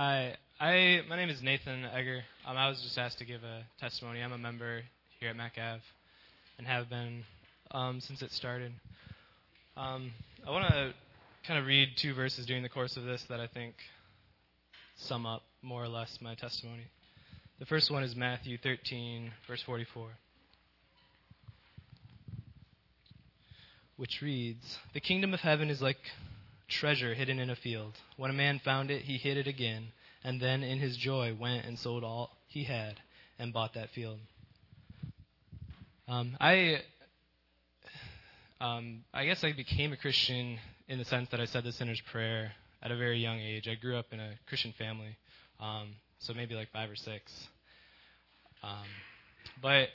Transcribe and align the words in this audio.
Hi, 0.00 0.36
I 0.60 1.00
my 1.08 1.16
name 1.16 1.28
is 1.28 1.42
Nathan 1.42 1.84
Egger. 1.92 2.22
Um, 2.46 2.56
I 2.56 2.68
was 2.68 2.80
just 2.82 2.96
asked 2.96 3.18
to 3.18 3.24
give 3.24 3.42
a 3.42 3.64
testimony. 3.80 4.22
I'm 4.22 4.30
a 4.30 4.38
member 4.38 4.82
here 5.18 5.28
at 5.28 5.34
Mac 5.34 5.54
Ave 5.58 5.82
and 6.56 6.68
have 6.68 6.88
been 6.88 7.24
um, 7.72 8.00
since 8.00 8.22
it 8.22 8.30
started. 8.30 8.70
Um, 9.76 10.12
I 10.46 10.52
want 10.52 10.68
to 10.68 10.94
kind 11.48 11.58
of 11.58 11.66
read 11.66 11.88
two 12.00 12.14
verses 12.14 12.46
during 12.46 12.62
the 12.62 12.68
course 12.68 12.96
of 12.96 13.02
this 13.02 13.24
that 13.28 13.40
I 13.40 13.48
think 13.48 13.74
sum 14.98 15.26
up 15.26 15.42
more 15.62 15.82
or 15.82 15.88
less 15.88 16.16
my 16.20 16.36
testimony. 16.36 16.86
The 17.58 17.66
first 17.66 17.90
one 17.90 18.04
is 18.04 18.14
Matthew 18.14 18.56
13, 18.56 19.32
verse 19.48 19.64
44, 19.66 20.10
which 23.96 24.20
reads 24.22 24.78
The 24.94 25.00
kingdom 25.00 25.34
of 25.34 25.40
heaven 25.40 25.70
is 25.70 25.82
like 25.82 25.96
treasure 26.68 27.14
hidden 27.14 27.38
in 27.38 27.50
a 27.50 27.56
field. 27.56 27.94
When 28.16 28.30
a 28.30 28.34
man 28.34 28.60
found 28.64 28.90
it, 28.90 29.02
he 29.02 29.16
hid 29.16 29.36
it 29.36 29.46
again, 29.46 29.88
and 30.22 30.40
then 30.40 30.62
in 30.62 30.78
his 30.78 30.96
joy 30.96 31.34
went 31.38 31.64
and 31.64 31.78
sold 31.78 32.04
all 32.04 32.36
he 32.46 32.64
had 32.64 33.00
and 33.38 33.52
bought 33.52 33.74
that 33.74 33.90
field. 33.90 34.18
Um, 36.06 36.36
I, 36.40 36.80
um, 38.60 39.04
I 39.12 39.26
guess 39.26 39.44
I 39.44 39.52
became 39.52 39.92
a 39.92 39.96
Christian 39.96 40.58
in 40.88 40.98
the 40.98 41.04
sense 41.04 41.28
that 41.30 41.40
I 41.40 41.44
said 41.44 41.64
the 41.64 41.72
sinner's 41.72 42.00
prayer 42.00 42.52
at 42.82 42.90
a 42.90 42.96
very 42.96 43.18
young 43.18 43.38
age. 43.38 43.68
I 43.68 43.74
grew 43.74 43.96
up 43.96 44.06
in 44.12 44.20
a 44.20 44.30
Christian 44.46 44.72
family, 44.78 45.16
um, 45.60 45.88
so 46.18 46.32
maybe 46.34 46.54
like 46.54 46.70
five 46.72 46.90
or 46.90 46.96
six. 46.96 47.32
Um, 48.62 48.86
but 49.60 49.88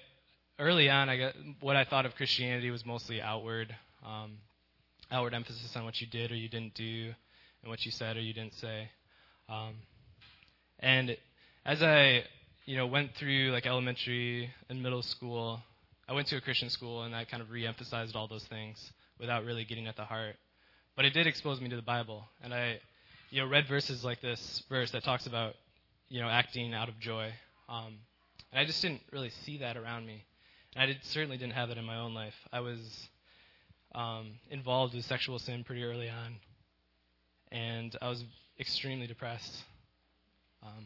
early 0.60 0.90
on, 0.90 1.10
I 1.10 1.18
got 1.18 1.34
what 1.62 1.76
I 1.76 1.84
thought 1.84 2.05
of 2.05 2.16
Christianity 2.16 2.70
was 2.70 2.85
mostly 2.85 3.21
outward. 3.21 3.76
Outward 5.13 5.34
emphasis 5.34 5.76
on 5.77 5.85
what 5.85 6.02
you 6.02 6.07
did 6.07 6.32
or 6.32 6.35
you 6.35 6.49
didn't 6.49 6.74
do, 6.74 7.13
and 7.62 7.70
what 7.70 7.85
you 7.85 7.91
said 7.91 8.18
or 8.18 8.20
you 8.20 8.34
didn't 8.34 8.55
say. 8.55 8.90
Um, 9.48 9.76
and 10.79 11.15
as 11.65 11.82
I, 11.82 12.24
you 12.65 12.76
know, 12.76 12.87
went 12.87 13.15
through 13.15 13.52
like 13.52 13.65
elementary 13.65 14.49
and 14.70 14.82
middle 14.82 15.04
school, 15.04 15.62
I 16.10 16.13
went 16.13 16.27
to 16.29 16.37
a 16.37 16.41
Christian 16.41 16.70
school, 16.70 17.04
and 17.04 17.13
that 17.13 17.29
kind 17.29 17.41
of 17.41 17.52
re-emphasized 17.52 18.15
all 18.15 18.27
those 18.27 18.43
things 18.46 18.91
without 19.20 19.46
really 19.46 19.63
getting 19.63 19.87
at 19.87 19.96
the 19.96 20.04
heart. 20.04 20.35
But 20.96 21.05
it 21.05 21.13
did 21.13 21.27
expose 21.27 21.62
me 21.62 21.70
to 21.70 21.76
the 21.76 21.82
Bible, 21.82 22.26
and 22.43 22.54
I, 22.54 22.80
you 23.30 23.41
know, 23.41 23.48
read 23.48 23.68
verses 23.68 24.04
like 24.04 24.20
this 24.20 24.63
verse 24.68 24.91
that 24.91 25.04
talks 25.04 25.27
about, 25.27 25.54
you 26.09 26.21
know, 26.21 26.27
acting 26.27 26.74
out 26.74 26.90
of 26.90 26.99
joy. 26.99 27.32
Um, 27.70 27.99
and 28.52 28.59
I 28.59 28.65
just 28.65 28.82
didn't 28.82 29.02
really 29.12 29.32
see 29.46 29.59
that 29.59 29.77
around 29.77 30.05
me. 30.05 30.26
And 30.76 30.84
I 30.84 30.85
did, 30.87 30.98
certainly 31.04 31.37
didn't 31.37 31.54
have 31.54 31.70
that 31.70 31.77
in 31.77 31.85
my 31.85 31.98
own 31.98 32.13
life. 32.13 32.35
I 32.52 32.59
was 32.59 33.07
um, 33.96 34.32
involved 34.49 34.94
with 34.94 35.05
sexual 35.05 35.40
sin 35.40 35.63
pretty 35.63 35.84
early 35.84 36.10
on, 36.10 36.36
and 37.52 37.96
I 38.02 38.10
was 38.10 38.24
extremely 38.60 39.08
depressed. 39.08 39.63
Um, 40.63 40.86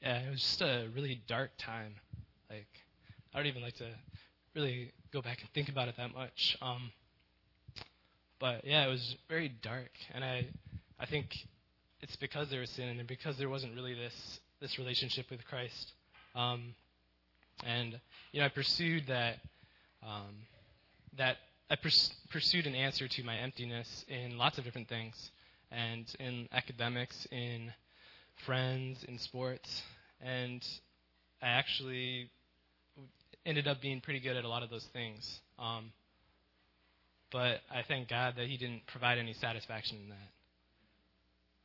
yeah, 0.00 0.18
it 0.20 0.30
was 0.30 0.40
just 0.40 0.62
a 0.62 0.88
really 0.94 1.22
dark 1.26 1.50
time. 1.58 1.94
Like, 2.50 2.68
I 3.32 3.38
don't 3.38 3.46
even 3.46 3.62
like 3.62 3.76
to 3.76 3.88
really 4.54 4.92
go 5.12 5.20
back 5.22 5.40
and 5.40 5.50
think 5.50 5.68
about 5.68 5.88
it 5.88 5.96
that 5.96 6.14
much. 6.14 6.56
Um, 6.62 6.92
but 8.38 8.64
yeah, 8.64 8.86
it 8.86 8.90
was 8.90 9.16
very 9.28 9.48
dark, 9.48 9.90
and 10.14 10.24
I, 10.24 10.46
I 10.98 11.06
think 11.06 11.46
it's 12.00 12.16
because 12.16 12.50
there 12.50 12.60
was 12.60 12.70
sin 12.70 12.98
and 12.98 13.08
because 13.08 13.36
there 13.38 13.48
wasn't 13.48 13.74
really 13.74 13.94
this 13.94 14.40
this 14.60 14.78
relationship 14.78 15.30
with 15.30 15.44
Christ. 15.46 15.92
Um, 16.34 16.74
and 17.64 17.98
you 18.32 18.40
know, 18.40 18.46
I 18.46 18.50
pursued 18.50 19.06
that 19.08 19.36
um, 20.02 20.34
that 21.16 21.36
I 21.70 21.76
pers- 21.76 22.12
pursued 22.30 22.66
an 22.66 22.74
answer 22.74 23.08
to 23.08 23.22
my 23.24 23.36
emptiness 23.36 24.04
in 24.08 24.36
lots 24.36 24.58
of 24.58 24.64
different 24.64 24.88
things, 24.88 25.30
and 25.70 26.06
in 26.20 26.48
academics, 26.52 27.26
in 27.30 27.72
friends, 28.46 29.04
in 29.04 29.18
sports, 29.18 29.82
and 30.20 30.66
I 31.42 31.48
actually 31.48 32.30
ended 33.46 33.68
up 33.68 33.80
being 33.80 34.00
pretty 34.00 34.20
good 34.20 34.36
at 34.36 34.44
a 34.44 34.48
lot 34.48 34.62
of 34.62 34.70
those 34.70 34.84
things. 34.92 35.40
Um, 35.58 35.92
but 37.30 37.60
I 37.70 37.82
thank 37.86 38.08
God 38.08 38.34
that 38.36 38.46
He 38.46 38.56
didn't 38.56 38.86
provide 38.86 39.18
any 39.18 39.32
satisfaction 39.34 39.98
in 40.02 40.08
that. 40.08 40.30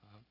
Um, 0.03 0.21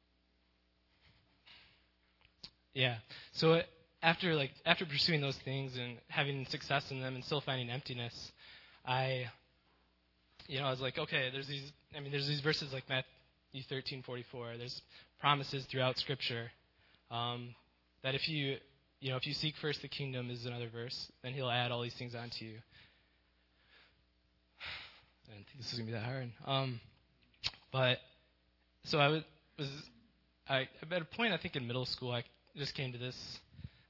yeah. 2.74 2.96
So 3.32 3.62
after 4.02 4.34
like 4.34 4.50
after 4.66 4.84
pursuing 4.86 5.20
those 5.20 5.36
things 5.38 5.76
and 5.76 5.98
having 6.08 6.46
success 6.46 6.90
in 6.90 7.00
them 7.00 7.14
and 7.14 7.24
still 7.24 7.40
finding 7.40 7.70
emptiness, 7.70 8.32
I, 8.88 9.26
you 10.46 10.58
know, 10.58 10.64
I 10.64 10.70
was 10.70 10.80
like, 10.80 10.98
okay, 10.98 11.28
there's 11.30 11.46
these. 11.46 11.70
I 11.94 12.00
mean, 12.00 12.10
there's 12.10 12.26
these 12.26 12.40
verses 12.40 12.72
like 12.72 12.84
Matthew 12.88 13.62
13:44. 13.70 14.56
There's 14.56 14.80
promises 15.20 15.66
throughout 15.66 15.98
Scripture 15.98 16.50
um, 17.10 17.54
that 18.02 18.14
if 18.14 18.26
you, 18.30 18.56
you 19.00 19.10
know, 19.10 19.16
if 19.16 19.26
you 19.26 19.34
seek 19.34 19.56
first 19.60 19.82
the 19.82 19.88
kingdom 19.88 20.30
is 20.30 20.46
another 20.46 20.70
verse, 20.72 21.12
then 21.22 21.34
He'll 21.34 21.50
add 21.50 21.70
all 21.70 21.82
these 21.82 21.94
things 21.94 22.14
onto 22.14 22.46
you. 22.46 22.54
I 25.28 25.34
didn't 25.34 25.46
think 25.48 25.58
this 25.58 25.70
was 25.70 25.80
gonna 25.80 25.86
be 25.86 25.92
that 25.92 26.04
hard. 26.04 26.30
Um, 26.46 26.80
but 27.70 27.98
so 28.84 28.98
I 28.98 29.08
was, 29.08 29.22
was 29.58 29.68
I 30.48 30.66
at 30.90 31.02
a 31.02 31.04
point 31.04 31.34
I 31.34 31.36
think 31.36 31.56
in 31.56 31.66
middle 31.66 31.84
school 31.84 32.12
I 32.12 32.24
just 32.56 32.74
came 32.74 32.92
to 32.92 32.98
this 32.98 33.38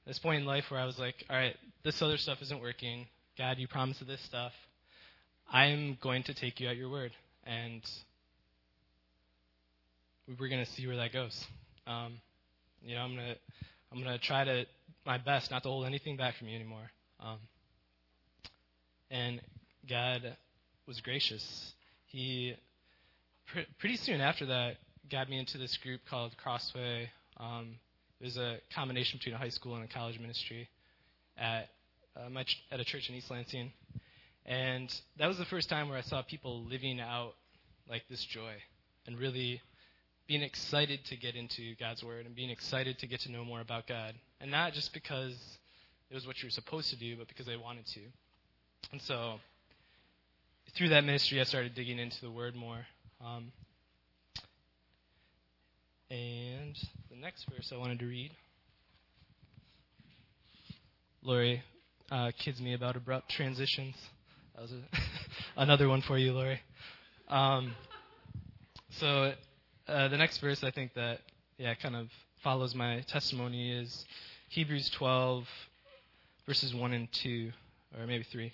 this 0.07 0.19
point 0.19 0.41
in 0.41 0.47
life 0.47 0.65
where 0.71 0.81
I 0.81 0.87
was 0.87 0.99
like, 0.99 1.25
all 1.31 1.37
right, 1.37 1.55
this 1.85 2.03
other 2.03 2.17
stuff 2.17 2.43
isn't 2.43 2.61
working. 2.61 3.07
God, 3.37 3.59
you 3.59 3.69
promised 3.69 4.05
this 4.05 4.21
stuff. 4.23 4.53
I'm 5.51 5.97
going 6.03 6.25
to 6.25 6.35
take 6.35 6.61
you 6.61 6.69
at 6.69 6.77
your 6.77 6.91
word, 6.91 7.13
and 7.45 7.83
we're 10.39 10.49
going 10.49 10.65
to 10.65 10.71
see 10.73 10.87
where 10.87 10.97
that 10.97 11.13
goes. 11.13 11.47
Um, 11.87 12.21
you 12.83 12.95
know, 12.95 13.01
I'm 13.01 13.15
going 13.15 13.29
to 13.29 13.37
I'm 13.91 14.03
going 14.03 14.13
to 14.13 14.19
try 14.19 14.45
to 14.45 14.67
my 15.07 15.17
best 15.17 15.51
not 15.51 15.63
to 15.63 15.71
hold 15.71 15.87
anything 15.87 16.19
back 16.19 16.37
from 16.37 16.49
you 16.49 16.57
anymore. 16.57 16.91
Um, 17.21 17.39
and 19.11 19.41
God 19.89 20.37
was 20.87 21.01
gracious. 21.01 21.73
He 22.07 22.55
pr- 23.47 23.61
pretty 23.79 23.97
soon 23.97 24.21
after 24.21 24.45
that 24.47 24.77
got 25.11 25.31
me 25.31 25.39
into 25.39 25.57
this 25.57 25.79
group 25.79 26.03
called 26.11 26.37
Crossway. 26.37 27.09
Um, 27.39 27.77
it 28.21 28.25
was 28.25 28.37
a 28.37 28.59
combination 28.75 29.19
between 29.19 29.35
a 29.35 29.39
high 29.39 29.49
school 29.49 29.77
and 29.77 29.85
a 29.85 29.89
college 29.89 30.19
ministry 30.21 30.69
at 31.39 31.69
uh, 32.17 32.43
ch- 32.43 32.63
at 32.71 32.81
a 32.81 32.85
church 32.85 33.09
in 33.09 33.15
East 33.15 33.31
Lansing. 33.31 33.73
And 34.49 34.91
that 35.19 35.27
was 35.27 35.37
the 35.37 35.45
first 35.45 35.69
time 35.69 35.91
where 35.91 35.99
I 35.99 36.01
saw 36.01 36.23
people 36.23 36.65
living 36.65 37.01
out 37.01 37.35
like 37.89 38.05
this 38.09 38.25
joy 38.25 38.55
and 39.07 39.19
really 39.19 39.61
being 40.27 40.41
excited 40.43 41.05
to 41.07 41.17
get 41.17 41.37
into 41.37 41.75
God's 41.79 42.03
Word 42.03 42.25
and 42.25 42.35
being 42.35 42.49
excited 42.49 42.99
to 43.01 43.07
get 43.07 43.21
to 43.21 43.31
know 43.31 43.45
more 43.45 43.61
about 43.61 43.87
God. 43.87 44.15
And 44.41 44.51
not 44.51 44.73
just 44.73 44.95
because 44.95 45.37
it 46.11 46.15
was 46.15 46.27
what 46.27 46.43
you 46.43 46.47
were 46.47 46.51
supposed 46.51 46.89
to 46.91 46.97
do, 46.97 47.17
but 47.19 47.29
because 47.29 47.45
they 47.45 47.57
wanted 47.57 47.87
to. 47.89 48.01
And 48.91 49.03
so 49.03 49.35
through 50.75 50.89
that 50.91 51.05
ministry, 51.05 51.43
I 51.43 51.45
started 51.45 51.75
digging 51.75 51.99
into 51.99 52.21
the 52.23 52.31
Word 52.31 52.57
more. 52.57 52.87
Um, 53.23 53.53
and 56.11 56.75
the 57.11 57.17
next 57.17 57.45
verse 57.55 57.71
I 57.71 57.77
wanted 57.77 57.99
to 57.99 58.07
read. 58.07 58.31
Lori 61.23 61.63
uh, 62.11 62.31
kids 62.39 62.63
me 62.63 62.73
about 62.73 62.97
abrupt 62.97 63.29
transitions. 63.31 63.95
That 64.59 64.63
was 64.63 64.73
a 64.73 64.83
another 65.63 65.89
one 65.89 66.01
for 66.03 66.19
you, 66.19 66.33
Lori. 66.33 66.61
Um, 67.29 67.77
so 68.91 69.33
uh, 69.87 70.09
the 70.09 70.17
next 70.17 70.39
verse 70.39 70.65
I 70.65 70.73
think 70.73 70.95
that 70.95 71.21
yeah 71.59 71.75
kind 71.75 71.95
of 71.95 72.09
follows 72.43 72.75
my 72.75 73.03
testimony 73.03 73.71
is 73.71 74.05
Hebrews 74.49 74.91
12 74.91 75.47
verses 76.45 76.75
1 76.75 76.93
and 76.93 77.13
2 77.13 77.53
or 78.01 78.07
maybe 78.09 78.25
3. 78.25 78.53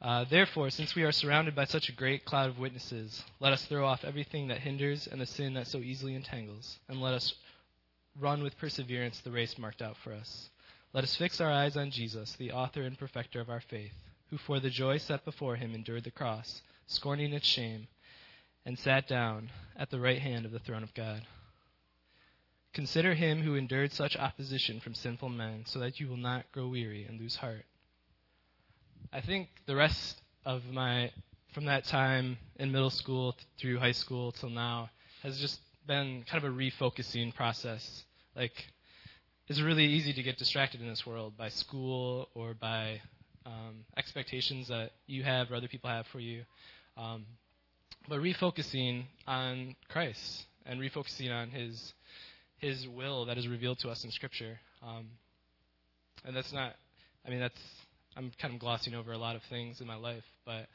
Uh, 0.00 0.24
Therefore, 0.30 0.70
since 0.70 0.94
we 0.94 1.02
are 1.02 1.12
surrounded 1.12 1.54
by 1.54 1.66
such 1.66 1.90
a 1.90 1.92
great 1.92 2.24
cloud 2.24 2.48
of 2.48 2.58
witnesses, 2.58 3.22
let 3.38 3.52
us 3.52 3.62
throw 3.66 3.84
off 3.84 4.04
everything 4.04 4.48
that 4.48 4.60
hinders 4.60 5.06
and 5.06 5.20
the 5.20 5.26
sin 5.26 5.52
that 5.52 5.66
so 5.66 5.78
easily 5.78 6.14
entangles, 6.14 6.78
and 6.88 6.98
let 7.02 7.12
us 7.12 7.34
run 8.18 8.42
with 8.42 8.56
perseverance 8.56 9.20
the 9.20 9.30
race 9.30 9.58
marked 9.58 9.82
out 9.82 9.98
for 10.02 10.14
us. 10.14 10.48
Let 10.94 11.04
us 11.04 11.14
fix 11.14 11.42
our 11.42 11.50
eyes 11.52 11.76
on 11.76 11.90
Jesus, 11.90 12.34
the 12.38 12.52
author 12.52 12.80
and 12.80 12.98
perfecter 12.98 13.38
of 13.42 13.50
our 13.50 13.60
faith 13.60 13.92
who 14.30 14.38
for 14.38 14.60
the 14.60 14.70
joy 14.70 14.98
set 14.98 15.24
before 15.24 15.56
him 15.56 15.74
endured 15.74 16.04
the 16.04 16.10
cross, 16.10 16.62
scorning 16.86 17.32
its 17.32 17.46
shame, 17.46 17.88
and 18.64 18.78
sat 18.78 19.06
down 19.06 19.50
at 19.76 19.90
the 19.90 20.00
right 20.00 20.20
hand 20.20 20.44
of 20.44 20.52
the 20.52 20.58
throne 20.58 20.82
of 20.82 20.94
God. 20.94 21.22
Consider 22.74 23.14
him 23.14 23.42
who 23.42 23.54
endured 23.54 23.92
such 23.92 24.16
opposition 24.16 24.80
from 24.80 24.94
sinful 24.94 25.28
men, 25.28 25.64
so 25.66 25.78
that 25.78 25.98
you 26.00 26.08
will 26.08 26.16
not 26.16 26.50
grow 26.52 26.68
weary 26.68 27.04
and 27.04 27.20
lose 27.20 27.36
heart. 27.36 27.64
I 29.12 29.20
think 29.20 29.48
the 29.66 29.76
rest 29.76 30.20
of 30.44 30.64
my, 30.66 31.10
from 31.54 31.66
that 31.66 31.84
time 31.84 32.38
in 32.56 32.72
middle 32.72 32.90
school 32.90 33.36
through 33.58 33.78
high 33.78 33.92
school 33.92 34.32
till 34.32 34.50
now, 34.50 34.90
has 35.22 35.38
just 35.38 35.60
been 35.86 36.24
kind 36.28 36.44
of 36.44 36.52
a 36.52 36.54
refocusing 36.54 37.34
process. 37.34 38.04
Like, 38.34 38.66
it's 39.48 39.60
really 39.60 39.86
easy 39.86 40.12
to 40.12 40.22
get 40.22 40.36
distracted 40.36 40.80
in 40.80 40.88
this 40.88 41.06
world 41.06 41.36
by 41.36 41.48
school 41.48 42.28
or 42.34 42.52
by 42.52 43.00
um, 43.46 43.84
expectations 43.96 44.68
that 44.68 44.90
you 45.06 45.22
have 45.22 45.50
or 45.50 45.54
other 45.54 45.68
people 45.68 45.88
have 45.88 46.06
for 46.08 46.20
you. 46.20 46.42
Um, 46.96 47.24
but 48.08 48.18
refocusing 48.18 49.04
on 49.26 49.76
Christ 49.88 50.46
and 50.66 50.80
refocusing 50.80 51.32
on 51.32 51.50
His 51.50 51.94
His 52.58 52.86
will 52.88 53.26
that 53.26 53.38
is 53.38 53.48
revealed 53.48 53.78
to 53.80 53.88
us 53.88 54.04
in 54.04 54.10
Scripture. 54.10 54.58
Um, 54.82 55.06
and 56.24 56.36
that's 56.36 56.52
not, 56.52 56.74
I 57.26 57.30
mean, 57.30 57.40
that's 57.40 57.60
I'm 58.16 58.32
kind 58.40 58.54
of 58.54 58.60
glossing 58.60 58.94
over 58.94 59.12
a 59.12 59.18
lot 59.18 59.36
of 59.36 59.42
things 59.44 59.80
in 59.80 59.86
my 59.86 59.96
life, 59.96 60.24
but 60.44 60.66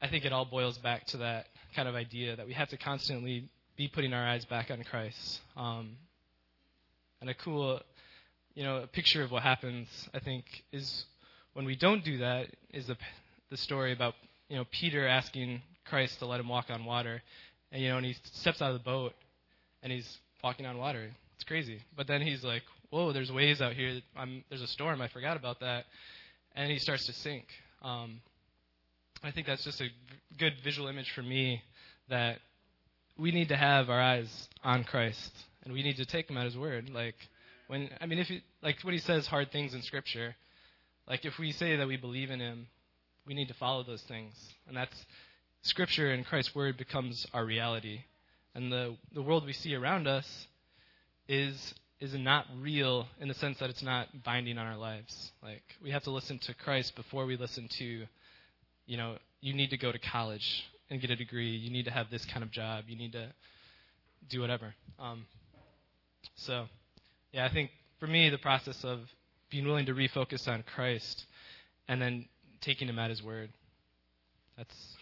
I 0.00 0.08
think 0.08 0.24
it 0.24 0.32
all 0.32 0.44
boils 0.44 0.76
back 0.78 1.06
to 1.08 1.18
that 1.18 1.46
kind 1.74 1.88
of 1.88 1.94
idea 1.94 2.36
that 2.36 2.46
we 2.46 2.52
have 2.52 2.68
to 2.68 2.76
constantly 2.76 3.48
be 3.76 3.88
putting 3.88 4.12
our 4.12 4.26
eyes 4.26 4.44
back 4.44 4.70
on 4.70 4.82
Christ. 4.84 5.40
Um, 5.56 5.96
and 7.20 7.30
a 7.30 7.34
cool, 7.34 7.80
you 8.54 8.62
know, 8.62 8.78
a 8.78 8.86
picture 8.86 9.22
of 9.22 9.30
what 9.30 9.42
happens, 9.42 9.88
I 10.12 10.18
think, 10.18 10.44
is 10.72 11.04
when 11.54 11.64
we 11.64 11.76
don't 11.76 12.04
do 12.04 12.18
that, 12.18 12.48
is 12.72 12.86
the, 12.86 12.96
the 13.50 13.56
story 13.56 13.92
about, 13.92 14.14
you 14.48 14.56
know, 14.56 14.64
Peter 14.70 15.06
asking 15.06 15.62
Christ 15.84 16.18
to 16.20 16.26
let 16.26 16.40
him 16.40 16.48
walk 16.48 16.66
on 16.70 16.84
water. 16.84 17.22
And, 17.70 17.82
you 17.82 17.88
know, 17.88 17.96
and 17.96 18.06
he 18.06 18.16
steps 18.32 18.62
out 18.62 18.72
of 18.72 18.78
the 18.78 18.84
boat 18.84 19.14
and 19.82 19.92
he's 19.92 20.18
walking 20.42 20.66
on 20.66 20.78
water. 20.78 21.10
It's 21.36 21.44
crazy. 21.44 21.80
But 21.96 22.06
then 22.06 22.22
he's 22.22 22.44
like, 22.44 22.62
whoa, 22.90 23.12
there's 23.12 23.32
waves 23.32 23.60
out 23.60 23.72
here. 23.72 24.00
I'm, 24.16 24.44
there's 24.48 24.62
a 24.62 24.66
storm. 24.66 25.00
I 25.00 25.08
forgot 25.08 25.36
about 25.36 25.60
that. 25.60 25.84
And 26.54 26.70
he 26.70 26.78
starts 26.78 27.06
to 27.06 27.12
sink. 27.12 27.46
Um, 27.82 28.20
I 29.22 29.30
think 29.30 29.46
that's 29.46 29.64
just 29.64 29.80
a 29.80 29.88
good 30.38 30.54
visual 30.62 30.88
image 30.88 31.10
for 31.12 31.22
me 31.22 31.62
that 32.08 32.38
we 33.18 33.30
need 33.30 33.48
to 33.48 33.56
have 33.56 33.88
our 33.88 34.00
eyes 34.00 34.48
on 34.64 34.84
Christ 34.84 35.32
and 35.64 35.72
we 35.72 35.82
need 35.82 35.96
to 35.96 36.06
take 36.06 36.28
him 36.28 36.36
at 36.36 36.44
his 36.44 36.56
word. 36.56 36.90
Like 36.90 37.14
when 37.68 37.88
I 38.00 38.06
mean 38.06 38.18
if 38.18 38.30
you 38.30 38.40
like 38.62 38.80
when 38.82 38.94
he 38.94 39.00
says 39.00 39.26
hard 39.26 39.52
things 39.52 39.74
in 39.74 39.82
scripture, 39.82 40.34
like 41.08 41.24
if 41.24 41.38
we 41.38 41.52
say 41.52 41.76
that 41.76 41.86
we 41.86 41.96
believe 41.96 42.30
in 42.30 42.40
him, 42.40 42.66
we 43.26 43.34
need 43.34 43.48
to 43.48 43.54
follow 43.54 43.82
those 43.82 44.02
things. 44.02 44.34
And 44.66 44.76
that's 44.76 45.06
scripture 45.62 46.10
and 46.10 46.26
Christ's 46.26 46.54
word 46.54 46.76
becomes 46.76 47.26
our 47.32 47.44
reality. 47.44 48.00
And 48.54 48.72
the 48.72 48.96
the 49.12 49.22
world 49.22 49.46
we 49.46 49.52
see 49.52 49.74
around 49.74 50.06
us 50.06 50.46
is 51.28 51.74
is 52.00 52.14
not 52.14 52.46
real 52.60 53.06
in 53.20 53.28
the 53.28 53.34
sense 53.34 53.58
that 53.58 53.70
it's 53.70 53.82
not 53.82 54.24
binding 54.24 54.58
on 54.58 54.66
our 54.66 54.76
lives. 54.76 55.32
Like 55.42 55.62
we 55.82 55.90
have 55.90 56.02
to 56.04 56.10
listen 56.10 56.38
to 56.40 56.54
Christ 56.54 56.96
before 56.96 57.26
we 57.26 57.36
listen 57.36 57.68
to 57.78 58.06
you 58.86 58.96
know, 58.96 59.16
you 59.40 59.54
need 59.54 59.70
to 59.70 59.76
go 59.76 59.92
to 59.92 59.98
college 59.98 60.64
and 60.90 61.00
get 61.00 61.10
a 61.10 61.16
degree. 61.16 61.50
You 61.50 61.70
need 61.70 61.84
to 61.84 61.90
have 61.90 62.10
this 62.10 62.24
kind 62.26 62.42
of 62.42 62.50
job. 62.50 62.84
You 62.88 62.96
need 62.96 63.12
to 63.12 63.32
do 64.28 64.40
whatever. 64.40 64.74
Um, 64.98 65.26
so, 66.36 66.66
yeah, 67.32 67.46
I 67.46 67.52
think 67.52 67.70
for 67.98 68.06
me, 68.06 68.28
the 68.28 68.38
process 68.38 68.84
of 68.84 69.00
being 69.52 69.66
willing 69.66 69.86
to 69.86 69.94
refocus 69.94 70.48
on 70.48 70.64
Christ 70.64 71.26
and 71.86 72.00
then 72.00 72.24
taking 72.62 72.88
Him 72.88 72.98
at 72.98 73.10
His 73.10 73.22
word, 73.22 73.50
that's 74.56 74.96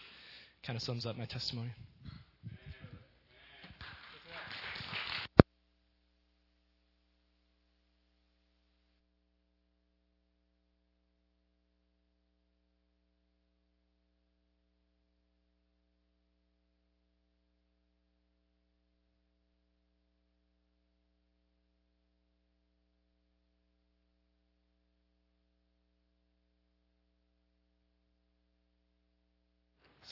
kind 0.63 0.75
of 0.75 0.83
sums 0.83 1.05
up 1.05 1.17
my 1.17 1.25
testimony. 1.25 1.71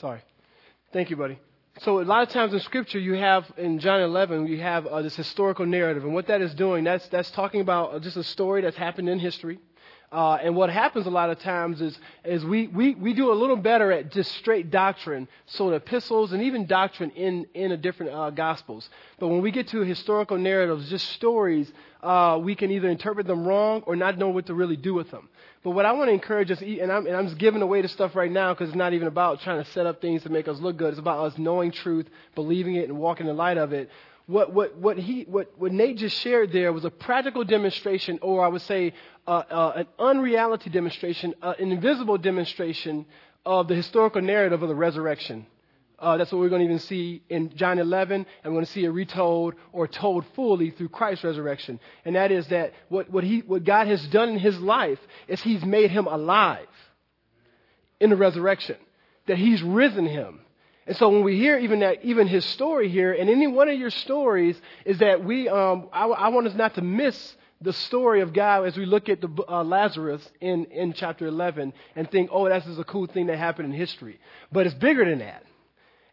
Sorry. 0.00 0.22
Thank 0.94 1.10
you, 1.10 1.16
buddy. 1.16 1.38
So 1.80 2.00
a 2.00 2.02
lot 2.02 2.22
of 2.22 2.30
times 2.30 2.54
in 2.54 2.60
Scripture, 2.60 2.98
you 2.98 3.14
have 3.14 3.44
in 3.58 3.78
John 3.78 4.00
11, 4.00 4.46
you 4.46 4.58
have 4.60 4.86
uh, 4.86 5.02
this 5.02 5.14
historical 5.14 5.66
narrative, 5.66 6.04
and 6.04 6.14
what 6.14 6.26
that 6.28 6.40
is 6.40 6.54
doing, 6.54 6.84
that's 6.84 7.06
that's 7.08 7.30
talking 7.30 7.60
about 7.60 8.00
just 8.02 8.16
a 8.16 8.24
story 8.24 8.62
that's 8.62 8.76
happened 8.78 9.10
in 9.10 9.18
history. 9.18 9.58
Uh, 10.12 10.38
and 10.42 10.56
what 10.56 10.70
happens 10.70 11.06
a 11.06 11.10
lot 11.10 11.30
of 11.30 11.38
times 11.38 11.80
is, 11.80 11.96
is 12.24 12.44
we, 12.44 12.66
we, 12.66 12.96
we 12.96 13.12
do 13.12 13.30
a 13.30 13.34
little 13.34 13.54
better 13.56 13.92
at 13.92 14.10
just 14.10 14.32
straight 14.32 14.68
doctrine, 14.68 15.28
so 15.46 15.70
the 15.70 15.76
epistles 15.76 16.32
and 16.32 16.42
even 16.42 16.66
doctrine 16.66 17.10
in, 17.10 17.46
in 17.54 17.80
different 17.80 18.12
uh, 18.12 18.30
gospels. 18.30 18.90
But 19.20 19.28
when 19.28 19.40
we 19.40 19.52
get 19.52 19.68
to 19.68 19.82
historical 19.82 20.36
narratives, 20.36 20.90
just 20.90 21.10
stories, 21.10 21.72
uh, 22.02 22.40
we 22.42 22.56
can 22.56 22.72
either 22.72 22.88
interpret 22.88 23.28
them 23.28 23.46
wrong 23.46 23.84
or 23.86 23.94
not 23.94 24.18
know 24.18 24.30
what 24.30 24.46
to 24.46 24.54
really 24.54 24.76
do 24.76 24.94
with 24.94 25.12
them. 25.12 25.28
But 25.62 25.72
what 25.72 25.84
I 25.84 25.92
want 25.92 26.08
to 26.08 26.12
encourage 26.14 26.50
us, 26.50 26.60
and 26.60 26.90
I'm, 26.90 27.06
and 27.06 27.14
I'm 27.14 27.26
just 27.26 27.38
giving 27.38 27.62
away 27.62 27.82
the 27.82 27.88
stuff 27.88 28.16
right 28.16 28.32
now 28.32 28.52
because 28.52 28.70
it's 28.70 28.76
not 28.76 28.94
even 28.94 29.06
about 29.06 29.42
trying 29.42 29.62
to 29.62 29.70
set 29.72 29.86
up 29.86 30.00
things 30.00 30.22
to 30.24 30.28
make 30.28 30.48
us 30.48 30.58
look 30.58 30.76
good. 30.76 30.90
It's 30.90 30.98
about 30.98 31.24
us 31.24 31.38
knowing 31.38 31.70
truth, 31.70 32.06
believing 32.34 32.76
it, 32.76 32.88
and 32.88 32.98
walking 32.98 33.26
in 33.26 33.36
the 33.36 33.38
light 33.38 33.58
of 33.58 33.72
it. 33.72 33.90
What, 34.30 34.52
what, 34.52 34.76
what, 34.76 34.96
he, 34.96 35.24
what, 35.24 35.50
what 35.58 35.72
Nate 35.72 35.96
just 35.96 36.16
shared 36.20 36.52
there 36.52 36.72
was 36.72 36.84
a 36.84 36.90
practical 36.90 37.42
demonstration, 37.42 38.20
or 38.22 38.44
I 38.44 38.48
would 38.48 38.62
say 38.62 38.94
uh, 39.26 39.30
uh, 39.30 39.72
an 39.74 39.86
unreality 39.98 40.70
demonstration, 40.70 41.34
uh, 41.42 41.54
an 41.58 41.72
invisible 41.72 42.16
demonstration 42.16 43.06
of 43.44 43.66
the 43.66 43.74
historical 43.74 44.22
narrative 44.22 44.62
of 44.62 44.68
the 44.68 44.74
resurrection. 44.74 45.46
Uh, 45.98 46.16
that's 46.16 46.30
what 46.30 46.38
we're 46.38 46.48
going 46.48 46.60
to 46.60 46.66
even 46.66 46.78
see 46.78 47.24
in 47.28 47.50
John 47.56 47.80
11, 47.80 48.14
and 48.14 48.26
we're 48.44 48.58
going 48.58 48.64
to 48.64 48.70
see 48.70 48.84
it 48.84 48.90
retold 48.90 49.54
or 49.72 49.88
told 49.88 50.24
fully 50.36 50.70
through 50.70 50.90
Christ's 50.90 51.24
resurrection. 51.24 51.80
And 52.04 52.14
that 52.14 52.30
is 52.30 52.46
that 52.48 52.72
what, 52.88 53.10
what, 53.10 53.24
he, 53.24 53.40
what 53.40 53.64
God 53.64 53.88
has 53.88 54.06
done 54.06 54.28
in 54.28 54.38
his 54.38 54.56
life 54.60 55.00
is 55.26 55.42
he's 55.42 55.64
made 55.64 55.90
him 55.90 56.06
alive 56.06 56.68
in 57.98 58.10
the 58.10 58.16
resurrection, 58.16 58.76
that 59.26 59.38
he's 59.38 59.60
risen 59.60 60.06
him. 60.06 60.42
And 60.90 60.96
so 60.96 61.08
when 61.08 61.22
we 61.22 61.36
hear 61.36 61.56
even 61.56 61.78
that, 61.80 62.04
even 62.04 62.26
his 62.26 62.44
story 62.44 62.88
here, 62.88 63.12
and 63.12 63.30
any 63.30 63.46
one 63.46 63.68
of 63.68 63.78
your 63.78 63.90
stories, 63.90 64.60
is 64.84 64.98
that 64.98 65.24
we, 65.24 65.48
um, 65.48 65.88
I, 65.92 66.06
I 66.06 66.28
want 66.30 66.48
us 66.48 66.54
not 66.56 66.74
to 66.74 66.82
miss 66.82 67.36
the 67.60 67.72
story 67.72 68.22
of 68.22 68.32
God 68.32 68.66
as 68.66 68.76
we 68.76 68.86
look 68.86 69.08
at 69.08 69.20
the, 69.20 69.28
uh, 69.48 69.62
Lazarus 69.62 70.28
in, 70.40 70.64
in 70.64 70.92
chapter 70.92 71.28
11 71.28 71.72
and 71.94 72.10
think, 72.10 72.30
oh, 72.32 72.48
that's 72.48 72.66
just 72.66 72.80
a 72.80 72.82
cool 72.82 73.06
thing 73.06 73.28
that 73.28 73.38
happened 73.38 73.72
in 73.72 73.78
history. 73.78 74.18
But 74.50 74.66
it's 74.66 74.74
bigger 74.74 75.04
than 75.04 75.20
that. 75.20 75.44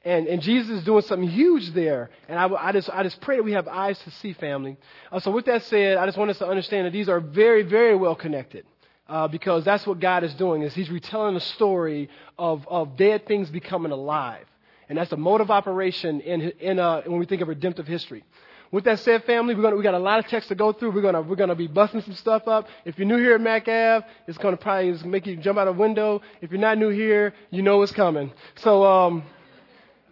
And, 0.05 0.27
and 0.27 0.43
Jesus 0.43 0.77
is 0.77 0.83
doing 0.83 1.01
something 1.01 1.27
huge 1.27 1.73
there. 1.73 2.11
And 2.29 2.37
I, 2.37 2.47
I, 2.47 2.71
just, 2.71 2.87
I 2.91 3.01
just 3.01 3.19
pray 3.21 3.37
that 3.37 3.43
we 3.43 3.53
have 3.53 3.67
eyes 3.67 3.97
to 3.97 4.11
see, 4.11 4.33
family. 4.33 4.77
Uh, 5.11 5.19
so, 5.19 5.31
with 5.31 5.45
that 5.45 5.63
said, 5.63 5.97
I 5.97 6.05
just 6.05 6.19
want 6.19 6.29
us 6.29 6.37
to 6.37 6.47
understand 6.47 6.85
that 6.85 6.93
these 6.93 7.09
are 7.09 7.19
very, 7.19 7.63
very 7.63 7.95
well 7.95 8.13
connected. 8.13 8.63
Uh, 9.09 9.27
because 9.27 9.63
that's 9.63 9.87
what 9.87 10.01
God 10.01 10.23
is 10.23 10.33
doing 10.33 10.61
is 10.61 10.73
He's 10.75 10.91
retelling 10.91 11.35
a 11.35 11.39
story 11.39 12.09
of, 12.37 12.67
of 12.67 12.95
dead 12.97 13.25
things 13.25 13.49
becoming 13.49 13.93
alive, 13.93 14.45
and 14.89 14.97
that's 14.97 15.09
the 15.09 15.17
mode 15.17 15.41
of 15.41 15.51
operation 15.51 16.21
in, 16.21 16.41
in 16.59 16.79
uh, 16.79 17.01
when 17.05 17.19
we 17.19 17.25
think 17.25 17.41
of 17.41 17.47
redemptive 17.47 17.87
history. 17.87 18.23
With 18.71 18.83
that 18.83 18.99
said, 18.99 19.23
family, 19.23 19.55
we're 19.55 19.61
gonna, 19.61 19.77
we 19.77 19.83
got 19.83 19.93
a 19.93 19.99
lot 19.99 20.19
of 20.19 20.27
text 20.27 20.49
to 20.49 20.55
go 20.55 20.73
through. 20.73 20.91
We're 20.91 21.01
gonna, 21.01 21.21
we're 21.21 21.37
gonna 21.37 21.55
be 21.55 21.67
busting 21.67 22.01
some 22.01 22.13
stuff 22.15 22.47
up. 22.47 22.67
If 22.83 22.97
you're 22.97 23.07
new 23.07 23.17
here 23.17 23.35
at 23.35 23.41
Mac 23.41 23.67
Ave, 23.67 24.05
it's 24.27 24.37
gonna 24.37 24.57
probably 24.57 24.91
make 25.07 25.25
you 25.25 25.37
jump 25.37 25.57
out 25.57 25.69
a 25.69 25.71
window. 25.71 26.21
If 26.41 26.51
you're 26.51 26.59
not 26.59 26.77
new 26.77 26.89
here, 26.89 27.33
you 27.49 27.61
know 27.61 27.77
what's 27.77 27.93
coming. 27.93 28.31
So, 28.55 28.83
um, 28.83 29.23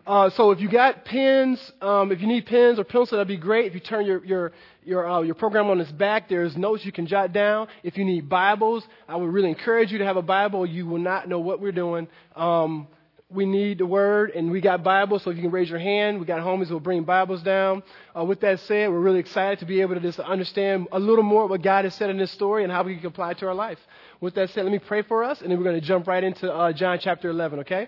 uh, 0.07 0.29
so 0.29 0.51
if 0.51 0.61
you 0.61 0.69
got 0.69 1.03
pens, 1.03 1.59
um, 1.81 2.11
if 2.11 2.21
you 2.21 2.27
need 2.27 2.45
pens 2.45 2.79
or 2.79 2.85
pencils, 2.85 3.09
that'd 3.09 3.27
be 3.27 3.37
great. 3.37 3.65
If 3.65 3.73
you 3.73 3.79
turn 3.81 4.05
your 4.05 4.23
your 4.23 4.51
your, 4.85 5.09
uh, 5.09 5.21
your 5.21 5.35
program 5.35 5.69
on 5.69 5.81
its 5.81 5.91
back, 5.91 6.29
there's 6.29 6.55
notes 6.55 6.85
you 6.85 6.91
can 6.91 7.07
jot 7.07 7.33
down. 7.33 7.67
If 7.83 7.97
you 7.97 8.05
need 8.05 8.29
Bibles, 8.29 8.87
I 9.09 9.15
would 9.15 9.33
really 9.33 9.49
encourage 9.49 9.91
you 9.91 9.97
to 9.97 10.05
have 10.05 10.15
a 10.15 10.21
Bible. 10.21 10.65
You 10.65 10.85
will 10.85 10.99
not 10.99 11.27
know 11.27 11.39
what 11.39 11.59
we're 11.59 11.71
doing. 11.71 12.07
Um, 12.35 12.87
we 13.29 13.45
need 13.45 13.79
the 13.79 13.85
Word, 13.85 14.31
and 14.35 14.51
we 14.51 14.61
got 14.61 14.83
Bibles, 14.83 15.23
so 15.23 15.31
if 15.31 15.35
you 15.37 15.41
can 15.41 15.51
raise 15.51 15.69
your 15.69 15.79
hand, 15.79 16.19
we 16.19 16.25
got 16.25 16.41
homies 16.41 16.67
who 16.67 16.75
will 16.75 16.79
bring 16.79 17.03
Bibles 17.03 17.41
down. 17.41 17.81
Uh, 18.15 18.23
with 18.23 18.41
that 18.41 18.59
said, 18.61 18.89
we're 18.89 18.99
really 18.99 19.19
excited 19.19 19.59
to 19.59 19.65
be 19.65 19.81
able 19.81 19.95
to 19.95 20.01
just 20.01 20.19
understand 20.19 20.87
a 20.91 20.99
little 20.99 21.23
more 21.23 21.47
what 21.47 21.63
God 21.63 21.85
has 21.85 21.95
said 21.95 22.11
in 22.11 22.17
this 22.17 22.31
story 22.31 22.63
and 22.63 22.71
how 22.71 22.83
we 22.83 22.97
can 22.97 23.07
apply 23.07 23.31
it 23.31 23.39
to 23.39 23.47
our 23.47 23.55
life. 23.55 23.79
With 24.21 24.35
that 24.35 24.51
said, 24.51 24.63
let 24.63 24.71
me 24.71 24.79
pray 24.79 25.01
for 25.01 25.23
us, 25.23 25.41
and 25.41 25.49
then 25.49 25.57
we're 25.57 25.63
going 25.63 25.79
to 25.79 25.85
jump 25.85 26.07
right 26.07 26.23
into 26.23 26.53
uh, 26.53 26.71
John 26.73 26.99
chapter 26.99 27.29
11, 27.29 27.59
okay? 27.61 27.87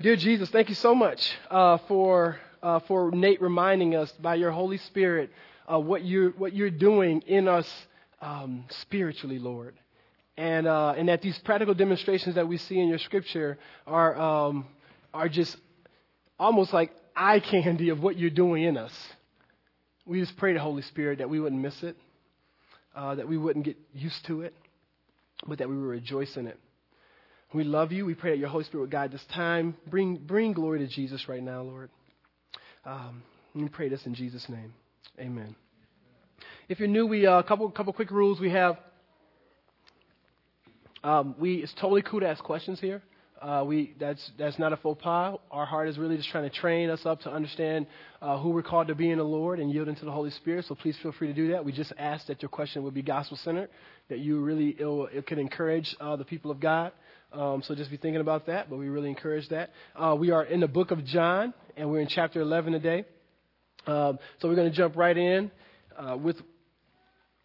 Dear 0.00 0.16
Jesus, 0.16 0.50
thank 0.50 0.68
you 0.68 0.76
so 0.76 0.94
much 0.94 1.32
uh, 1.50 1.78
for, 1.88 2.38
uh, 2.62 2.78
for 2.80 3.10
Nate 3.10 3.42
reminding 3.42 3.96
us 3.96 4.12
by 4.12 4.36
your 4.36 4.52
Holy 4.52 4.78
Spirit 4.78 5.30
uh, 5.70 5.80
what, 5.80 6.04
you're, 6.04 6.30
what 6.30 6.52
you're 6.52 6.70
doing 6.70 7.22
in 7.22 7.48
us 7.48 7.68
um, 8.22 8.66
spiritually, 8.68 9.40
Lord. 9.40 9.74
And, 10.36 10.66
uh, 10.66 10.94
and 10.96 11.08
that 11.08 11.22
these 11.22 11.38
practical 11.38 11.74
demonstrations 11.74 12.34
that 12.34 12.48
we 12.48 12.58
see 12.58 12.78
in 12.78 12.88
your 12.88 12.98
scripture 12.98 13.58
are, 13.86 14.18
um, 14.18 14.66
are 15.12 15.28
just 15.28 15.56
almost 16.38 16.72
like 16.72 16.90
eye 17.14 17.40
candy 17.40 17.90
of 17.90 18.02
what 18.02 18.18
you're 18.18 18.30
doing 18.30 18.64
in 18.64 18.76
us. 18.76 18.92
We 20.06 20.20
just 20.20 20.36
pray 20.36 20.52
to 20.52 20.58
Holy 20.58 20.82
Spirit 20.82 21.18
that 21.18 21.30
we 21.30 21.38
wouldn't 21.38 21.62
miss 21.62 21.82
it, 21.82 21.96
uh, 22.94 23.14
that 23.14 23.28
we 23.28 23.38
wouldn't 23.38 23.64
get 23.64 23.76
used 23.92 24.24
to 24.26 24.42
it, 24.42 24.54
but 25.46 25.58
that 25.58 25.68
we 25.68 25.76
would 25.76 25.86
rejoice 25.86 26.36
in 26.36 26.46
it. 26.46 26.58
We 27.54 27.62
love 27.62 27.92
you. 27.92 28.04
We 28.04 28.14
pray 28.14 28.32
that 28.32 28.38
your 28.38 28.48
Holy 28.48 28.64
Spirit 28.64 28.82
would 28.82 28.90
guide 28.90 29.12
this 29.12 29.24
time. 29.32 29.76
Bring, 29.88 30.16
bring 30.16 30.52
glory 30.52 30.80
to 30.80 30.88
Jesus 30.88 31.28
right 31.28 31.42
now, 31.42 31.62
Lord. 31.62 31.90
Um, 32.84 33.22
we 33.54 33.68
pray 33.68 33.88
this 33.88 34.04
in 34.04 34.14
Jesus' 34.14 34.48
name. 34.48 34.74
Amen. 35.18 35.54
If 36.68 36.80
you're 36.80 36.88
new, 36.88 37.06
we 37.06 37.26
uh 37.26 37.30
a 37.30 37.38
uh, 37.38 37.42
couple 37.42 37.70
couple 37.70 37.92
quick 37.92 38.10
rules 38.10 38.40
we 38.40 38.50
have. 38.50 38.76
Um, 41.04 41.34
we 41.38 41.56
it's 41.56 41.74
totally 41.74 42.00
cool 42.00 42.20
to 42.20 42.28
ask 42.28 42.42
questions 42.42 42.80
here. 42.80 43.02
Uh, 43.42 43.62
we 43.62 43.94
that's 44.00 44.32
that's 44.38 44.58
not 44.58 44.72
a 44.72 44.76
faux 44.78 45.00
pas. 45.02 45.38
Our 45.50 45.66
heart 45.66 45.88
is 45.88 45.98
really 45.98 46.16
just 46.16 46.30
trying 46.30 46.48
to 46.48 46.56
train 46.56 46.88
us 46.88 47.04
up 47.04 47.20
to 47.22 47.30
understand 47.30 47.86
uh, 48.22 48.38
who 48.38 48.48
we're 48.48 48.62
called 48.62 48.88
to 48.88 48.94
be 48.94 49.10
in 49.10 49.18
the 49.18 49.24
Lord 49.24 49.60
and 49.60 49.70
yield 49.70 49.86
into 49.88 50.06
the 50.06 50.10
Holy 50.10 50.30
Spirit. 50.30 50.64
So 50.64 50.74
please 50.74 50.96
feel 51.02 51.12
free 51.12 51.28
to 51.28 51.34
do 51.34 51.52
that. 51.52 51.62
We 51.62 51.72
just 51.72 51.92
ask 51.98 52.26
that 52.28 52.40
your 52.40 52.48
question 52.48 52.82
would 52.84 52.94
be 52.94 53.02
gospel 53.02 53.36
centered, 53.36 53.68
that 54.08 54.20
you 54.20 54.40
really 54.40 54.74
it, 54.78 54.84
will, 54.86 55.08
it 55.08 55.26
could 55.26 55.38
encourage 55.38 55.94
uh, 56.00 56.16
the 56.16 56.24
people 56.24 56.50
of 56.50 56.58
God. 56.58 56.92
Um, 57.34 57.62
so 57.62 57.74
just 57.74 57.90
be 57.90 57.98
thinking 57.98 58.22
about 58.22 58.46
that. 58.46 58.70
But 58.70 58.78
we 58.78 58.88
really 58.88 59.10
encourage 59.10 59.46
that. 59.50 59.72
Uh, 59.94 60.16
we 60.18 60.30
are 60.30 60.44
in 60.44 60.60
the 60.60 60.68
book 60.68 60.90
of 60.90 61.04
John, 61.04 61.52
and 61.76 61.90
we're 61.90 62.00
in 62.00 62.08
chapter 62.08 62.40
11 62.40 62.72
today. 62.72 63.04
Um, 63.86 64.18
so 64.38 64.48
we're 64.48 64.54
going 64.56 64.70
to 64.70 64.76
jump 64.76 64.96
right 64.96 65.18
in 65.18 65.50
uh, 65.98 66.16
with 66.16 66.40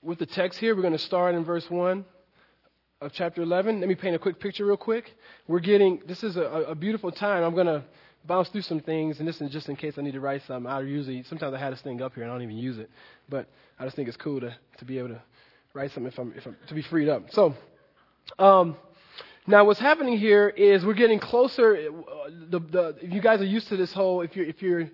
with 0.01 0.17
the 0.17 0.27
text 0.27 0.59
here. 0.59 0.77
We're 0.77 0.81
going 0.81 0.93
to 0.93 0.99
start 0.99 1.35
in 1.35 1.43
verse 1.43 1.69
one 1.69 2.05
of 3.01 3.13
chapter 3.13 3.41
11. 3.41 3.79
Let 3.79 3.87
me 3.87 3.95
paint 3.95 4.13
a 4.13 4.19
quick 4.19 4.41
picture 4.41 4.65
real 4.65 4.75
quick. 4.75 5.15
We're 5.47 5.61
getting, 5.61 6.01
this 6.05 6.21
is 6.21 6.35
a, 6.35 6.41
a 6.41 6.75
beautiful 6.75 7.13
time. 7.13 7.43
I'm 7.43 7.53
going 7.53 7.67
to 7.67 7.81
bounce 8.25 8.49
through 8.49 8.63
some 8.63 8.81
things, 8.81 9.19
and 9.19 9.27
this 9.27 9.39
is 9.39 9.49
just 9.51 9.69
in 9.69 9.77
case 9.77 9.97
I 9.97 10.01
need 10.01 10.15
to 10.15 10.19
write 10.19 10.41
something. 10.45 10.69
I 10.69 10.81
usually, 10.81 11.23
sometimes 11.23 11.53
I 11.53 11.59
have 11.59 11.71
this 11.71 11.81
thing 11.81 12.01
up 12.01 12.13
here 12.13 12.23
and 12.23 12.31
I 12.31 12.35
don't 12.35 12.43
even 12.43 12.57
use 12.57 12.77
it, 12.77 12.89
but 13.29 13.47
I 13.79 13.85
just 13.85 13.95
think 13.95 14.09
it's 14.09 14.17
cool 14.17 14.41
to, 14.41 14.53
to 14.79 14.85
be 14.85 14.97
able 14.97 15.09
to 15.09 15.21
write 15.73 15.91
something 15.91 16.11
if 16.11 16.19
I'm, 16.19 16.33
if 16.35 16.45
I'm 16.45 16.57
to 16.67 16.73
be 16.73 16.81
freed 16.81 17.07
up. 17.07 17.31
So, 17.31 17.55
um, 18.37 18.75
now 19.47 19.63
what's 19.63 19.79
happening 19.79 20.17
here 20.17 20.49
is 20.49 20.85
we're 20.85 20.93
getting 20.93 21.19
closer. 21.19 21.77
Uh, 21.77 22.29
the, 22.49 22.59
the, 22.59 22.95
if 23.01 23.13
you 23.13 23.21
guys 23.21 23.39
are 23.39 23.45
used 23.45 23.69
to 23.69 23.77
this 23.77 23.93
whole, 23.93 24.19
if 24.21 24.35
you're, 24.35 24.45
if 24.45 24.61
you're 24.61 24.89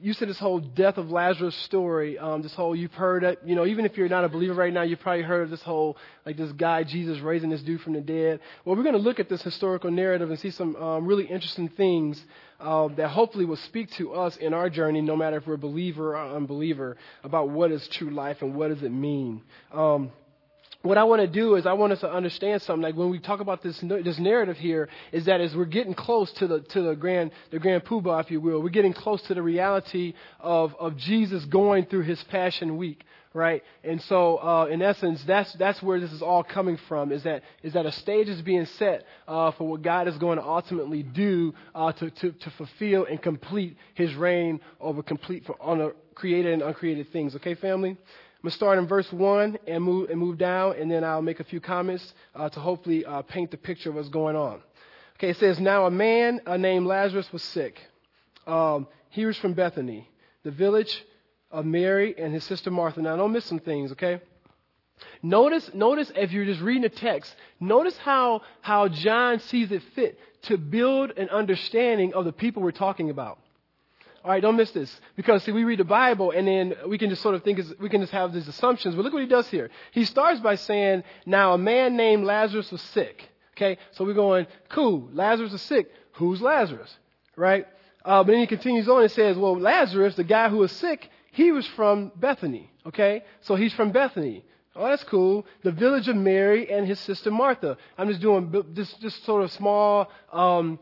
used 0.00 0.18
to 0.20 0.26
this 0.26 0.38
whole 0.38 0.60
death 0.60 0.96
of 0.96 1.10
Lazarus 1.10 1.54
story. 1.64 2.18
Um, 2.18 2.42
this 2.42 2.54
whole 2.54 2.74
you've 2.74 2.92
heard 2.92 3.22
it. 3.22 3.40
You 3.44 3.54
know, 3.54 3.66
even 3.66 3.84
if 3.84 3.96
you're 3.96 4.08
not 4.08 4.24
a 4.24 4.28
believer 4.28 4.54
right 4.54 4.72
now, 4.72 4.82
you've 4.82 5.00
probably 5.00 5.22
heard 5.22 5.42
of 5.42 5.50
this 5.50 5.62
whole 5.62 5.96
like 6.24 6.36
this 6.36 6.52
guy 6.52 6.84
Jesus 6.84 7.20
raising 7.20 7.50
this 7.50 7.62
dude 7.62 7.80
from 7.82 7.92
the 7.92 8.00
dead. 8.00 8.40
Well, 8.64 8.76
we're 8.76 8.82
going 8.82 8.94
to 8.94 9.00
look 9.00 9.20
at 9.20 9.28
this 9.28 9.42
historical 9.42 9.90
narrative 9.90 10.30
and 10.30 10.38
see 10.38 10.50
some 10.50 10.74
um, 10.76 11.06
really 11.06 11.24
interesting 11.24 11.68
things 11.68 12.22
uh, 12.60 12.88
that 12.96 13.08
hopefully 13.08 13.44
will 13.44 13.56
speak 13.56 13.90
to 13.92 14.14
us 14.14 14.36
in 14.36 14.54
our 14.54 14.70
journey, 14.70 15.00
no 15.00 15.16
matter 15.16 15.36
if 15.36 15.46
we're 15.46 15.56
believer 15.56 16.16
or 16.16 16.36
unbeliever, 16.36 16.96
about 17.22 17.50
what 17.50 17.70
is 17.70 17.86
true 17.88 18.10
life 18.10 18.38
and 18.42 18.54
what 18.54 18.68
does 18.68 18.82
it 18.82 18.92
mean. 18.92 19.42
Um, 19.72 20.12
what 20.82 20.96
I 20.96 21.04
want 21.04 21.20
to 21.20 21.26
do 21.26 21.56
is 21.56 21.66
I 21.66 21.74
want 21.74 21.92
us 21.92 22.00
to 22.00 22.10
understand 22.10 22.62
something. 22.62 22.82
Like 22.82 22.96
when 22.96 23.10
we 23.10 23.18
talk 23.18 23.40
about 23.40 23.62
this 23.62 23.78
this 23.80 24.18
narrative 24.18 24.56
here, 24.56 24.88
is 25.12 25.26
that 25.26 25.40
as 25.40 25.54
we're 25.54 25.66
getting 25.66 25.94
close 25.94 26.32
to 26.34 26.46
the 26.46 26.60
to 26.60 26.82
the 26.82 26.94
grand 26.94 27.32
the 27.50 27.58
grand 27.58 27.84
poobah, 27.84 28.24
if 28.24 28.30
you 28.30 28.40
will, 28.40 28.62
we're 28.62 28.70
getting 28.70 28.94
close 28.94 29.20
to 29.22 29.34
the 29.34 29.42
reality 29.42 30.14
of 30.38 30.74
of 30.78 30.96
Jesus 30.96 31.44
going 31.44 31.84
through 31.84 32.02
his 32.02 32.22
Passion 32.24 32.78
Week, 32.78 33.04
right? 33.34 33.62
And 33.84 34.00
so, 34.02 34.38
uh, 34.38 34.68
in 34.70 34.80
essence, 34.80 35.22
that's 35.26 35.52
that's 35.54 35.82
where 35.82 36.00
this 36.00 36.12
is 36.12 36.22
all 36.22 36.42
coming 36.42 36.78
from. 36.88 37.12
Is 37.12 37.24
that 37.24 37.42
is 37.62 37.74
that 37.74 37.84
a 37.84 37.92
stage 37.92 38.28
is 38.28 38.40
being 38.40 38.64
set 38.64 39.04
uh, 39.28 39.50
for 39.52 39.68
what 39.68 39.82
God 39.82 40.08
is 40.08 40.16
going 40.16 40.38
to 40.38 40.44
ultimately 40.44 41.02
do 41.02 41.52
uh, 41.74 41.92
to, 41.92 42.10
to 42.10 42.32
to 42.32 42.50
fulfill 42.56 43.04
and 43.04 43.20
complete 43.20 43.76
His 43.94 44.14
reign 44.14 44.60
over 44.80 45.02
complete 45.02 45.44
for 45.44 45.60
on 45.60 45.82
a 45.82 45.90
created 46.14 46.54
and 46.54 46.62
uncreated 46.62 47.12
things. 47.12 47.36
Okay, 47.36 47.54
family. 47.54 47.98
I'm 48.40 48.44
going 48.44 48.52
to 48.52 48.56
start 48.56 48.78
in 48.78 48.86
verse 48.86 49.12
1 49.12 49.58
and 49.66 49.84
move, 49.84 50.08
and 50.08 50.18
move 50.18 50.38
down, 50.38 50.76
and 50.76 50.90
then 50.90 51.04
I'll 51.04 51.20
make 51.20 51.40
a 51.40 51.44
few 51.44 51.60
comments 51.60 52.14
uh, 52.34 52.48
to 52.48 52.58
hopefully 52.58 53.04
uh, 53.04 53.20
paint 53.20 53.50
the 53.50 53.58
picture 53.58 53.90
of 53.90 53.96
what's 53.96 54.08
going 54.08 54.34
on. 54.34 54.62
Okay, 55.16 55.28
it 55.28 55.36
says, 55.36 55.60
Now 55.60 55.84
a 55.84 55.90
man 55.90 56.40
uh, 56.46 56.56
named 56.56 56.86
Lazarus 56.86 57.30
was 57.34 57.42
sick. 57.42 57.78
Um, 58.46 58.88
he 59.10 59.26
was 59.26 59.36
from 59.36 59.52
Bethany, 59.52 60.08
the 60.42 60.52
village 60.52 61.04
of 61.50 61.66
Mary 61.66 62.14
and 62.16 62.32
his 62.32 62.42
sister 62.44 62.70
Martha. 62.70 63.02
Now, 63.02 63.14
don't 63.14 63.30
miss 63.30 63.44
some 63.44 63.58
things, 63.58 63.92
okay? 63.92 64.22
Notice, 65.22 65.70
notice 65.74 66.10
if 66.16 66.32
you're 66.32 66.46
just 66.46 66.62
reading 66.62 66.84
the 66.84 66.88
text, 66.88 67.36
notice 67.60 67.98
how, 67.98 68.40
how 68.62 68.88
John 68.88 69.40
sees 69.40 69.70
it 69.70 69.82
fit 69.94 70.18
to 70.44 70.56
build 70.56 71.10
an 71.18 71.28
understanding 71.28 72.14
of 72.14 72.24
the 72.24 72.32
people 72.32 72.62
we're 72.62 72.72
talking 72.72 73.10
about. 73.10 73.38
All 74.22 74.30
right, 74.30 74.42
don't 74.42 74.56
miss 74.56 74.70
this. 74.72 75.00
Because, 75.16 75.44
see, 75.44 75.52
we 75.52 75.64
read 75.64 75.78
the 75.78 75.84
Bible 75.84 76.30
and 76.30 76.46
then 76.46 76.74
we 76.86 76.98
can 76.98 77.08
just 77.08 77.22
sort 77.22 77.34
of 77.34 77.42
think, 77.42 77.60
we 77.80 77.88
can 77.88 78.02
just 78.02 78.12
have 78.12 78.32
these 78.32 78.48
assumptions. 78.48 78.94
But 78.94 79.04
look 79.04 79.14
what 79.14 79.22
he 79.22 79.28
does 79.28 79.48
here. 79.48 79.70
He 79.92 80.04
starts 80.04 80.40
by 80.40 80.56
saying, 80.56 81.04
Now 81.24 81.54
a 81.54 81.58
man 81.58 81.96
named 81.96 82.24
Lazarus 82.24 82.70
was 82.70 82.82
sick. 82.82 83.28
Okay, 83.56 83.78
so 83.92 84.04
we're 84.04 84.14
going, 84.14 84.46
cool, 84.68 85.08
Lazarus 85.12 85.52
is 85.52 85.62
sick. 85.62 85.90
Who's 86.12 86.40
Lazarus? 86.42 86.94
Right? 87.36 87.66
Uh, 88.04 88.22
but 88.22 88.32
then 88.32 88.40
he 88.40 88.46
continues 88.46 88.88
on 88.88 89.02
and 89.02 89.10
says, 89.10 89.38
Well, 89.38 89.58
Lazarus, 89.58 90.16
the 90.16 90.24
guy 90.24 90.50
who 90.50 90.58
was 90.58 90.72
sick, 90.72 91.08
he 91.32 91.52
was 91.52 91.66
from 91.68 92.12
Bethany. 92.16 92.70
Okay, 92.86 93.24
so 93.40 93.54
he's 93.54 93.72
from 93.72 93.90
Bethany. 93.90 94.44
Oh, 94.76 94.86
that's 94.86 95.04
cool. 95.04 95.46
The 95.62 95.72
village 95.72 96.08
of 96.08 96.16
Mary 96.16 96.70
and 96.70 96.86
his 96.86 97.00
sister 97.00 97.30
Martha. 97.30 97.76
I'm 97.98 98.08
just 98.08 98.20
doing 98.20 98.54
this, 98.72 98.92
just 98.94 99.24
sort 99.24 99.42
of 99.42 99.50
small 99.52 100.08
um, 100.32 100.78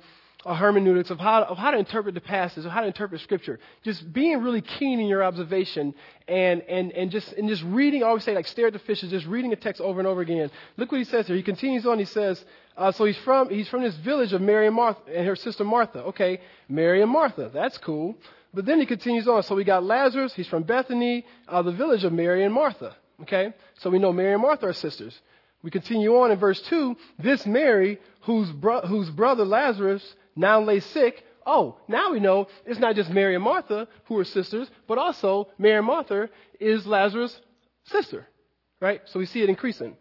a 0.46 0.54
hermeneutics 0.54 1.10
of 1.10 1.18
how, 1.18 1.42
of 1.42 1.58
how 1.58 1.72
to 1.72 1.78
interpret 1.78 2.14
the 2.14 2.20
passage, 2.20 2.64
of 2.64 2.70
how 2.70 2.80
to 2.80 2.86
interpret 2.86 3.20
scripture. 3.20 3.58
Just 3.82 4.12
being 4.12 4.40
really 4.40 4.60
keen 4.60 5.00
in 5.00 5.06
your 5.06 5.24
observation 5.24 5.94
and, 6.28 6.62
and, 6.62 6.92
and 6.92 7.10
just, 7.10 7.32
and 7.32 7.48
just 7.48 7.62
reading, 7.64 8.04
I 8.04 8.06
always 8.06 8.22
say 8.22 8.34
like 8.34 8.46
stare 8.46 8.68
at 8.68 8.72
the 8.72 8.78
fishes, 8.78 9.10
just 9.10 9.26
reading 9.26 9.52
a 9.52 9.56
text 9.56 9.80
over 9.80 9.98
and 9.98 10.06
over 10.06 10.20
again. 10.20 10.50
Look 10.76 10.92
what 10.92 10.98
he 10.98 11.04
says 11.04 11.26
here. 11.26 11.34
He 11.34 11.42
continues 11.42 11.86
on, 11.86 11.98
he 11.98 12.04
says, 12.04 12.44
uh, 12.76 12.92
so 12.92 13.04
he's 13.04 13.18
from, 13.18 13.50
he's 13.50 13.68
from 13.68 13.82
this 13.82 13.96
village 13.96 14.32
of 14.32 14.40
Mary 14.40 14.68
and 14.68 14.76
Martha 14.76 15.00
and 15.12 15.26
her 15.26 15.34
sister 15.34 15.64
Martha. 15.64 16.04
Okay, 16.04 16.40
Mary 16.68 17.02
and 17.02 17.10
Martha, 17.10 17.50
that's 17.52 17.76
cool. 17.78 18.16
But 18.54 18.64
then 18.64 18.78
he 18.78 18.86
continues 18.86 19.26
on. 19.26 19.42
So 19.42 19.56
we 19.56 19.64
got 19.64 19.82
Lazarus, 19.82 20.32
he's 20.34 20.48
from 20.48 20.62
Bethany, 20.62 21.26
uh, 21.48 21.62
the 21.62 21.72
village 21.72 22.04
of 22.04 22.12
Mary 22.12 22.44
and 22.44 22.54
Martha. 22.54 22.96
Okay, 23.22 23.52
so 23.80 23.90
we 23.90 23.98
know 23.98 24.12
Mary 24.12 24.34
and 24.34 24.42
Martha 24.42 24.68
are 24.68 24.72
sisters. 24.72 25.18
We 25.62 25.72
continue 25.72 26.16
on 26.16 26.30
in 26.30 26.38
verse 26.38 26.60
2. 26.62 26.96
This 27.18 27.44
Mary, 27.44 27.98
whose, 28.22 28.50
bro- 28.52 28.82
whose 28.82 29.10
brother 29.10 29.44
Lazarus 29.44 30.14
now 30.38 30.60
lay 30.60 30.80
sick. 30.80 31.24
Oh, 31.44 31.76
now 31.88 32.12
we 32.12 32.20
know 32.20 32.46
it's 32.64 32.78
not 32.78 32.94
just 32.94 33.10
Mary 33.10 33.34
and 33.34 33.42
Martha 33.42 33.88
who 34.04 34.16
are 34.18 34.24
sisters, 34.24 34.70
but 34.86 34.98
also 34.98 35.48
Mary 35.58 35.78
and 35.78 35.86
Martha 35.86 36.30
is 36.60 36.86
Lazarus' 36.86 37.40
sister. 37.84 38.26
Right? 38.80 39.02
So 39.06 39.18
we 39.18 39.26
see 39.26 39.42
it 39.42 39.48
increasing. 39.48 39.96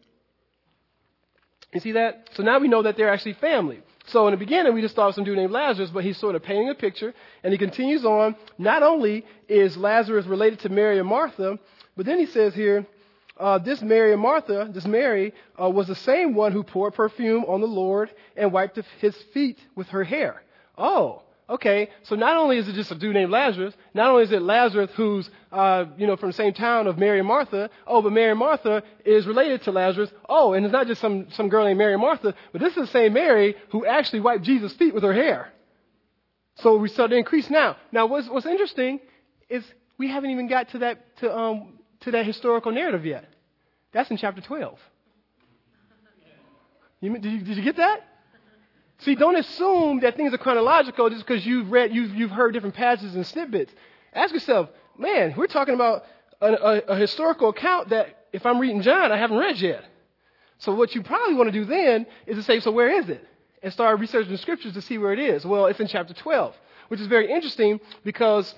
You 1.74 1.79
see 1.79 1.94
that? 1.94 2.29
So 2.34 2.44
now 2.44 2.60
we 2.60 2.67
know 2.67 2.84
that 2.84 2.96
they're 2.96 3.12
actually 3.12 3.34
family. 3.34 3.82
So 4.08 4.27
in 4.27 4.32
the 4.32 4.38
beginning, 4.38 4.74
we 4.74 4.82
just 4.82 4.96
thought 4.96 5.10
of 5.10 5.15
some 5.15 5.24
dude 5.24 5.38
named 5.38 5.51
Lazarus, 5.51 5.89
but 5.89 6.03
he's 6.03 6.17
sort 6.17 6.36
of 6.36 6.44
painting 6.44 6.70
a 6.70 6.75
picture, 6.75 7.13
and 7.44 7.51
he 7.51 7.58
continues 7.58 8.06
on. 8.06 8.36
Not 8.58 8.84
only 8.84 9.25
is 9.50 9.75
Lazarus 9.75 10.25
related 10.25 10.60
to 10.60 10.70
Mary 10.70 10.98
and 11.00 11.08
Martha, 11.08 11.60
but 11.98 12.06
then 12.06 12.20
he 12.20 12.25
says 12.27 12.53
here, 12.53 12.86
uh, 13.39 13.58
this 13.60 13.82
Mary 13.82 14.13
and 14.13 14.22
Martha, 14.22 14.70
this 14.72 14.86
Mary, 14.86 15.34
uh, 15.62 15.70
was 15.70 15.88
the 15.88 15.96
same 15.96 16.34
one 16.34 16.51
who 16.51 16.63
poured 16.63 16.94
perfume 16.94 17.46
on 17.46 17.62
the 17.62 17.67
Lord 17.67 18.12
and 18.36 18.51
wiped 18.51 18.79
his 19.00 19.15
feet 19.34 19.60
with 19.75 19.88
her 19.89 20.03
hair. 20.03 20.44
Oh, 20.77 21.24
okay. 21.50 21.89
So 22.03 22.15
not 22.15 22.38
only 22.38 22.58
is 22.58 22.67
it 22.67 22.74
just 22.74 22.91
a 22.91 22.96
dude 22.96 23.13
named 23.13 23.32
Lazarus, 23.32 23.74
not 23.94 24.10
only 24.10 24.24
is 24.24 24.32
it 24.32 24.41
Lazarus 24.41 24.91
who's, 24.96 25.29
uh, 25.51 25.86
you 25.98 26.08
know, 26.08 26.15
from 26.15 26.29
the 26.29 26.34
same 26.34 26.53
town 26.53 26.88
of 26.88 26.98
Mary 26.98 27.20
and 27.20 27.27
Martha. 27.27 27.70
Oh, 27.86 28.01
but 28.01 28.12
Mary 28.12 28.32
and 28.32 28.39
Martha 28.39 28.84
is 29.06 29.25
related 29.25 29.63
to 29.63 29.72
Lazarus. 29.72 30.12
Oh, 30.27 30.53
and 30.53 30.65
it's 30.65 30.74
not 30.74 30.88
just 30.88 31.01
some 31.01 31.29
some 31.32 31.50
girl 31.50 31.65
named 31.65 31.77
Mary 31.77 31.94
and 31.94 32.01
Martha, 32.01 32.34
but 32.51 32.62
this 32.62 32.72
is 32.72 32.88
the 32.88 32.88
same 32.88 33.13
Mary 33.13 33.56
who 33.72 33.86
actually 33.86 34.20
wiped 34.20 34.44
Jesus' 34.44 34.74
feet 34.74 34.94
with 34.94 35.03
her 35.03 35.13
hair. 35.13 35.51
So 36.56 36.77
we 36.77 36.89
start 36.89 37.12
to 37.12 37.17
increase 37.17 37.50
now. 37.50 37.77
Now, 37.91 38.08
what's 38.08 38.27
what's 38.27 38.46
interesting 38.46 39.00
is 39.50 39.63
we 39.98 40.10
haven't 40.10 40.32
even 40.32 40.48
got 40.48 40.70
to 40.70 40.79
that 40.79 41.17
to 41.17 41.36
um 41.36 41.76
to 42.01 42.12
that 42.12 42.25
historical 42.25 42.72
narrative 42.72 43.06
yet. 43.06 43.25
That's 43.92 44.10
in 44.12 44.18
chapter 44.18 44.42
12. 44.42 44.80
You, 47.01 47.18
did, 47.18 47.32
you, 47.32 47.39
did 47.42 47.58
you 47.58 47.63
get 47.63 47.77
that? 47.77 48.01
See, 49.00 49.16
don't 49.16 49.36
assume 49.36 50.00
that 50.00 50.16
things 50.18 50.34
are 50.34 50.38
chronological 50.38 51.10
just 51.10 51.25
because 51.25 51.46
you've 51.46 51.72
read, 51.72 51.94
you've, 51.94 52.16
you've 52.16 52.32
heard 52.32 52.54
different 52.54 52.75
passages 52.75 53.13
and 53.13 53.25
snippets. 53.25 53.72
Ask 54.13 54.34
yourself, 54.34 54.70
man, 54.98 55.36
we're 55.38 55.48
talking 55.48 55.75
about 55.75 56.04
a, 56.42 56.48
a, 56.48 56.77
a 56.89 56.96
historical 56.96 57.50
account 57.50 57.89
that 57.89 58.25
if 58.34 58.46
I'm 58.46 58.60
reading 58.60 58.82
John, 58.82 59.12
I 59.12 59.18
haven't 59.18 59.38
read 59.38 59.60
yet. 59.60 59.84
So 60.60 60.74
what 60.74 60.96
you 60.96 61.04
probably 61.04 61.36
want 61.36 61.48
to 61.48 61.51
do 61.51 61.66
then 61.66 62.08
is 62.25 62.38
to 62.38 62.44
say, 62.44 62.60
so 62.60 62.72
where 62.72 62.89
is 63.00 63.10
it? 63.10 63.24
And 63.62 63.72
start 63.72 64.00
researching 64.00 64.32
the 64.32 64.38
scriptures 64.39 64.74
to 64.74 64.82
see 64.82 64.98
where 64.98 65.13
it 65.13 65.20
is. 65.20 65.46
Well, 65.46 65.68
it's 65.68 65.80
in 65.80 65.88
chapter 65.88 66.16
12, 66.16 66.56
which 66.88 67.00
is 67.00 67.08
very 67.08 67.32
interesting 67.32 67.80
because 68.04 68.56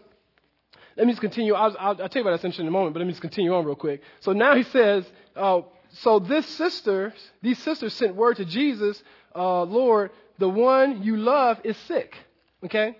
let 1.00 1.08
me 1.08 1.14
just 1.14 1.22
continue. 1.22 1.54
I'll, 1.54 1.76
I'll, 1.80 2.02
I'll 2.02 2.10
tell 2.10 2.22
you 2.22 2.28
about 2.28 2.42
that 2.42 2.60
in 2.60 2.68
a 2.68 2.72
moment, 2.72 2.94
but 2.94 3.00
let 3.00 3.06
me 3.06 3.14
just 3.14 3.22
continue 3.22 3.56
on 3.56 3.64
real 3.66 3.76
quick. 3.76 4.02
So 4.20 4.34
now 4.34 4.54
he 4.54 4.64
says, 4.64 5.06
uh, 5.34 5.62
so 5.92 6.20
this 6.20 6.46
sister, 6.46 7.14
these 7.42 7.58
sisters 7.60 7.94
sent 7.94 8.16
word 8.16 8.36
to 8.38 8.46
Jesus, 8.46 9.02
uh, 9.34 9.64
Lord, 9.64 10.12
the 10.40 10.50
one 10.50 11.02
you 11.02 11.16
love 11.16 11.62
is 11.64 11.78
sick. 11.88 12.18
Okay? 12.66 12.98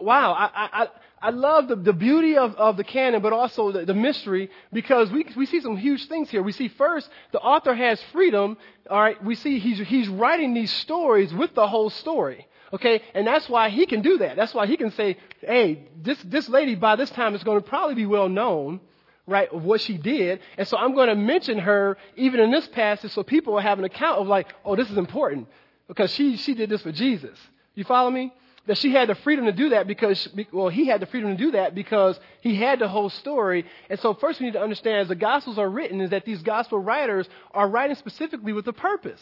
Wow, 0.00 0.32
I, 0.32 0.48
I, 0.54 0.86
I 1.20 1.30
love 1.30 1.68
the, 1.68 1.76
the 1.76 1.92
beauty 1.92 2.38
of, 2.38 2.54
of 2.54 2.78
the 2.78 2.84
canon, 2.84 3.20
but 3.20 3.34
also 3.34 3.70
the, 3.70 3.84
the 3.84 3.92
mystery, 3.92 4.50
because 4.72 5.10
we, 5.10 5.26
we 5.36 5.44
see 5.44 5.60
some 5.60 5.76
huge 5.76 6.08
things 6.08 6.30
here. 6.30 6.42
We 6.42 6.52
see 6.52 6.68
first, 6.68 7.10
the 7.32 7.40
author 7.40 7.74
has 7.74 8.02
freedom. 8.12 8.56
All 8.88 8.98
right, 8.98 9.22
we 9.22 9.34
see 9.34 9.58
he's, 9.58 9.78
he's 9.86 10.08
writing 10.08 10.54
these 10.54 10.72
stories 10.72 11.34
with 11.34 11.54
the 11.54 11.66
whole 11.66 11.90
story. 11.90 12.46
Okay, 12.72 13.02
and 13.14 13.26
that's 13.26 13.48
why 13.48 13.68
he 13.68 13.84
can 13.86 14.00
do 14.00 14.18
that. 14.18 14.36
That's 14.36 14.54
why 14.54 14.66
he 14.66 14.76
can 14.76 14.92
say, 14.92 15.16
hey, 15.40 15.88
this, 16.00 16.18
this 16.24 16.48
lady 16.48 16.76
by 16.76 16.96
this 16.96 17.10
time 17.10 17.34
is 17.34 17.42
going 17.42 17.60
to 17.60 17.68
probably 17.68 17.96
be 17.96 18.06
well 18.06 18.28
known, 18.28 18.80
right, 19.26 19.48
of 19.52 19.64
what 19.64 19.80
she 19.80 19.98
did. 19.98 20.40
And 20.56 20.68
so 20.68 20.76
I'm 20.76 20.94
going 20.94 21.08
to 21.08 21.16
mention 21.16 21.58
her 21.58 21.96
even 22.16 22.38
in 22.40 22.50
this 22.52 22.68
passage 22.68 23.12
so 23.12 23.22
people 23.24 23.54
will 23.54 23.60
have 23.60 23.78
an 23.78 23.84
account 23.84 24.20
of 24.20 24.28
like, 24.28 24.46
oh, 24.64 24.76
this 24.76 24.90
is 24.90 24.96
important. 24.98 25.48
because 25.90 26.12
she, 26.12 26.36
she 26.36 26.54
did 26.54 26.70
this 26.70 26.82
for 26.82 26.92
Jesus. 26.92 27.36
You 27.74 27.82
follow 27.82 28.10
me? 28.10 28.32
That 28.66 28.78
she 28.78 28.92
had 28.92 29.08
the 29.08 29.16
freedom 29.16 29.46
to 29.46 29.52
do 29.52 29.70
that 29.70 29.88
because, 29.88 30.28
well, 30.52 30.68
he 30.68 30.86
had 30.86 31.00
the 31.00 31.06
freedom 31.06 31.36
to 31.36 31.42
do 31.42 31.50
that 31.52 31.74
because 31.74 32.20
he 32.42 32.54
had 32.54 32.78
the 32.78 32.86
whole 32.86 33.10
story. 33.10 33.66
And 33.88 33.98
so 33.98 34.14
first 34.14 34.38
we 34.38 34.46
need 34.46 34.52
to 34.52 34.62
understand 34.62 34.98
as 35.00 35.08
the 35.08 35.16
Gospels 35.16 35.58
are 35.58 35.68
written 35.68 36.00
is 36.00 36.10
that 36.10 36.24
these 36.24 36.42
Gospel 36.42 36.78
writers 36.78 37.28
are 37.52 37.68
writing 37.68 37.96
specifically 37.96 38.52
with 38.52 38.68
a 38.68 38.72
purpose. 38.72 39.20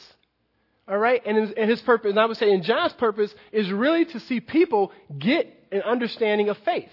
All 0.89 0.99
right? 0.99 1.23
And 1.27 1.37
his, 1.37 1.51
and 1.53 1.69
his 1.69 1.83
purpose, 1.83 2.11
and 2.11 2.19
I 2.19 2.27
would 2.27 2.37
say 2.37 2.51
in 2.51 2.63
John's 2.63 2.95
purpose 2.95 3.35
is 3.53 3.71
really 3.71 4.07
to 4.07 4.21
see 4.21 4.41
people 4.41 4.93
get 5.19 5.53
an 5.71 5.83
understanding 5.83 6.49
of 6.49 6.57
faith. 6.59 6.91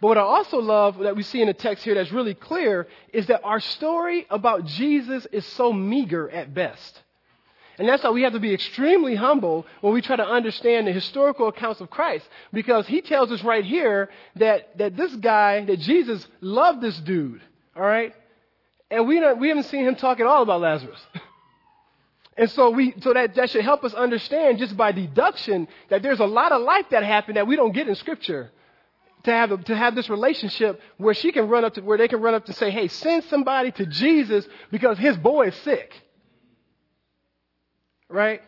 But 0.00 0.08
what 0.08 0.18
I 0.18 0.22
also 0.22 0.58
love 0.58 0.98
that 0.98 1.14
we 1.14 1.22
see 1.22 1.40
in 1.40 1.46
the 1.46 1.54
text 1.54 1.84
here 1.84 1.94
that's 1.94 2.10
really 2.10 2.34
clear 2.34 2.88
is 3.12 3.26
that 3.26 3.42
our 3.44 3.60
story 3.60 4.26
about 4.30 4.64
Jesus 4.64 5.26
is 5.30 5.46
so 5.46 5.72
meager 5.72 6.28
at 6.28 6.54
best. 6.54 7.02
And 7.78 7.88
that's 7.88 8.02
why 8.02 8.10
we 8.10 8.22
have 8.22 8.32
to 8.32 8.40
be 8.40 8.52
extremely 8.52 9.14
humble 9.14 9.66
when 9.80 9.92
we 9.94 10.02
try 10.02 10.16
to 10.16 10.26
understand 10.26 10.86
the 10.86 10.92
historical 10.92 11.48
accounts 11.48 11.80
of 11.80 11.90
Christ. 11.90 12.28
Because 12.52 12.86
he 12.86 13.00
tells 13.00 13.30
us 13.30 13.42
right 13.44 13.64
here 13.64 14.10
that, 14.36 14.76
that 14.78 14.96
this 14.96 15.14
guy, 15.16 15.64
that 15.64 15.78
Jesus 15.78 16.26
loved 16.40 16.80
this 16.80 16.98
dude. 17.00 17.40
All 17.76 17.82
right? 17.82 18.14
And 18.90 19.06
we, 19.06 19.20
we 19.34 19.48
haven't 19.48 19.64
seen 19.64 19.86
him 19.86 19.96
talk 19.96 20.20
at 20.20 20.26
all 20.26 20.42
about 20.42 20.60
Lazarus. 20.60 21.00
and 22.36 22.50
so, 22.50 22.70
we, 22.70 22.94
so 23.00 23.12
that, 23.12 23.34
that 23.34 23.50
should 23.50 23.64
help 23.64 23.84
us 23.84 23.92
understand 23.92 24.58
just 24.58 24.76
by 24.76 24.92
deduction 24.92 25.68
that 25.90 26.02
there's 26.02 26.20
a 26.20 26.26
lot 26.26 26.52
of 26.52 26.62
life 26.62 26.86
that 26.90 27.02
happened 27.02 27.36
that 27.36 27.46
we 27.46 27.56
don't 27.56 27.72
get 27.72 27.88
in 27.88 27.94
Scripture 27.94 28.50
to 29.24 29.30
have, 29.30 29.64
to 29.64 29.76
have 29.76 29.94
this 29.94 30.08
relationship 30.08 30.80
where 30.96 31.14
she 31.14 31.30
can 31.30 31.48
run 31.48 31.64
up 31.64 31.74
to, 31.74 31.82
where 31.82 31.98
they 31.98 32.08
can 32.08 32.20
run 32.20 32.34
up 32.34 32.46
to 32.46 32.52
say, 32.54 32.70
hey, 32.70 32.88
send 32.88 33.24
somebody 33.24 33.70
to 33.72 33.86
Jesus 33.86 34.46
because 34.70 34.98
his 34.98 35.16
boy 35.18 35.48
is 35.48 35.56
sick. 35.56 35.92
Right? 38.08 38.40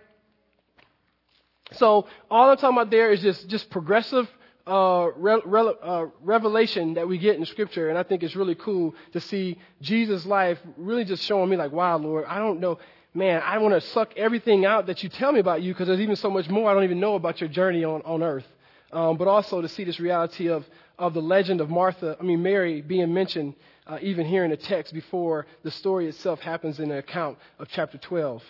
So 1.72 2.06
all 2.30 2.50
I'm 2.50 2.56
talking 2.56 2.76
about 2.76 2.90
there 2.90 3.10
is 3.12 3.20
just, 3.20 3.48
just 3.48 3.68
progressive 3.70 4.28
uh, 4.66 5.08
re- 5.16 5.42
re- 5.44 5.74
uh, 5.82 6.06
revelation 6.22 6.94
that 6.94 7.06
we 7.06 7.18
get 7.18 7.36
in 7.36 7.44
Scripture, 7.44 7.90
and 7.90 7.98
I 7.98 8.02
think 8.02 8.22
it's 8.22 8.34
really 8.34 8.54
cool 8.54 8.94
to 9.12 9.20
see 9.20 9.58
Jesus' 9.82 10.24
life 10.24 10.58
really 10.78 11.04
just 11.04 11.22
showing 11.24 11.50
me 11.50 11.56
like, 11.56 11.72
wow, 11.72 11.98
Lord, 11.98 12.24
I 12.26 12.38
don't 12.38 12.60
know, 12.60 12.78
man, 13.14 13.42
I 13.44 13.58
want 13.58 13.74
to 13.74 13.80
suck 13.80 14.16
everything 14.16 14.66
out 14.66 14.86
that 14.86 15.02
you 15.02 15.08
tell 15.08 15.32
me 15.32 15.40
about 15.40 15.62
you 15.62 15.72
because 15.72 15.86
there's 15.86 16.00
even 16.00 16.16
so 16.16 16.30
much 16.30 16.48
more 16.48 16.70
I 16.70 16.74
don't 16.74 16.84
even 16.84 17.00
know 17.00 17.14
about 17.14 17.40
your 17.40 17.48
journey 17.48 17.84
on, 17.84 18.02
on 18.02 18.22
earth 18.22 18.46
um, 18.94 19.16
but 19.16 19.26
also 19.26 19.60
to 19.60 19.68
see 19.68 19.84
this 19.84 19.98
reality 19.98 20.48
of, 20.48 20.64
of 20.98 21.14
the 21.14 21.20
legend 21.20 21.60
of 21.60 21.68
Martha, 21.68 22.16
I 22.18 22.22
mean, 22.22 22.42
Mary 22.42 22.80
being 22.80 23.12
mentioned 23.12 23.54
uh, 23.86 23.98
even 24.00 24.24
here 24.24 24.44
in 24.44 24.50
the 24.50 24.56
text 24.56 24.94
before 24.94 25.46
the 25.64 25.70
story 25.70 26.06
itself 26.06 26.40
happens 26.40 26.78
in 26.78 26.88
the 26.88 26.98
account 26.98 27.36
of 27.58 27.68
chapter 27.68 27.98
12. 27.98 28.42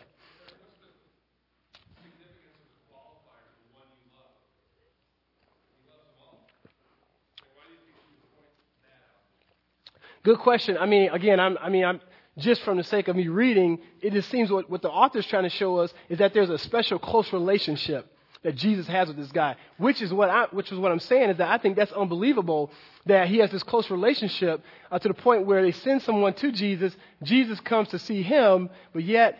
Good 10.23 10.38
question. 10.38 10.78
I 10.78 10.87
mean, 10.87 11.11
again, 11.11 11.38
I'm, 11.38 11.59
I 11.59 11.68
mean, 11.68 11.85
I'm 11.85 12.00
just 12.38 12.62
from 12.62 12.76
the 12.76 12.85
sake 12.85 13.09
of 13.09 13.17
me 13.17 13.29
reading, 13.29 13.79
it 14.00 14.12
just 14.12 14.31
seems 14.31 14.50
what, 14.50 14.69
what 14.69 14.83
the 14.83 14.91
author's 14.91 15.26
trying 15.26 15.45
to 15.45 15.50
show 15.50 15.79
us 15.79 15.93
is 16.09 16.19
that 16.19 16.35
there's 16.35 16.50
a 16.50 16.59
special 16.59 16.99
close 16.99 17.33
relationship 17.33 18.11
that 18.43 18.57
Jesus 18.57 18.87
has 18.87 19.09
with 19.09 19.17
this 19.17 19.33
guy, 19.33 19.57
which 19.79 20.03
is 20.03 20.12
what 20.12 20.29
I, 20.29 20.47
which 20.50 20.71
is 20.71 20.79
what 20.79 20.93
I'm 20.93 21.00
saying 21.00 21.31
is 21.31 21.38
that 21.38 21.49
I 21.49 21.59
think 21.59 21.76
that's 21.76 21.93
unbelievable 21.93 22.71
that 23.07 23.29
he 23.29 23.38
has 23.38 23.50
this 23.50 23.62
close 23.62 23.91
relationship 23.91 24.62
uh, 24.91 24.99
to 24.99 25.09
the 25.09 25.14
point 25.14 25.47
where 25.47 25.62
they 25.62 25.73
send 25.73 26.03
someone 26.03 26.35
to 26.35 26.53
Jesus, 26.53 26.95
Jesus 27.23 27.59
comes 27.61 27.88
to 27.88 27.99
see 27.99 28.23
him, 28.23 28.69
but 28.93 29.03
yet 29.03 29.38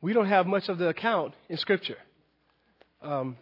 we 0.00 0.12
don't 0.12 0.28
have 0.28 0.46
much 0.46 0.68
of 0.68 0.78
the 0.78 0.88
account 0.88 1.34
in 1.48 1.58
Scripture. 1.58 1.98
Um, 3.02 3.36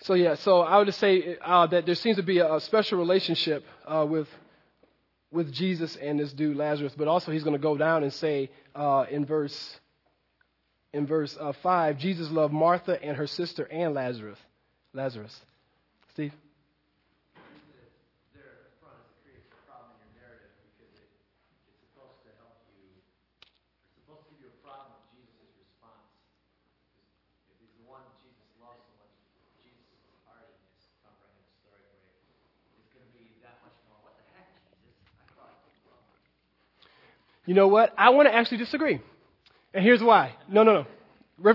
so 0.00 0.14
yeah, 0.14 0.34
so 0.34 0.60
I 0.60 0.78
would 0.78 0.86
just 0.86 1.00
say 1.00 1.36
uh, 1.42 1.66
that 1.68 1.86
there 1.86 1.94
seems 1.94 2.16
to 2.16 2.22
be 2.22 2.38
a, 2.38 2.54
a 2.54 2.60
special 2.60 2.98
relationship 2.98 3.64
uh, 3.86 4.06
with 4.08 4.28
with 5.32 5.52
Jesus 5.52 5.96
and 5.96 6.18
this 6.18 6.32
dude 6.32 6.56
Lazarus, 6.56 6.94
but 6.96 7.08
also 7.08 7.32
he's 7.32 7.42
going 7.44 7.56
to 7.56 7.62
go 7.62 7.76
down 7.76 8.02
and 8.02 8.12
say 8.12 8.50
uh, 8.74 9.04
in 9.10 9.24
verse 9.24 9.78
in 10.92 11.06
verse 11.06 11.36
uh, 11.38 11.52
5, 11.62 11.98
Jesus 11.98 12.30
loved 12.30 12.54
Martha 12.54 12.98
and 13.02 13.18
her 13.18 13.26
sister 13.26 13.64
and 13.64 13.92
Lazarus. 13.92 14.38
Lazarus. 14.94 15.38
Steve? 16.12 16.32
You 37.46 37.54
know 37.54 37.68
what? 37.68 37.94
I 37.96 38.10
want 38.10 38.28
to 38.28 38.34
actually 38.34 38.58
disagree. 38.58 39.00
And 39.72 39.84
here's 39.84 40.02
why. 40.02 40.34
No, 40.48 40.62
no, 40.62 40.72
no. 40.74 40.86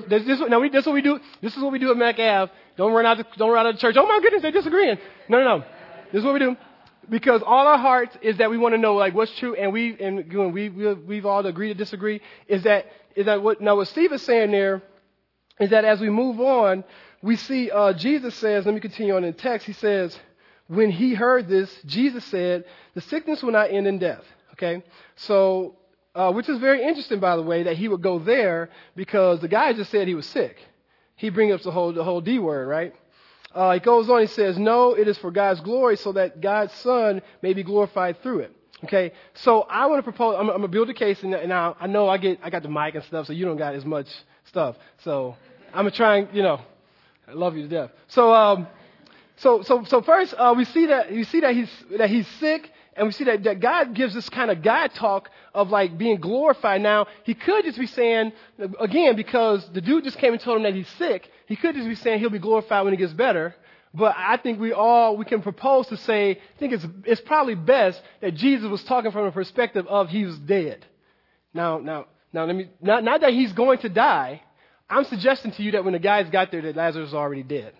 This, 0.07 0.25
this, 0.25 0.39
now 0.47 0.59
we, 0.59 0.69
this 0.69 0.81
is 0.81 0.85
what 0.85 0.93
we 0.93 1.01
do. 1.01 1.19
This 1.41 1.55
is 1.55 1.61
what 1.61 1.71
we 1.71 1.79
do 1.79 1.91
at 1.91 1.97
Mac 1.97 2.19
Ave. 2.19 2.51
Don't 2.77 2.93
run 2.93 3.05
out. 3.05 3.17
The, 3.17 3.25
don't 3.37 3.51
run 3.51 3.65
out 3.65 3.73
of 3.73 3.79
church. 3.79 3.95
Oh 3.97 4.07
my 4.07 4.19
goodness, 4.21 4.43
they're 4.43 4.51
disagreeing. 4.51 4.97
No, 5.27 5.39
no, 5.39 5.57
no. 5.57 5.65
This 6.11 6.19
is 6.19 6.23
what 6.23 6.33
we 6.33 6.39
do. 6.39 6.55
Because 7.09 7.41
all 7.43 7.67
our 7.67 7.79
hearts 7.79 8.15
is 8.21 8.37
that 8.37 8.51
we 8.51 8.57
want 8.57 8.75
to 8.75 8.77
know 8.77 8.95
like 8.95 9.15
what's 9.15 9.35
true, 9.37 9.55
and 9.55 9.73
we 9.73 9.99
and 9.99 10.53
we, 10.53 10.69
we 10.69 10.93
we've 10.93 11.25
all 11.25 11.45
agreed 11.45 11.69
to 11.69 11.73
disagree. 11.73 12.21
Is 12.47 12.63
that 12.63 12.85
is 13.15 13.25
that 13.25 13.41
what 13.41 13.59
now 13.59 13.75
what 13.75 13.87
Steve 13.87 14.13
is 14.13 14.21
saying 14.21 14.51
there 14.51 14.83
is 15.59 15.71
that 15.71 15.83
as 15.83 15.99
we 15.99 16.09
move 16.09 16.39
on, 16.39 16.83
we 17.23 17.35
see 17.35 17.71
uh, 17.71 17.93
Jesus 17.93 18.35
says. 18.35 18.65
Let 18.65 18.75
me 18.75 18.81
continue 18.81 19.15
on 19.15 19.23
in 19.23 19.33
text. 19.33 19.65
He 19.65 19.73
says, 19.73 20.17
when 20.67 20.91
he 20.91 21.15
heard 21.15 21.47
this, 21.47 21.75
Jesus 21.87 22.23
said, 22.25 22.65
"The 22.93 23.01
sickness 23.01 23.41
will 23.41 23.51
not 23.51 23.71
end 23.71 23.87
in 23.87 23.97
death." 23.97 24.23
Okay, 24.53 24.83
so 25.15 25.75
uh, 26.13 26.31
which 26.31 26.49
is 26.49 26.57
very 26.59 26.83
interesting, 26.83 27.19
by 27.19 27.35
the 27.35 27.41
way, 27.41 27.63
that 27.63 27.77
he 27.77 27.87
would 27.87 28.01
go 28.01 28.19
there 28.19 28.69
because 28.95 29.39
the 29.39 29.47
guy 29.47 29.73
just 29.73 29.91
said 29.91 30.07
he 30.07 30.15
was 30.15 30.25
sick. 30.25 30.57
He 31.15 31.29
brings 31.29 31.53
up 31.53 31.61
the 31.61 31.71
whole, 31.71 31.93
the 31.93 32.03
whole 32.03 32.21
D 32.21 32.39
word, 32.39 32.67
right? 32.67 32.95
Uh, 33.53 33.73
he 33.73 33.79
goes 33.79 34.09
on, 34.09 34.21
he 34.21 34.27
says, 34.27 34.57
No, 34.57 34.93
it 34.93 35.07
is 35.07 35.17
for 35.17 35.31
God's 35.31 35.61
glory 35.61 35.97
so 35.97 36.13
that 36.13 36.41
God's 36.41 36.73
Son 36.75 37.21
may 37.41 37.53
be 37.53 37.63
glorified 37.63 38.21
through 38.23 38.39
it. 38.39 38.55
Okay, 38.83 39.11
so 39.35 39.61
I 39.61 39.85
want 39.85 39.99
to 39.99 40.03
propose, 40.03 40.35
I'm, 40.39 40.49
I'm 40.49 40.57
going 40.57 40.61
to 40.63 40.67
build 40.67 40.89
a 40.89 40.93
case, 40.93 41.21
and, 41.21 41.35
I, 41.53 41.75
I 41.79 41.85
know 41.85 42.09
I 42.09 42.17
get, 42.17 42.39
I 42.41 42.49
got 42.49 42.63
the 42.63 42.69
mic 42.69 42.95
and 42.95 43.03
stuff, 43.03 43.27
so 43.27 43.33
you 43.33 43.45
don't 43.45 43.57
got 43.57 43.75
as 43.75 43.85
much 43.85 44.07
stuff. 44.45 44.75
So 45.03 45.35
I'm 45.71 45.83
going 45.83 45.91
to 45.91 45.97
try 45.97 46.17
and, 46.17 46.35
you 46.35 46.41
know, 46.41 46.61
I 47.27 47.33
love 47.33 47.55
you 47.55 47.63
to 47.63 47.67
death. 47.67 47.91
So, 48.07 48.33
um, 48.33 48.67
so, 49.37 49.61
so, 49.61 49.83
so 49.83 50.01
first, 50.01 50.33
uh, 50.35 50.53
we 50.57 50.65
see 50.65 50.87
that, 50.87 51.11
we 51.11 51.23
see 51.25 51.41
that 51.41 51.53
he's, 51.53 51.69
that 51.97 52.09
he's 52.09 52.27
sick, 52.39 52.71
and 52.95 53.07
we 53.07 53.13
see 53.13 53.23
that, 53.23 53.43
that 53.43 53.59
God 53.59 53.93
gives 53.93 54.13
this 54.13 54.29
kind 54.29 54.51
of 54.51 54.61
God 54.61 54.93
talk 54.93 55.29
of 55.53 55.69
like 55.69 55.97
being 55.97 56.19
glorified. 56.19 56.81
Now, 56.81 57.07
he 57.23 57.33
could 57.33 57.63
just 57.63 57.79
be 57.79 57.87
saying, 57.87 58.33
again, 58.79 59.15
because 59.15 59.67
the 59.71 59.81
dude 59.81 60.03
just 60.03 60.17
came 60.17 60.33
and 60.33 60.41
told 60.41 60.57
him 60.57 60.63
that 60.63 60.75
he's 60.75 60.89
sick, 60.89 61.29
he 61.45 61.55
could 61.55 61.75
just 61.75 61.87
be 61.87 61.95
saying 61.95 62.19
he'll 62.19 62.29
be 62.29 62.39
glorified 62.39 62.83
when 62.83 62.93
he 62.93 62.97
gets 62.97 63.13
better. 63.13 63.55
But 63.93 64.15
I 64.17 64.37
think 64.37 64.59
we 64.59 64.71
all, 64.71 65.17
we 65.17 65.25
can 65.25 65.41
propose 65.41 65.87
to 65.87 65.97
say, 65.97 66.31
I 66.31 66.59
think 66.59 66.73
it's, 66.73 66.85
it's 67.05 67.21
probably 67.21 67.55
best 67.55 68.01
that 68.21 68.35
Jesus 68.35 68.69
was 68.69 68.83
talking 68.83 69.11
from 69.11 69.25
a 69.25 69.31
perspective 69.31 69.85
of 69.87 70.09
he 70.09 70.25
was 70.25 70.37
dead. 70.37 70.85
Now, 71.53 71.79
now, 71.79 72.05
now 72.31 72.45
let 72.45 72.55
me, 72.55 72.69
not, 72.81 73.03
not 73.03 73.21
that 73.21 73.31
he's 73.31 73.51
going 73.51 73.79
to 73.79 73.89
die. 73.89 74.41
I'm 74.89 75.03
suggesting 75.05 75.51
to 75.53 75.63
you 75.63 75.71
that 75.71 75.83
when 75.83 75.93
the 75.93 75.99
guys 75.99 76.29
got 76.29 76.51
there 76.51 76.61
that 76.61 76.75
Lazarus 76.75 77.07
was 77.07 77.13
already 77.13 77.43
dead. 77.43 77.73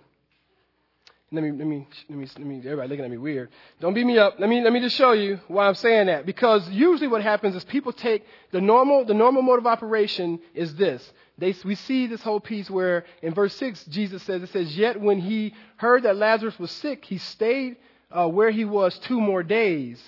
Let 1.34 1.44
me, 1.44 1.52
let 1.52 1.66
me, 1.66 1.88
let 2.10 2.20
me, 2.20 2.28
let 2.38 2.46
me, 2.46 2.58
everybody 2.58 2.90
looking 2.90 3.06
at 3.06 3.12
me 3.12 3.18
weird. 3.18 3.52
Don't 3.80 3.94
beat 3.94 4.06
me 4.06 4.18
up. 4.18 4.36
Let 4.38 4.50
me, 4.50 4.62
let 4.62 4.74
me 4.74 4.82
just 4.82 4.98
show 4.98 5.14
you 5.14 5.40
why 5.48 5.66
I'm 5.66 5.76
saying 5.76 6.08
that. 6.08 6.26
Because 6.26 6.70
usually 6.70 7.08
what 7.08 7.24
happens 7.24 7.56
is 7.56 7.64
people 7.64 7.94
take 7.94 8.26
the 8.52 8.60
normal, 8.60 9.06
the 9.06 9.14
normal 9.14 9.42
mode 9.42 9.60
of 9.60 9.66
operation 9.66 10.42
is 10.54 10.76
this. 10.76 11.10
They, 11.38 11.56
we 11.64 11.76
see 11.76 12.08
this 12.08 12.22
whole 12.22 12.42
piece 12.42 12.70
where 12.70 13.06
in 13.22 13.34
verse 13.34 13.56
6, 13.56 13.86
Jesus 13.86 14.22
says, 14.24 14.44
it 14.44 14.50
says, 14.50 14.78
Yet 14.78 15.00
when 15.00 15.22
he 15.22 15.54
heard 15.78 16.04
that 16.04 16.18
Lazarus 16.18 16.60
was 16.60 16.70
sick, 16.70 17.06
he 17.06 17.18
stayed 17.18 17.78
uh, 18.12 18.28
where 18.28 18.52
he 18.52 18.66
was 18.66 19.00
two 19.00 19.22
more 19.22 19.42
days. 19.42 20.04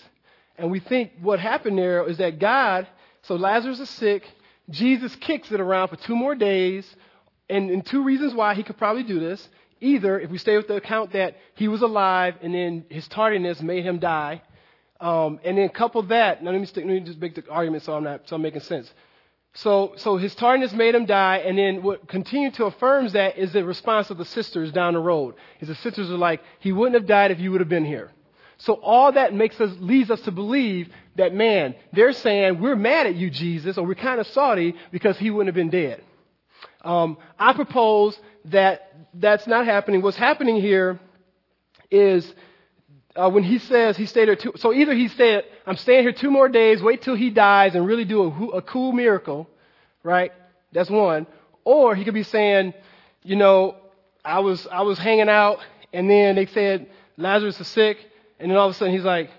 And 0.57 0.71
we 0.71 0.81
think 0.81 1.13
what 1.21 1.39
happened 1.39 1.77
there 1.77 2.05
is 2.05 2.17
that 2.17 2.37
God, 2.37 2.85
so 3.21 3.37
Lazarus 3.37 3.79
is 3.79 3.89
sick, 3.89 4.29
Jesus 4.69 5.15
kicks 5.15 5.53
it 5.53 5.61
around 5.61 5.87
for 5.87 5.95
two 5.95 6.17
more 6.17 6.35
days, 6.35 6.85
and, 7.49 7.69
and 7.69 7.85
two 7.85 8.03
reasons 8.03 8.33
why 8.33 8.55
he 8.55 8.63
could 8.63 8.77
probably 8.77 9.03
do 9.03 9.21
this. 9.21 9.47
Either, 9.83 10.19
if 10.19 10.31
we 10.31 10.37
stay 10.37 10.55
with 10.55 10.67
the 10.67 10.75
account 10.75 11.11
that 11.11 11.35
he 11.55 11.67
was 11.67 11.81
alive 11.81 12.35
and 12.41 12.55
then 12.55 12.85
his 12.89 13.07
tardiness 13.07 13.61
made 13.61 13.83
him 13.83 13.99
die, 13.99 14.41
um, 15.01 15.39
and 15.43 15.57
then 15.57 15.67
couple 15.69 16.01
that, 16.03 16.41
now 16.41 16.51
let 16.51 16.59
me, 16.59 16.65
stick, 16.65 16.85
let 16.85 16.93
me 16.93 17.01
just 17.01 17.19
make 17.19 17.35
the 17.35 17.43
argument 17.49 17.83
so 17.83 17.93
I'm 17.93 18.03
not, 18.03 18.27
so 18.29 18.37
I'm 18.37 18.41
making 18.41 18.61
sense. 18.61 18.91
So, 19.55 19.93
so 19.97 20.17
his 20.17 20.33
tardiness 20.33 20.73
made 20.73 20.95
him 20.95 21.05
die, 21.05 21.37
and 21.37 21.57
then 21.57 21.83
what 21.83 22.07
continued 22.07 22.53
to 22.55 22.65
affirms 22.65 23.13
that 23.13 23.37
is 23.37 23.51
the 23.51 23.63
response 23.65 24.09
of 24.09 24.17
the 24.17 24.25
sisters 24.25 24.71
down 24.71 24.93
the 24.93 24.99
road. 24.99 25.35
Is 25.59 25.67
the 25.67 25.75
sisters 25.75 26.09
are 26.09 26.17
like, 26.17 26.41
he 26.59 26.71
wouldn't 26.71 26.95
have 26.95 27.05
died 27.05 27.31
if 27.31 27.39
you 27.39 27.51
would 27.51 27.61
have 27.61 27.69
been 27.69 27.85
here. 27.85 28.09
So 28.57 28.75
all 28.75 29.11
that 29.11 29.33
makes 29.33 29.59
us, 29.59 29.75
leads 29.79 30.09
us 30.09 30.21
to 30.21 30.31
believe 30.31 30.89
that 31.17 31.33
man, 31.33 31.75
they're 31.91 32.13
saying, 32.13 32.61
we're 32.61 32.77
mad 32.77 33.05
at 33.05 33.15
you, 33.15 33.29
Jesus, 33.29 33.77
or 33.77 33.85
we're 33.85 33.95
kind 33.95 34.21
of 34.21 34.27
sorry 34.27 34.75
because 34.91 35.17
he 35.17 35.29
wouldn't 35.29 35.49
have 35.49 35.55
been 35.55 35.69
dead. 35.69 36.01
Um, 36.83 37.17
I 37.39 37.53
propose 37.53 38.19
that 38.45 38.93
that's 39.13 39.47
not 39.47 39.65
happening. 39.65 40.01
What's 40.01 40.17
happening 40.17 40.59
here 40.59 40.99
is 41.89 42.33
uh, 43.15 43.29
when 43.29 43.43
he 43.43 43.59
says 43.59 43.95
he 43.95 44.05
stayed 44.05 44.27
there 44.27 44.35
two, 44.35 44.53
so 44.55 44.73
either 44.73 44.93
he 44.93 45.07
said, 45.07 45.45
I'm 45.65 45.77
staying 45.77 46.03
here 46.03 46.11
two 46.11 46.31
more 46.31 46.49
days, 46.49 46.81
wait 46.81 47.01
till 47.01 47.15
he 47.15 47.29
dies 47.29 47.75
and 47.75 47.85
really 47.85 48.05
do 48.05 48.23
a, 48.23 48.57
a 48.57 48.61
cool 48.61 48.91
miracle, 48.91 49.47
right? 50.03 50.31
That's 50.71 50.89
one. 50.89 51.27
Or 51.63 51.95
he 51.95 52.03
could 52.03 52.13
be 52.13 52.23
saying, 52.23 52.73
you 53.23 53.35
know, 53.35 53.75
I 54.25 54.39
was, 54.39 54.67
I 54.67 54.81
was 54.81 54.97
hanging 54.97 55.29
out 55.29 55.59
and 55.93 56.09
then 56.09 56.35
they 56.35 56.47
said 56.47 56.87
Lazarus 57.17 57.59
is 57.59 57.67
sick 57.67 57.97
and 58.39 58.49
then 58.49 58.57
all 58.57 58.67
of 58.67 58.75
a 58.75 58.77
sudden 58.77 58.93
he's 58.93 59.05
like, 59.05 59.29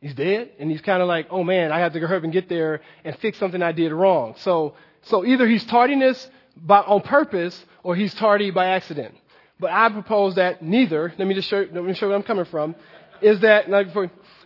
he's 0.00 0.14
dead. 0.14 0.50
And 0.58 0.70
he's 0.70 0.82
kind 0.82 1.00
of 1.00 1.08
like, 1.08 1.28
oh 1.30 1.44
man, 1.44 1.72
I 1.72 1.78
have 1.78 1.92
to 1.94 2.00
hurry 2.00 2.18
up 2.18 2.24
and 2.24 2.32
get 2.32 2.48
there 2.48 2.80
and 3.04 3.16
fix 3.20 3.38
something 3.38 3.62
I 3.62 3.72
did 3.72 3.92
wrong. 3.92 4.34
So, 4.38 4.74
so 5.02 5.24
either 5.24 5.46
he's 5.46 5.64
tardiness 5.64 6.28
by, 6.56 6.80
on 6.80 7.00
purpose 7.02 7.64
or 7.82 7.96
he's 7.96 8.14
tardy 8.14 8.50
by 8.50 8.66
accident. 8.66 9.14
But 9.58 9.70
I 9.70 9.88
propose 9.90 10.36
that 10.36 10.62
neither. 10.62 11.12
Let 11.16 11.28
me 11.28 11.34
just 11.34 11.48
show, 11.48 11.66
let 11.72 11.84
me 11.84 11.94
show 11.94 12.08
where 12.08 12.16
I'm 12.16 12.22
coming 12.22 12.44
from 12.46 12.74
is 13.22 13.40
that, 13.40 13.68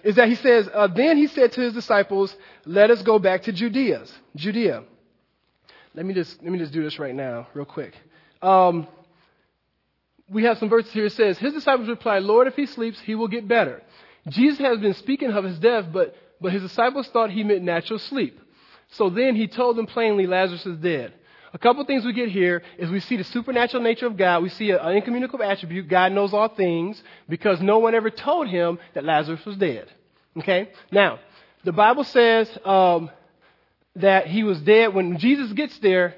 is 0.04 0.16
that 0.16 0.28
he 0.28 0.34
says, 0.34 0.68
uh, 0.72 0.86
then 0.88 1.16
he 1.16 1.26
said 1.26 1.52
to 1.52 1.60
his 1.60 1.72
disciples, 1.72 2.36
let 2.64 2.90
us 2.90 3.02
go 3.02 3.18
back 3.18 3.42
to 3.44 3.52
Judea. 3.52 4.04
Judea. 4.36 4.84
Let 5.94 6.04
me 6.04 6.12
just, 6.12 6.42
let 6.42 6.52
me 6.52 6.58
just 6.58 6.72
do 6.72 6.82
this 6.82 6.98
right 6.98 7.14
now, 7.14 7.48
real 7.54 7.64
quick. 7.64 7.94
Um, 8.42 8.86
we 10.28 10.44
have 10.44 10.58
some 10.58 10.68
verses 10.68 10.92
here. 10.92 11.06
It 11.06 11.12
says, 11.12 11.38
his 11.38 11.54
disciples 11.54 11.88
replied, 11.88 12.22
Lord, 12.24 12.46
if 12.46 12.54
he 12.54 12.66
sleeps, 12.66 13.00
he 13.00 13.14
will 13.14 13.28
get 13.28 13.48
better. 13.48 13.82
Jesus 14.28 14.58
has 14.58 14.78
been 14.78 14.94
speaking 14.94 15.30
of 15.30 15.44
his 15.44 15.58
death, 15.58 15.86
but, 15.92 16.14
but 16.40 16.52
his 16.52 16.62
disciples 16.62 17.08
thought 17.08 17.30
he 17.30 17.44
meant 17.44 17.62
natural 17.62 17.98
sleep. 17.98 18.38
So 18.90 19.08
then 19.08 19.36
he 19.36 19.46
told 19.46 19.76
them 19.76 19.86
plainly, 19.86 20.26
Lazarus 20.26 20.66
is 20.66 20.78
dead. 20.78 21.14
A 21.56 21.58
couple 21.58 21.82
things 21.86 22.04
we 22.04 22.12
get 22.12 22.28
here 22.28 22.62
is 22.76 22.90
we 22.90 23.00
see 23.00 23.16
the 23.16 23.24
supernatural 23.24 23.82
nature 23.82 24.06
of 24.06 24.18
God. 24.18 24.42
We 24.42 24.50
see 24.50 24.72
an 24.72 24.94
incommunicable 24.94 25.42
attribute. 25.42 25.88
God 25.88 26.12
knows 26.12 26.34
all 26.34 26.48
things 26.48 27.02
because 27.30 27.62
no 27.62 27.78
one 27.78 27.94
ever 27.94 28.10
told 28.10 28.48
him 28.48 28.78
that 28.92 29.04
Lazarus 29.04 29.42
was 29.46 29.56
dead. 29.56 29.90
Okay? 30.36 30.68
Now, 30.92 31.18
the 31.64 31.72
Bible 31.72 32.04
says 32.04 32.46
um, 32.62 33.08
that 33.94 34.26
he 34.26 34.44
was 34.44 34.60
dead. 34.60 34.92
When 34.92 35.16
Jesus 35.16 35.50
gets 35.54 35.78
there, 35.78 36.14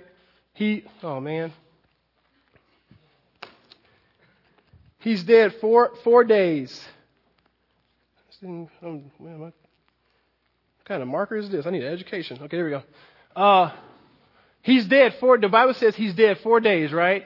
he, 0.55 0.83
oh 1.05 1.21
man. 1.21 1.53
He's 4.99 5.23
dead 5.23 5.55
four, 5.61 5.93
four 6.03 6.25
days. 6.25 6.85
what 8.41 9.53
kind 10.85 11.01
of 11.01 11.07
marker 11.07 11.37
is 11.37 11.49
this? 11.49 11.65
I 11.65 11.71
need 11.71 11.85
an 11.85 11.93
education. 11.93 12.41
Okay, 12.43 12.57
here 12.57 12.65
we 12.65 12.73
go. 12.73 12.83
Uh, 13.41 13.71
He's 14.69 14.85
dead 14.85 15.15
four, 15.19 15.39
the 15.39 15.49
Bible 15.49 15.73
says 15.73 15.97
he's 15.97 16.13
dead 16.13 16.41
four 16.41 16.61
days, 16.61 16.93
right? 16.93 17.25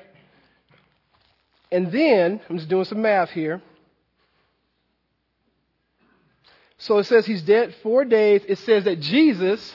And 1.73 1.91
then, 1.91 2.41
I'm 2.49 2.57
just 2.57 2.69
doing 2.69 2.85
some 2.85 3.03
math 3.03 3.31
here. 3.31 3.61
So 6.79 6.99
it 6.99 7.05
says 7.07 7.27
he's 7.27 7.43
dead 7.43 7.75
four 7.83 8.05
days. 8.05 8.43
It 8.47 8.59
says 8.59 8.85
that 8.85 9.01
Jesus, 9.01 9.75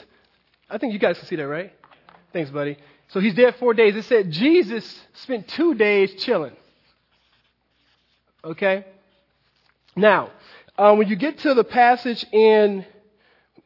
I 0.69 0.77
think 0.77 0.93
you 0.93 0.99
guys 0.99 1.17
can 1.17 1.27
see 1.27 1.35
that, 1.35 1.45
right? 1.45 1.73
Thanks, 2.31 2.49
buddy. 2.51 2.77
So 3.09 3.19
he's 3.19 3.33
dead 3.33 3.57
four 3.59 3.73
days. 3.73 3.97
It 3.97 4.05
said 4.05 4.31
Jesus 4.31 5.01
spent 5.15 5.49
two 5.49 5.75
days 5.75 6.15
chilling. 6.23 6.55
Okay? 8.45 8.85
Now, 9.93 10.31
um, 10.77 10.99
when 10.99 11.09
you 11.09 11.17
get 11.17 11.39
to 11.39 11.53
the 11.53 11.65
passage 11.65 12.25
in 12.31 12.85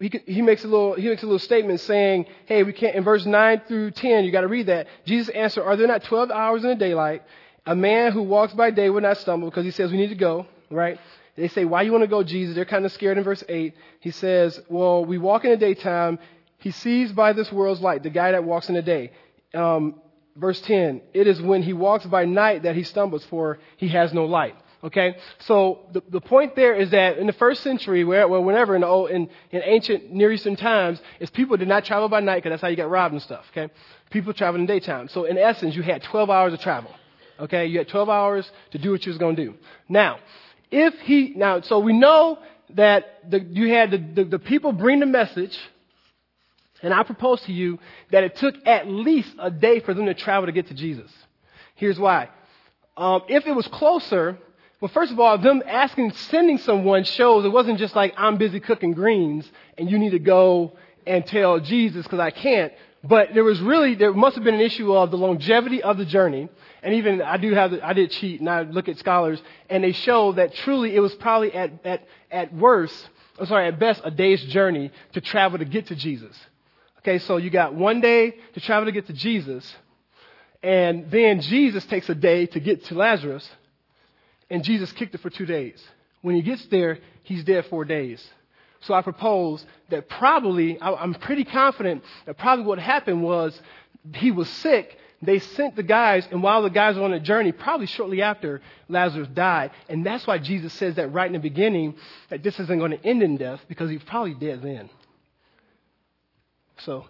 he, 0.01 0.21
he 0.25 0.41
makes 0.41 0.63
a 0.63 0.67
little 0.67 0.95
he 0.95 1.07
makes 1.07 1.21
a 1.21 1.25
little 1.25 1.39
statement 1.39 1.79
saying, 1.79 2.25
"Hey, 2.45 2.63
we 2.63 2.73
can't." 2.73 2.95
In 2.95 3.03
verse 3.03 3.25
nine 3.25 3.61
through 3.67 3.91
ten, 3.91 4.25
you 4.25 4.31
got 4.31 4.41
to 4.41 4.47
read 4.47 4.65
that. 4.65 4.87
Jesus 5.05 5.29
answered, 5.29 5.63
"Are 5.63 5.75
there 5.75 5.87
not 5.87 6.03
twelve 6.03 6.31
hours 6.31 6.63
in 6.63 6.69
the 6.69 6.75
daylight? 6.75 7.23
A 7.65 7.75
man 7.75 8.11
who 8.11 8.23
walks 8.23 8.53
by 8.53 8.71
day 8.71 8.89
would 8.89 9.03
not 9.03 9.17
stumble 9.17 9.49
because 9.49 9.63
he 9.63 9.71
says 9.71 9.91
we 9.91 9.97
need 9.97 10.09
to 10.09 10.15
go, 10.15 10.47
right?" 10.71 10.99
They 11.35 11.47
say, 11.47 11.65
"Why 11.65 11.83
you 11.83 11.91
want 11.91 12.03
to 12.03 12.07
go, 12.07 12.23
Jesus?" 12.23 12.55
They're 12.55 12.65
kind 12.65 12.85
of 12.85 12.91
scared. 12.91 13.17
In 13.17 13.23
verse 13.23 13.43
eight, 13.47 13.75
he 13.99 14.11
says, 14.11 14.59
"Well, 14.67 15.05
we 15.05 15.17
walk 15.17 15.45
in 15.45 15.51
the 15.51 15.57
daytime. 15.57 16.17
He 16.57 16.71
sees 16.71 17.11
by 17.11 17.33
this 17.33 17.51
world's 17.51 17.81
light. 17.81 18.03
The 18.03 18.09
guy 18.09 18.31
that 18.31 18.43
walks 18.43 18.69
in 18.69 18.75
the 18.75 18.81
day." 18.81 19.11
Um, 19.53 20.01
verse 20.35 20.59
ten, 20.61 21.01
it 21.13 21.27
is 21.27 21.41
when 21.41 21.61
he 21.61 21.73
walks 21.73 22.05
by 22.05 22.25
night 22.25 22.63
that 22.63 22.75
he 22.75 22.83
stumbles, 22.83 23.23
for 23.25 23.59
he 23.77 23.89
has 23.89 24.13
no 24.13 24.25
light. 24.25 24.55
Okay? 24.83 25.17
So 25.39 25.79
the, 25.91 26.01
the 26.09 26.21
point 26.21 26.55
there 26.55 26.73
is 26.73 26.91
that 26.91 27.17
in 27.17 27.27
the 27.27 27.33
first 27.33 27.61
century, 27.61 28.03
where, 28.03 28.27
well, 28.27 28.43
whenever 28.43 28.75
in, 28.75 28.81
the 28.81 28.87
old, 28.87 29.11
in, 29.11 29.29
in 29.51 29.61
ancient 29.63 30.11
Near 30.11 30.31
Eastern 30.31 30.55
times, 30.55 30.99
is 31.19 31.29
people 31.29 31.57
did 31.57 31.67
not 31.67 31.85
travel 31.85 32.09
by 32.09 32.19
night 32.19 32.37
because 32.37 32.51
that's 32.51 32.61
how 32.61 32.67
you 32.67 32.75
got 32.75 32.89
robbed 32.89 33.13
and 33.13 33.21
stuff. 33.21 33.45
Okay? 33.51 33.71
People 34.09 34.33
traveled 34.33 34.61
in 34.61 34.65
daytime. 34.65 35.07
So 35.09 35.25
in 35.25 35.37
essence, 35.37 35.75
you 35.75 35.83
had 35.83 36.03
12 36.03 36.29
hours 36.29 36.53
of 36.53 36.59
travel. 36.59 36.91
Okay? 37.39 37.67
You 37.67 37.79
had 37.79 37.89
12 37.89 38.09
hours 38.09 38.51
to 38.71 38.77
do 38.77 38.91
what 38.91 39.05
you 39.05 39.11
was 39.11 39.19
going 39.19 39.35
to 39.35 39.45
do. 39.45 39.53
Now, 39.87 40.19
if 40.71 40.93
he, 41.01 41.33
now, 41.35 41.61
so 41.61 41.79
we 41.79 41.93
know 41.93 42.39
that 42.75 43.29
the, 43.29 43.39
you 43.39 43.69
had 43.69 43.91
the, 43.91 43.97
the, 43.97 44.23
the 44.23 44.39
people 44.39 44.71
bring 44.71 44.99
the 44.99 45.05
message, 45.05 45.57
and 46.81 46.93
I 46.93 47.03
propose 47.03 47.41
to 47.41 47.51
you 47.51 47.77
that 48.11 48.23
it 48.23 48.37
took 48.37 48.55
at 48.65 48.87
least 48.87 49.29
a 49.39 49.51
day 49.51 49.79
for 49.79 49.93
them 49.93 50.07
to 50.07 50.13
travel 50.15 50.47
to 50.47 50.51
get 50.51 50.67
to 50.67 50.73
Jesus. 50.73 51.11
Here's 51.75 51.99
why. 51.99 52.29
Um, 52.97 53.21
if 53.27 53.45
it 53.45 53.55
was 53.55 53.67
closer, 53.67 54.37
well, 54.81 54.89
first 54.89 55.11
of 55.11 55.19
all, 55.19 55.37
them 55.37 55.61
asking, 55.67 56.11
sending 56.13 56.57
someone 56.57 57.03
shows 57.03 57.45
it 57.45 57.49
wasn't 57.49 57.77
just 57.77 57.95
like, 57.95 58.15
I'm 58.17 58.37
busy 58.37 58.59
cooking 58.59 58.93
greens 58.93 59.49
and 59.77 59.89
you 59.89 59.99
need 59.99 60.09
to 60.09 60.19
go 60.19 60.73
and 61.05 61.23
tell 61.23 61.59
Jesus 61.59 62.03
because 62.03 62.19
I 62.19 62.31
can't. 62.31 62.73
But 63.03 63.35
there 63.35 63.43
was 63.43 63.59
really, 63.61 63.93
there 63.93 64.11
must 64.11 64.35
have 64.35 64.43
been 64.43 64.55
an 64.55 64.61
issue 64.61 64.91
of 64.93 65.11
the 65.11 65.17
longevity 65.17 65.83
of 65.83 65.99
the 65.99 66.05
journey. 66.05 66.49
And 66.81 66.95
even, 66.95 67.21
I 67.21 67.37
do 67.37 67.53
have, 67.53 67.71
the, 67.71 67.85
I 67.85 67.93
did 67.93 68.09
cheat 68.09 68.39
and 68.39 68.49
I 68.49 68.63
look 68.63 68.89
at 68.89 68.97
scholars 68.97 69.39
and 69.69 69.83
they 69.83 69.91
show 69.91 70.31
that 70.33 70.55
truly 70.55 70.95
it 70.95 70.99
was 70.99 71.13
probably 71.13 71.53
at, 71.53 71.73
at, 71.85 72.07
at 72.31 72.51
worst, 72.51 73.07
or 73.37 73.45
sorry, 73.45 73.67
at 73.67 73.77
best, 73.77 74.01
a 74.03 74.09
day's 74.09 74.43
journey 74.45 74.91
to 75.13 75.21
travel 75.21 75.59
to 75.59 75.65
get 75.65 75.87
to 75.87 75.95
Jesus. 75.95 76.35
Okay, 76.99 77.19
so 77.19 77.37
you 77.37 77.51
got 77.51 77.75
one 77.75 78.01
day 78.01 78.35
to 78.53 78.59
travel 78.59 78.85
to 78.85 78.91
get 78.91 79.05
to 79.07 79.13
Jesus. 79.13 79.75
And 80.63 81.11
then 81.11 81.39
Jesus 81.41 81.85
takes 81.85 82.09
a 82.09 82.15
day 82.15 82.47
to 82.47 82.59
get 82.59 82.85
to 82.85 82.95
Lazarus 82.95 83.47
and 84.51 84.63
Jesus 84.63 84.91
kicked 84.91 85.15
it 85.15 85.21
for 85.21 85.31
two 85.31 85.47
days. 85.47 85.81
When 86.21 86.35
he 86.35 86.43
gets 86.43 86.63
there, 86.67 86.99
he's 87.23 87.43
dead 87.43 87.65
four 87.65 87.85
days. 87.85 88.23
So 88.81 88.93
I 88.93 89.01
propose 89.01 89.65
that 89.89 90.09
probably, 90.09 90.79
I'm 90.81 91.13
pretty 91.15 91.45
confident 91.45 92.03
that 92.25 92.37
probably 92.37 92.65
what 92.65 92.77
happened 92.77 93.23
was 93.23 93.59
he 94.15 94.31
was 94.31 94.49
sick. 94.49 94.97
They 95.21 95.39
sent 95.39 95.75
the 95.75 95.83
guys, 95.83 96.27
and 96.31 96.41
while 96.41 96.63
the 96.63 96.69
guys 96.69 96.95
were 96.97 97.03
on 97.03 97.13
a 97.13 97.19
journey, 97.19 97.51
probably 97.51 97.85
shortly 97.85 98.23
after 98.23 98.61
Lazarus 98.89 99.27
died, 99.27 99.71
and 99.87 100.03
that's 100.03 100.25
why 100.25 100.39
Jesus 100.39 100.73
says 100.73 100.95
that 100.95 101.13
right 101.13 101.27
in 101.27 101.33
the 101.33 101.39
beginning 101.39 101.95
that 102.29 102.41
this 102.41 102.59
isn't 102.59 102.79
going 102.79 102.91
to 102.91 103.05
end 103.05 103.21
in 103.21 103.37
death 103.37 103.61
because 103.67 103.89
he's 103.89 104.03
probably 104.03 104.33
dead 104.33 104.63
then. 104.63 104.89
So 106.79 107.05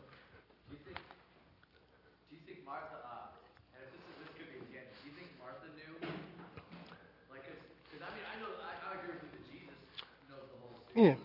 Yeah. 10.95 11.15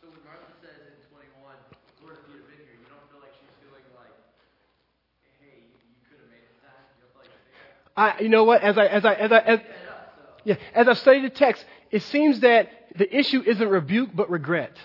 So 0.00 0.08
when 0.10 0.18
Martha 0.26 0.50
says 0.60 0.74
in 0.90 0.98
21, 1.14 1.54
Lord, 2.02 2.18
if 2.18 2.26
you 2.26 2.34
had 2.34 2.46
been 2.50 2.66
here, 2.66 2.74
you 2.74 2.88
don't 2.90 3.06
feel 3.10 3.20
like 3.20 3.30
she's 3.38 3.54
feeling 3.62 3.86
like, 3.94 4.10
hey, 5.38 5.70
you 5.70 6.02
could 6.10 6.18
have 6.18 6.30
made 6.30 6.42
it 6.42 6.58
time. 6.58 6.82
You 6.98 7.06
like 7.14 7.30
I, 7.94 8.22
you 8.22 8.28
know 8.28 8.42
what? 8.42 8.62
As 8.62 8.76
I, 8.76 8.86
as 8.86 9.04
I, 9.04 9.14
as 9.14 9.30
I, 9.30 9.38
as, 9.38 9.60
yeah, 10.42 10.56
as 10.74 10.88
I 10.88 10.94
studied 10.94 11.24
the 11.24 11.30
text, 11.30 11.64
it 11.92 12.02
seems 12.02 12.40
that 12.40 12.70
the 12.96 13.06
issue 13.16 13.42
isn't 13.46 13.68
rebuke, 13.68 14.10
but 14.14 14.30
regret. 14.30 14.76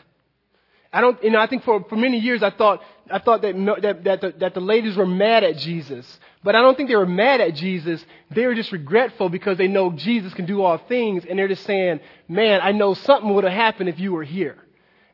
I 0.93 1.01
don't, 1.01 1.21
you 1.23 1.31
know, 1.31 1.39
I 1.39 1.47
think 1.47 1.63
for, 1.63 1.83
for 1.83 1.95
many 1.95 2.19
years 2.19 2.41
I 2.43 2.51
thought, 2.51 2.81
I 3.09 3.19
thought 3.19 3.41
that, 3.41 3.55
that, 3.81 4.03
that, 4.03 4.21
the, 4.21 4.31
that 4.39 4.53
the 4.53 4.59
ladies 4.59 4.95
were 4.95 5.05
mad 5.05 5.43
at 5.43 5.57
Jesus. 5.57 6.19
But 6.43 6.56
I 6.56 6.62
don't 6.62 6.78
think 6.78 6.89
they 6.89 6.95
were 6.95 7.06
mad 7.06 7.41
at 7.41 7.56
Jesus. 7.56 8.04
They 8.32 8.45
were 8.45 8.56
just 8.56 8.71
regretful 8.71 9.30
because 9.30 9.58
they 9.58 9.67
know 9.67 9.91
Jesus 9.91 10.34
can 10.34 10.45
do 10.45 10.62
all 10.62 10.78
things 10.78 11.25
and 11.25 11.38
they're 11.38 11.49
just 11.49 11.65
saying, 11.65 11.99
man, 12.28 12.62
I 12.63 12.71
know 12.71 12.93
something 12.93 13.34
would 13.34 13.43
have 13.43 13.54
happened 13.54 13.89
if 13.89 13.99
you 13.99 14.13
were 14.13 14.23
here. 14.23 14.58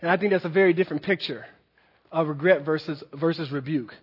And 0.01 0.11
I 0.11 0.17
think 0.17 0.31
that's 0.31 0.45
a 0.45 0.49
very 0.49 0.73
different 0.73 1.01
picture 1.01 1.45
of 2.11 2.27
regret 2.27 2.63
versus, 2.63 3.03
versus 3.13 3.51
rebuke. 3.51 3.95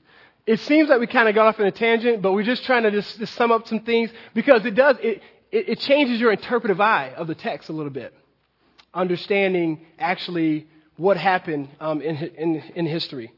It 0.46 0.58
seems 0.60 0.88
like 0.88 0.98
we 0.98 1.06
kind 1.06 1.28
of 1.28 1.36
got 1.36 1.46
off 1.46 1.60
in 1.60 1.66
a 1.66 1.70
tangent, 1.70 2.22
but 2.22 2.32
we're 2.32 2.42
just 2.42 2.64
trying 2.64 2.82
to 2.82 2.90
just, 2.90 3.16
just 3.18 3.34
sum 3.34 3.52
up 3.52 3.68
some 3.68 3.80
things 3.80 4.10
because 4.34 4.66
it 4.66 4.74
does, 4.74 4.96
it, 5.00 5.22
it, 5.52 5.68
it 5.68 5.80
changes 5.80 6.20
your 6.20 6.32
interpretive 6.32 6.80
eye 6.80 7.12
of 7.16 7.28
the 7.28 7.36
text 7.36 7.68
a 7.68 7.72
little 7.72 7.92
bit. 7.92 8.12
Understanding 8.92 9.86
actually 9.96 10.66
what 10.96 11.16
happened 11.16 11.68
um, 11.78 12.02
in, 12.02 12.16
in, 12.16 12.62
in 12.74 12.86
history. 12.86 13.32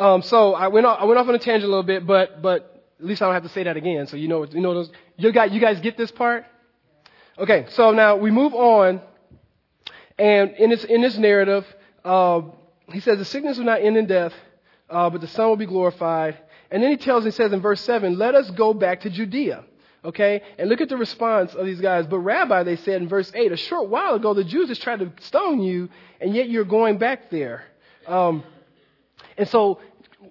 Um, 0.00 0.22
so 0.22 0.54
I 0.54 0.68
went, 0.68 0.86
off, 0.86 0.98
I 1.00 1.04
went 1.04 1.18
off 1.20 1.28
on 1.28 1.34
a 1.36 1.38
tangent 1.38 1.64
a 1.64 1.68
little 1.68 1.84
bit, 1.84 2.06
but, 2.06 2.42
but 2.42 2.69
at 3.00 3.06
least 3.06 3.22
I 3.22 3.24
don't 3.24 3.34
have 3.34 3.42
to 3.44 3.48
say 3.48 3.62
that 3.62 3.76
again. 3.76 4.06
So 4.06 4.16
you 4.16 4.28
know, 4.28 4.44
you 4.44 4.60
know 4.60 4.74
those, 4.74 4.90
you 5.16 5.32
guys, 5.32 5.52
you 5.52 5.60
guys 5.60 5.80
get 5.80 5.96
this 5.96 6.10
part? 6.10 6.44
Okay, 7.38 7.66
so 7.70 7.92
now 7.92 8.16
we 8.16 8.30
move 8.30 8.52
on, 8.52 9.00
and 10.18 10.50
in 10.52 10.68
this, 10.68 10.84
in 10.84 11.00
this 11.00 11.16
narrative, 11.16 11.64
uh, 12.04 12.42
he 12.92 13.00
says 13.00 13.18
the 13.18 13.24
sickness 13.24 13.56
will 13.56 13.64
not 13.64 13.80
end 13.80 13.96
in 13.96 14.06
death, 14.06 14.34
uh, 14.90 15.08
but 15.08 15.22
the 15.22 15.26
Son 15.28 15.48
will 15.48 15.56
be 15.56 15.66
glorified. 15.66 16.38
And 16.70 16.82
then 16.82 16.90
he 16.90 16.98
tells, 16.98 17.24
he 17.24 17.30
says 17.30 17.52
in 17.52 17.60
verse 17.60 17.80
7, 17.80 18.18
let 18.18 18.34
us 18.34 18.50
go 18.50 18.74
back 18.74 19.00
to 19.00 19.10
Judea. 19.10 19.64
Okay? 20.04 20.42
And 20.58 20.68
look 20.68 20.80
at 20.80 20.88
the 20.88 20.96
response 20.96 21.54
of 21.54 21.66
these 21.66 21.80
guys. 21.80 22.06
But 22.06 22.18
Rabbi, 22.18 22.62
they 22.62 22.76
said 22.76 23.02
in 23.02 23.08
verse 23.08 23.30
8, 23.34 23.52
a 23.52 23.56
short 23.56 23.88
while 23.88 24.14
ago 24.14 24.34
the 24.34 24.44
Jews 24.44 24.68
just 24.68 24.82
tried 24.82 25.00
to 25.00 25.12
stone 25.20 25.62
you, 25.62 25.88
and 26.20 26.34
yet 26.34 26.48
you're 26.48 26.64
going 26.64 26.98
back 26.98 27.30
there. 27.30 27.64
Um, 28.06 28.44
and 29.36 29.48
so 29.48 29.80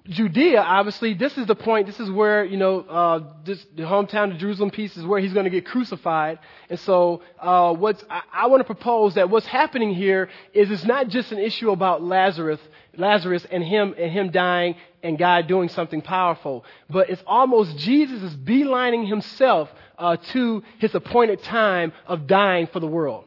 Judea, 0.10 0.60
obviously, 0.60 1.14
this 1.14 1.38
is 1.38 1.46
the 1.46 1.56
point. 1.56 1.86
This 1.86 2.00
is 2.00 2.10
where, 2.10 2.44
you 2.44 2.58
know, 2.58 2.80
uh, 2.80 3.24
this, 3.46 3.64
the 3.76 3.84
hometown 3.84 4.32
of 4.32 4.40
Jerusalem 4.40 4.72
piece 4.72 4.98
is 4.98 5.06
where 5.06 5.20
he's 5.20 5.34
going 5.34 5.44
to 5.44 5.52
get 5.52 5.68
crucified. 5.68 6.40
And 6.68 6.80
so, 6.80 7.22
uh, 7.40 7.74
what's, 7.76 8.04
I, 8.10 8.22
I 8.34 8.48
want 8.48 8.62
to 8.62 8.64
propose 8.64 9.14
that 9.16 9.30
what's 9.30 9.46
happening 9.46 9.94
here 9.94 10.30
is 10.52 10.72
it's 10.72 10.84
not 10.84 11.10
just 11.10 11.32
an 11.32 11.38
issue 11.38 11.70
about 11.70 12.02
Lazarus, 12.02 12.60
Lazarus 12.98 13.46
and 13.52 13.64
him, 13.64 13.94
and 14.00 14.12
him 14.12 14.32
dying 14.32 14.76
and 15.04 15.16
God 15.16 15.48
doing 15.48 15.70
something 15.70 16.02
powerful, 16.02 16.66
but 16.90 17.12
it's 17.12 17.24
almost 17.28 17.78
Jesus 17.78 18.24
is 18.24 18.36
beelining 18.36 19.08
himself, 19.08 19.70
uh, 20.00 20.18
to 20.18 20.64
his 20.80 20.96
appointed 20.96 21.44
time 21.44 21.94
of 22.08 22.26
dying 22.26 22.66
for 22.66 22.80
the 22.80 22.88
world. 22.88 23.26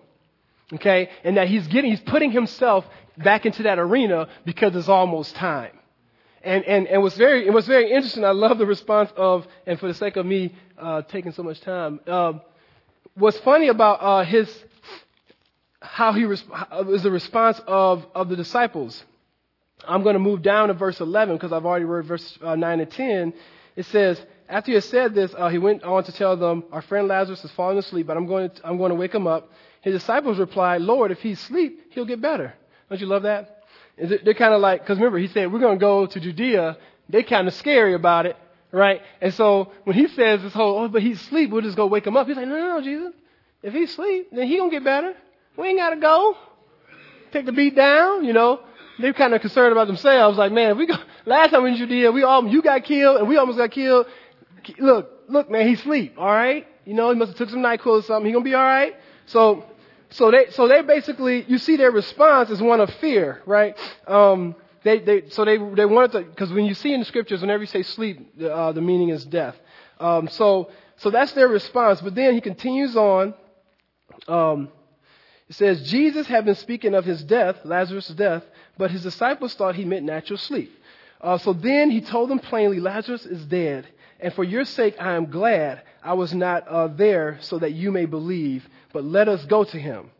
Okay? 0.72 1.10
And 1.22 1.36
that 1.36 1.46
he's 1.46 1.68
getting, 1.68 1.90
he's 1.90 2.00
putting 2.00 2.32
himself 2.32 2.84
back 3.18 3.46
into 3.46 3.62
that 3.64 3.78
arena 3.78 4.26
because 4.44 4.74
it's 4.74 4.88
almost 4.88 5.36
time. 5.36 5.78
And, 6.44 6.64
and, 6.64 6.88
and 6.88 7.02
was 7.02 7.14
very, 7.14 7.46
it 7.46 7.52
was 7.52 7.66
very 7.66 7.92
interesting. 7.92 8.24
I 8.24 8.32
love 8.32 8.58
the 8.58 8.66
response 8.66 9.10
of, 9.16 9.46
and 9.66 9.78
for 9.78 9.86
the 9.86 9.94
sake 9.94 10.16
of 10.16 10.26
me 10.26 10.54
uh, 10.76 11.02
taking 11.02 11.32
so 11.32 11.42
much 11.42 11.60
time, 11.60 12.00
um, 12.08 12.40
what's 13.14 13.38
funny 13.38 13.68
about 13.68 13.98
uh, 14.00 14.24
his, 14.24 14.52
how 15.80 16.12
he 16.12 16.24
res- 16.24 16.44
was 16.84 17.04
the 17.04 17.10
response 17.10 17.60
of, 17.66 18.04
of 18.14 18.28
the 18.28 18.36
disciples. 18.36 19.04
I'm 19.86 20.02
going 20.02 20.14
to 20.14 20.20
move 20.20 20.42
down 20.42 20.68
to 20.68 20.74
verse 20.74 21.00
11 21.00 21.36
because 21.36 21.52
I've 21.52 21.66
already 21.66 21.84
read 21.84 22.06
verse 22.06 22.38
uh, 22.42 22.56
9 22.56 22.80
and 22.80 22.90
10. 22.90 23.34
It 23.76 23.86
says, 23.86 24.20
after 24.48 24.70
he 24.70 24.74
had 24.74 24.84
said 24.84 25.14
this, 25.14 25.34
uh, 25.36 25.48
he 25.48 25.58
went 25.58 25.82
on 25.82 26.04
to 26.04 26.12
tell 26.12 26.36
them, 26.36 26.64
Our 26.72 26.82
friend 26.82 27.08
Lazarus 27.08 27.42
has 27.42 27.50
fallen 27.52 27.78
asleep, 27.78 28.06
but 28.06 28.16
I'm 28.16 28.26
going, 28.26 28.50
to, 28.50 28.66
I'm 28.66 28.78
going 28.78 28.90
to 28.90 28.96
wake 28.96 29.14
him 29.14 29.26
up. 29.26 29.50
His 29.80 29.94
disciples 29.94 30.38
replied, 30.38 30.82
Lord, 30.82 31.10
if 31.10 31.20
he's 31.20 31.40
asleep, 31.40 31.92
he'll 31.92 32.04
get 32.04 32.20
better. 32.20 32.54
Don't 32.88 33.00
you 33.00 33.06
love 33.06 33.22
that? 33.22 33.61
They're 34.02 34.34
kind 34.34 34.54
of 34.54 34.60
like, 34.60 34.80
because 34.80 34.98
remember, 34.98 35.18
he 35.18 35.28
said, 35.28 35.52
we're 35.52 35.60
going 35.60 35.78
to 35.78 35.80
go 35.80 36.06
to 36.06 36.20
Judea. 36.20 36.76
They're 37.08 37.22
kind 37.22 37.46
of 37.46 37.54
scary 37.54 37.94
about 37.94 38.26
it, 38.26 38.36
right? 38.72 39.00
And 39.20 39.32
so 39.32 39.72
when 39.84 39.96
he 39.96 40.08
says 40.08 40.42
this 40.42 40.52
whole, 40.52 40.78
oh, 40.78 40.88
but 40.88 41.02
he's 41.02 41.20
asleep, 41.20 41.50
we'll 41.50 41.62
just 41.62 41.76
go 41.76 41.86
wake 41.86 42.06
him 42.06 42.16
up. 42.16 42.26
He's 42.26 42.36
like, 42.36 42.48
no, 42.48 42.56
no, 42.56 42.78
no, 42.78 42.82
Jesus. 42.82 43.12
If 43.62 43.74
he's 43.74 43.90
asleep, 43.90 44.28
then 44.32 44.46
he 44.48 44.56
going 44.56 44.70
to 44.70 44.76
get 44.76 44.84
better. 44.84 45.14
We 45.56 45.68
ain't 45.68 45.78
got 45.78 45.90
to 45.90 45.96
go. 45.96 46.36
Take 47.32 47.46
the 47.46 47.52
beat 47.52 47.76
down, 47.76 48.24
you 48.24 48.32
know. 48.32 48.60
They're 48.98 49.12
kind 49.12 49.34
of 49.34 49.40
concerned 49.40 49.72
about 49.72 49.86
themselves. 49.86 50.36
Like, 50.36 50.52
man, 50.52 50.76
we 50.76 50.86
go, 50.86 50.96
last 51.24 51.50
time 51.50 51.64
in 51.66 51.76
Judea, 51.76 52.10
we 52.12 52.24
all, 52.24 52.46
you 52.46 52.62
got 52.62 52.84
killed 52.84 53.18
and 53.18 53.28
we 53.28 53.36
almost 53.36 53.58
got 53.58 53.70
killed. 53.70 54.06
Look, 54.78 55.10
look, 55.28 55.50
man, 55.50 55.66
he's 55.68 55.80
asleep, 55.80 56.14
all 56.18 56.26
right? 56.26 56.66
You 56.84 56.94
know, 56.94 57.10
he 57.10 57.16
must 57.16 57.30
have 57.30 57.38
took 57.38 57.50
some 57.50 57.60
NyQuil 57.60 57.86
or 57.86 58.02
something. 58.02 58.26
He 58.26 58.32
going 58.32 58.44
to 58.44 58.50
be 58.50 58.54
all 58.54 58.62
right? 58.62 58.94
So 59.26 59.64
so 60.12 60.30
they, 60.30 60.50
so 60.50 60.68
they 60.68 60.82
basically, 60.82 61.44
you 61.48 61.58
see 61.58 61.76
their 61.76 61.90
response 61.90 62.50
is 62.50 62.60
one 62.60 62.80
of 62.80 62.90
fear, 62.94 63.42
right? 63.46 63.76
Um, 64.06 64.54
they, 64.84 64.98
they, 64.98 65.28
so 65.28 65.44
they, 65.44 65.56
they 65.56 65.86
wanted 65.86 66.12
to, 66.12 66.20
because 66.22 66.52
when 66.52 66.64
you 66.64 66.74
see 66.74 66.92
in 66.92 67.00
the 67.00 67.06
scriptures, 67.06 67.40
whenever 67.40 67.62
you 67.62 67.68
say 67.68 67.82
sleep, 67.82 68.38
the, 68.38 68.54
uh, 68.54 68.72
the 68.72 68.80
meaning 68.80 69.10
is 69.10 69.24
death. 69.24 69.56
Um, 70.00 70.28
so, 70.28 70.70
so 70.96 71.10
that's 71.10 71.32
their 71.32 71.48
response. 71.48 72.00
But 72.00 72.14
then 72.14 72.34
he 72.34 72.40
continues 72.40 72.96
on. 72.96 73.34
Um, 74.28 74.68
it 75.48 75.54
says, 75.56 75.82
Jesus 75.90 76.26
had 76.26 76.44
been 76.44 76.54
speaking 76.54 76.94
of 76.94 77.04
his 77.04 77.22
death, 77.22 77.56
Lazarus' 77.64 78.08
death, 78.08 78.42
but 78.78 78.90
his 78.90 79.02
disciples 79.02 79.54
thought 79.54 79.74
he 79.74 79.84
meant 79.84 80.04
natural 80.04 80.38
sleep. 80.38 80.72
Uh, 81.20 81.38
so 81.38 81.52
then 81.52 81.90
he 81.90 82.00
told 82.00 82.30
them 82.30 82.38
plainly, 82.38 82.80
Lazarus 82.80 83.26
is 83.26 83.44
dead, 83.44 83.86
and 84.18 84.32
for 84.34 84.44
your 84.44 84.64
sake 84.64 84.96
I 84.98 85.12
am 85.12 85.30
glad 85.30 85.82
I 86.02 86.14
was 86.14 86.34
not 86.34 86.66
uh, 86.66 86.88
there 86.88 87.38
so 87.40 87.58
that 87.60 87.72
you 87.72 87.92
may 87.92 88.06
believe, 88.06 88.68
but 88.92 89.04
let 89.04 89.28
us 89.28 89.44
go 89.46 89.64
to 89.64 89.78
him. 89.78 90.10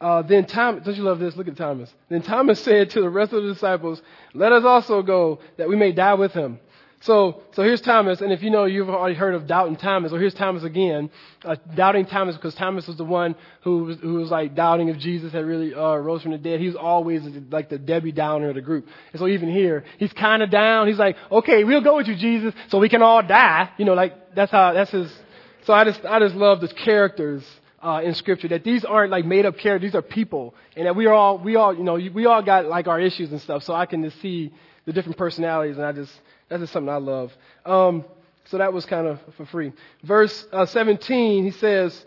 Uh, 0.00 0.22
then 0.22 0.46
Thomas, 0.46 0.84
don't 0.84 0.96
you 0.96 1.02
love 1.02 1.18
this? 1.18 1.36
Look 1.36 1.48
at 1.48 1.56
Thomas. 1.56 1.92
Then 2.08 2.22
Thomas 2.22 2.60
said 2.64 2.90
to 2.90 3.00
the 3.00 3.10
rest 3.10 3.32
of 3.32 3.42
the 3.42 3.52
disciples, 3.52 4.00
let 4.32 4.52
us 4.52 4.64
also 4.64 5.02
go 5.02 5.40
that 5.56 5.68
we 5.68 5.76
may 5.76 5.92
die 5.92 6.14
with 6.14 6.32
him. 6.32 6.60
So, 7.00 7.42
so 7.52 7.62
here's 7.62 7.80
Thomas, 7.80 8.20
and 8.20 8.32
if 8.32 8.42
you 8.42 8.50
know, 8.50 8.64
you've 8.64 8.90
already 8.90 9.14
heard 9.14 9.34
of 9.34 9.46
doubting 9.46 9.76
Thomas. 9.76 10.10
Well, 10.10 10.20
here's 10.20 10.34
Thomas 10.34 10.64
again, 10.64 11.10
uh, 11.44 11.54
doubting 11.76 12.06
Thomas 12.06 12.34
because 12.34 12.56
Thomas 12.56 12.88
was 12.88 12.96
the 12.96 13.04
one 13.04 13.36
who 13.62 13.84
was, 13.84 13.98
who 14.00 14.14
was 14.14 14.32
like 14.32 14.56
doubting 14.56 14.88
if 14.88 14.98
Jesus 14.98 15.32
had 15.32 15.44
really 15.44 15.72
uh, 15.72 15.94
rose 15.94 16.22
from 16.22 16.32
the 16.32 16.38
dead. 16.38 16.58
He 16.58 16.66
was 16.66 16.74
always 16.74 17.22
like 17.50 17.68
the 17.68 17.78
Debbie 17.78 18.10
Downer 18.10 18.48
of 18.48 18.56
the 18.56 18.62
group. 18.62 18.88
And 19.12 19.20
so 19.20 19.28
even 19.28 19.48
here, 19.48 19.84
he's 19.98 20.12
kind 20.12 20.42
of 20.42 20.50
down. 20.50 20.88
He's 20.88 20.98
like, 20.98 21.16
okay, 21.30 21.62
we'll 21.62 21.82
go 21.82 21.96
with 21.98 22.08
you, 22.08 22.16
Jesus, 22.16 22.52
so 22.66 22.78
we 22.78 22.88
can 22.88 23.00
all 23.00 23.22
die. 23.22 23.70
You 23.78 23.84
know, 23.84 23.94
like 23.94 24.34
that's 24.34 24.50
how 24.50 24.72
that's 24.72 24.90
his. 24.90 25.12
So 25.66 25.74
I 25.74 25.84
just 25.84 26.04
I 26.04 26.18
just 26.18 26.34
love 26.34 26.60
the 26.60 26.68
characters 26.68 27.44
uh, 27.82 28.00
in 28.04 28.14
Scripture 28.14 28.48
that 28.48 28.64
these 28.64 28.84
aren't 28.84 29.10
like 29.10 29.24
made 29.24 29.46
up 29.46 29.58
characters; 29.58 29.90
these 29.90 29.96
are 29.96 30.02
people, 30.02 30.54
and 30.76 30.86
that 30.86 30.96
we 30.96 31.06
are 31.06 31.14
all 31.14 31.38
we 31.38 31.56
all 31.56 31.74
you 31.74 31.84
know 31.84 31.94
we 31.94 32.26
all 32.26 32.42
got 32.42 32.66
like 32.66 32.88
our 32.88 33.00
issues 33.00 33.30
and 33.30 33.40
stuff. 33.40 33.62
So 33.62 33.74
I 33.74 33.86
can 33.86 34.02
just 34.02 34.20
see 34.20 34.52
the 34.84 34.92
different 34.92 35.18
personalities, 35.18 35.76
and 35.76 35.86
I 35.86 35.92
just 35.92 36.12
that's 36.48 36.60
just 36.60 36.72
something 36.72 36.92
I 36.92 36.96
love. 36.96 37.36
Um, 37.64 38.04
so 38.50 38.58
that 38.58 38.72
was 38.72 38.86
kind 38.86 39.06
of 39.06 39.20
for 39.36 39.44
free. 39.46 39.72
Verse 40.02 40.46
uh, 40.52 40.64
17, 40.64 41.44
he 41.44 41.50
says, 41.50 42.04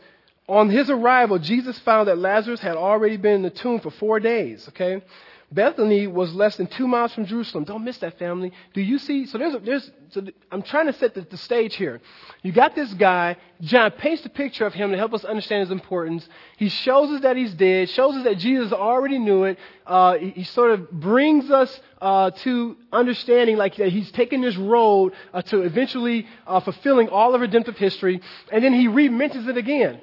On 0.48 0.70
his 0.70 0.90
arrival, 0.90 1.38
Jesus 1.38 1.78
found 1.80 2.08
that 2.08 2.18
Lazarus 2.18 2.60
had 2.60 2.76
already 2.76 3.18
been 3.18 3.36
in 3.36 3.42
the 3.44 3.52
tomb 3.52 3.80
for 3.80 3.92
four 3.92 4.20
days. 4.20 4.68
Okay? 4.70 5.04
Bethany 5.52 6.08
was 6.08 6.34
less 6.34 6.56
than 6.56 6.68
two 6.68 6.88
miles 6.88 7.14
from 7.14 7.26
Jerusalem. 7.26 7.66
Don't 7.66 7.84
miss 7.84 7.98
that, 7.98 8.18
family. 8.18 8.54
Do 8.74 8.82
you 8.82 8.98
see? 8.98 9.26
So 9.26 9.38
there's, 9.38 9.54
a, 9.54 9.60
there's. 9.60 9.92
So 10.12 10.24
I'm 10.50 10.62
trying 10.62 10.86
to 10.86 10.94
set 10.94 11.14
the, 11.14 11.22
the, 11.22 11.36
stage 11.36 11.76
here. 11.76 12.00
You 12.42 12.54
got 12.54 12.74
this 12.74 12.94
guy. 12.94 13.36
John 13.60 13.92
paints 13.92 14.24
the 14.24 14.30
picture 14.30 14.66
of 14.66 14.74
him 14.74 14.92
to 14.92 14.98
help 14.98 15.14
us 15.14 15.26
understand 15.26 15.62
his 15.62 15.72
importance. 15.72 16.28
He 16.56 16.70
shows 16.70 17.12
us 17.12 17.22
that 17.24 17.36
he's 17.36 17.54
dead. 17.54 17.90
Shows 17.90 18.16
us 18.16 18.24
that 18.24 18.38
Jesus 18.38 18.72
already 18.72 19.20
knew 19.20 19.44
it. 19.44 19.60
Uh, 19.86 20.18
he, 20.18 20.30
he, 20.30 20.44
sort 20.46 20.72
of 20.72 20.90
brings 20.90 21.52
us 21.52 21.82
uh, 22.02 22.32
to 22.32 22.78
understanding, 22.94 23.58
like 23.58 23.76
that 23.76 23.90
he's 23.90 24.10
taken 24.12 24.40
this 24.40 24.56
road 24.56 25.12
uh, 25.34 25.42
to 25.42 25.62
eventually 25.62 26.28
uh, 26.48 26.62
fulfilling 26.62 27.10
all 27.10 27.36
of 27.36 27.42
redemptive 27.42 27.78
history, 27.78 28.22
and 28.52 28.64
then 28.64 28.74
he 28.74 28.88
re-mentions 28.88 29.48
it 29.48 29.58
again. 29.58 30.00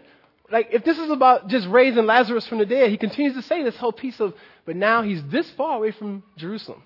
Like, 0.51 0.69
if 0.73 0.85
this 0.85 0.99
is 0.99 1.11
about 1.11 1.49
just 1.49 1.69
raising 1.69 2.07
Lazarus 2.07 2.47
from 2.47 2.59
the 2.59 2.67
dead, 2.67 2.91
he 2.91 2.97
continues 2.97 3.35
to 3.35 3.43
say 3.43 3.63
this 3.63 3.77
whole 3.77 3.93
piece 3.93 4.19
of, 4.19 4.35
but 4.65 4.77
now 4.77 5.03
he's 5.03 5.23
this 5.25 5.51
far 5.51 5.77
away 5.77 5.91
from 5.91 6.23
Jerusalem. 6.37 6.83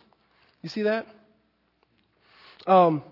You 0.63 0.69
see 0.69 0.83
that? 0.83 1.07
Um, 2.67 3.03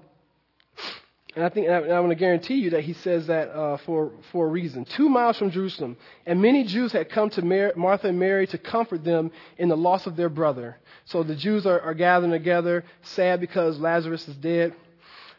and 1.36 1.44
I 1.44 1.48
think, 1.48 1.68
and 1.68 1.74
I, 1.74 1.96
I 1.96 2.00
want 2.00 2.10
to 2.10 2.16
guarantee 2.16 2.56
you 2.56 2.70
that 2.70 2.82
he 2.82 2.94
says 2.94 3.28
that 3.28 3.50
uh, 3.50 3.76
for, 3.78 4.10
for 4.32 4.46
a 4.46 4.48
reason. 4.48 4.84
Two 4.84 5.08
miles 5.08 5.38
from 5.38 5.52
Jerusalem, 5.52 5.96
and 6.26 6.42
many 6.42 6.64
Jews 6.64 6.90
had 6.90 7.08
come 7.08 7.30
to 7.30 7.42
Mar- 7.42 7.72
Martha 7.76 8.08
and 8.08 8.18
Mary 8.18 8.48
to 8.48 8.58
comfort 8.58 9.04
them 9.04 9.30
in 9.56 9.68
the 9.68 9.76
loss 9.76 10.06
of 10.06 10.16
their 10.16 10.28
brother. 10.28 10.78
So 11.04 11.22
the 11.22 11.36
Jews 11.36 11.66
are, 11.66 11.80
are 11.80 11.94
gathering 11.94 12.32
together, 12.32 12.84
sad 13.02 13.40
because 13.40 13.78
Lazarus 13.78 14.26
is 14.26 14.34
dead. 14.36 14.74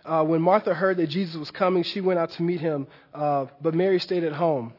Uh, 0.05 0.23
when 0.23 0.41
Martha 0.41 0.73
heard 0.73 0.97
that 0.97 1.07
Jesus 1.07 1.35
was 1.35 1.51
coming, 1.51 1.83
she 1.83 1.99
went 1.99 2.19
out 2.19 2.31
to 2.31 2.43
meet 2.43 2.61
him, 2.61 2.87
uh, 3.13 3.47
but 3.61 3.73
Mary 3.73 3.99
stayed 3.99 4.23
at 4.23 4.33
home. 4.33 4.73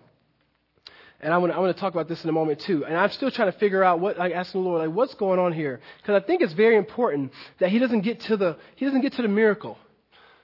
And 1.23 1.33
I 1.33 1.39
want, 1.39 1.53
to, 1.53 1.81
talk 1.81 1.95
about 1.95 2.09
this 2.09 2.25
in 2.25 2.31
a 2.31 2.33
moment 2.33 2.59
too. 2.61 2.85
And 2.85 2.97
I'm 2.97 3.11
still 3.11 3.31
trying 3.31 3.53
to 3.53 3.59
figure 3.59 3.85
out 3.85 4.01
what, 4.01 4.19
like 4.19 4.33
asking 4.33 4.63
the 4.63 4.69
Lord, 4.69 4.87
like 4.87 4.95
what's 4.95 5.15
going 5.15 5.39
on 5.39 5.53
here? 5.53 5.81
Because 5.99 6.21
I 6.21 6.27
think 6.27 6.43
it's 6.43 6.53
very 6.53 6.77
important 6.77 7.33
that 7.61 7.71
He 7.71 7.79
doesn't 7.79 8.01
get 8.01 8.21
to 8.23 8.37
the, 8.37 8.57
He 8.75 8.85
doesn't 8.85 9.03
get 9.03 9.13
to 9.15 9.23
the 9.23 9.29
miracle. 9.29 9.79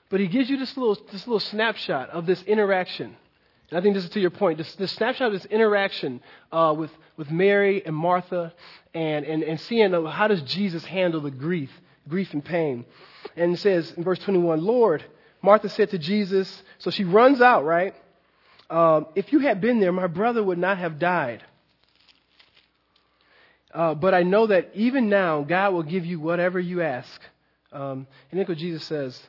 But 0.09 0.21
He 0.21 0.27
gives 0.27 0.49
you 0.49 0.57
this 0.57 0.77
little, 0.77 0.97
this 1.11 1.27
little 1.27 1.41
snapshot 1.41 2.11
of 2.11 2.25
this 2.25 2.41
interaction. 2.43 3.17
And 3.69 3.77
I 3.77 3.81
think 3.81 3.93
this 3.93 4.05
is 4.05 4.09
to 4.11 4.21
your 4.21 4.31
point. 4.31 4.57
This, 4.57 4.73
this 4.75 4.93
snapshot 4.93 5.27
of 5.27 5.33
this 5.33 5.45
interaction 5.45 6.21
uh, 6.51 6.73
with, 6.77 6.91
with 7.17 7.29
Mary 7.29 7.85
and 7.85 7.95
Martha 7.95 8.53
and, 8.93 9.25
and, 9.25 9.43
and 9.43 9.59
seeing 9.59 9.91
how 9.91 10.27
does 10.29 10.41
Jesus 10.43 10.85
handle 10.85 11.19
the 11.19 11.29
grief, 11.29 11.69
grief 12.07 12.33
and 12.33 12.43
pain. 12.43 12.85
And 13.35 13.53
it 13.53 13.59
says 13.59 13.91
in 13.97 14.03
verse 14.05 14.19
21, 14.19 14.63
Lord, 14.63 15.03
Martha 15.41 15.67
said 15.67 15.91
to 15.91 15.97
Jesus, 15.97 16.63
so 16.79 16.89
she 16.89 17.03
runs 17.03 17.41
out, 17.41 17.65
right? 17.65 17.93
Um, 18.69 19.07
if 19.15 19.31
you 19.31 19.39
had 19.39 19.61
been 19.61 19.79
there, 19.79 19.91
my 19.91 20.07
brother 20.07 20.43
would 20.43 20.57
not 20.57 20.77
have 20.77 20.99
died. 20.99 21.43
Uh, 23.73 23.93
but 23.93 24.13
I 24.13 24.23
know 24.23 24.47
that 24.47 24.71
even 24.73 25.09
now, 25.09 25.43
God 25.43 25.73
will 25.73 25.83
give 25.83 26.05
you 26.05 26.19
whatever 26.19 26.59
you 26.59 26.81
ask. 26.81 27.21
Um, 27.71 28.07
and 28.31 28.39
look 28.39 28.49
what 28.49 28.57
Jesus 28.57 28.83
says. 28.85 29.19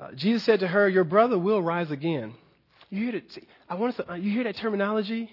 Uh, 0.00 0.12
Jesus 0.14 0.42
said 0.44 0.60
to 0.60 0.68
her, 0.68 0.88
Your 0.88 1.04
brother 1.04 1.38
will 1.38 1.62
rise 1.62 1.90
again. 1.90 2.34
You 2.90 3.04
hear 3.04 3.12
that? 3.12 3.38
I 3.68 3.74
want 3.74 3.96
to, 3.96 4.12
uh, 4.12 4.14
you 4.14 4.30
hear 4.30 4.44
that 4.44 4.56
terminology? 4.56 5.30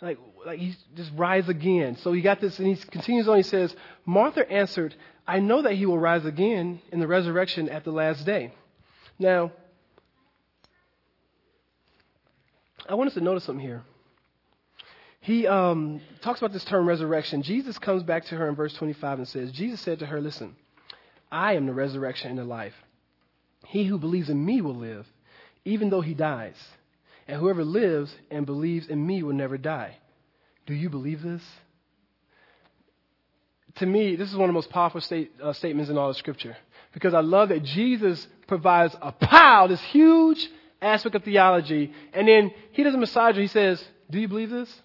Like, 0.00 0.18
like 0.44 0.58
he 0.58 0.76
just 0.96 1.10
rise 1.16 1.48
again. 1.48 1.96
So 1.96 2.12
he 2.12 2.20
got 2.20 2.40
this, 2.40 2.58
and 2.58 2.68
he 2.68 2.76
continues 2.76 3.28
on. 3.28 3.36
He 3.36 3.42
says, 3.42 3.74
Martha 4.04 4.48
answered, 4.50 4.94
I 5.26 5.38
know 5.38 5.62
that 5.62 5.72
he 5.72 5.86
will 5.86 5.98
rise 5.98 6.24
again 6.24 6.80
in 6.92 7.00
the 7.00 7.06
resurrection 7.06 7.68
at 7.68 7.84
the 7.84 7.90
last 7.90 8.26
day. 8.26 8.52
Now, 9.18 9.52
I 12.88 12.94
want 12.94 13.08
us 13.08 13.14
to 13.14 13.20
notice 13.20 13.44
something 13.44 13.64
here. 13.64 13.82
He 15.20 15.46
um, 15.46 16.02
talks 16.20 16.40
about 16.40 16.52
this 16.52 16.64
term 16.64 16.86
resurrection. 16.86 17.42
Jesus 17.42 17.78
comes 17.78 18.02
back 18.02 18.26
to 18.26 18.36
her 18.36 18.46
in 18.48 18.54
verse 18.54 18.74
25 18.74 19.20
and 19.20 19.28
says, 19.28 19.52
Jesus 19.52 19.80
said 19.80 20.00
to 20.00 20.06
her, 20.06 20.20
Listen, 20.20 20.54
I 21.32 21.54
am 21.54 21.66
the 21.66 21.72
resurrection 21.72 22.30
and 22.30 22.38
the 22.38 22.44
life. 22.44 22.74
He 23.66 23.84
who 23.84 23.98
believes 23.98 24.28
in 24.28 24.44
me 24.44 24.60
will 24.60 24.74
live, 24.74 25.06
even 25.64 25.88
though 25.88 26.02
he 26.02 26.12
dies. 26.12 26.56
And 27.26 27.40
whoever 27.40 27.64
lives 27.64 28.14
and 28.30 28.44
believes 28.44 28.86
in 28.86 29.04
me 29.04 29.22
will 29.22 29.32
never 29.32 29.56
die. 29.56 29.96
Do 30.66 30.74
you 30.74 30.90
believe 30.90 31.22
this? 31.22 31.42
To 33.76 33.86
me, 33.86 34.16
this 34.16 34.30
is 34.30 34.36
one 34.36 34.44
of 34.44 34.52
the 34.52 34.58
most 34.58 34.70
powerful 34.70 35.00
state, 35.00 35.32
uh, 35.42 35.54
statements 35.54 35.90
in 35.90 35.96
all 35.96 36.10
of 36.10 36.16
Scripture. 36.16 36.56
Because 36.92 37.14
I 37.14 37.20
love 37.20 37.48
that 37.48 37.64
Jesus 37.64 38.26
provides 38.46 38.94
a 39.00 39.10
pile, 39.10 39.68
this 39.68 39.80
huge 39.80 40.48
aspect 40.84 41.14
of 41.14 41.24
theology, 41.24 41.92
and 42.12 42.28
then 42.28 42.52
he 42.72 42.82
doesn't 42.82 43.00
massage 43.00 43.36
it. 43.36 43.40
He 43.40 43.46
says, 43.48 43.82
Do 44.10 44.20
you 44.20 44.28
believe 44.28 44.50
this? 44.50 44.82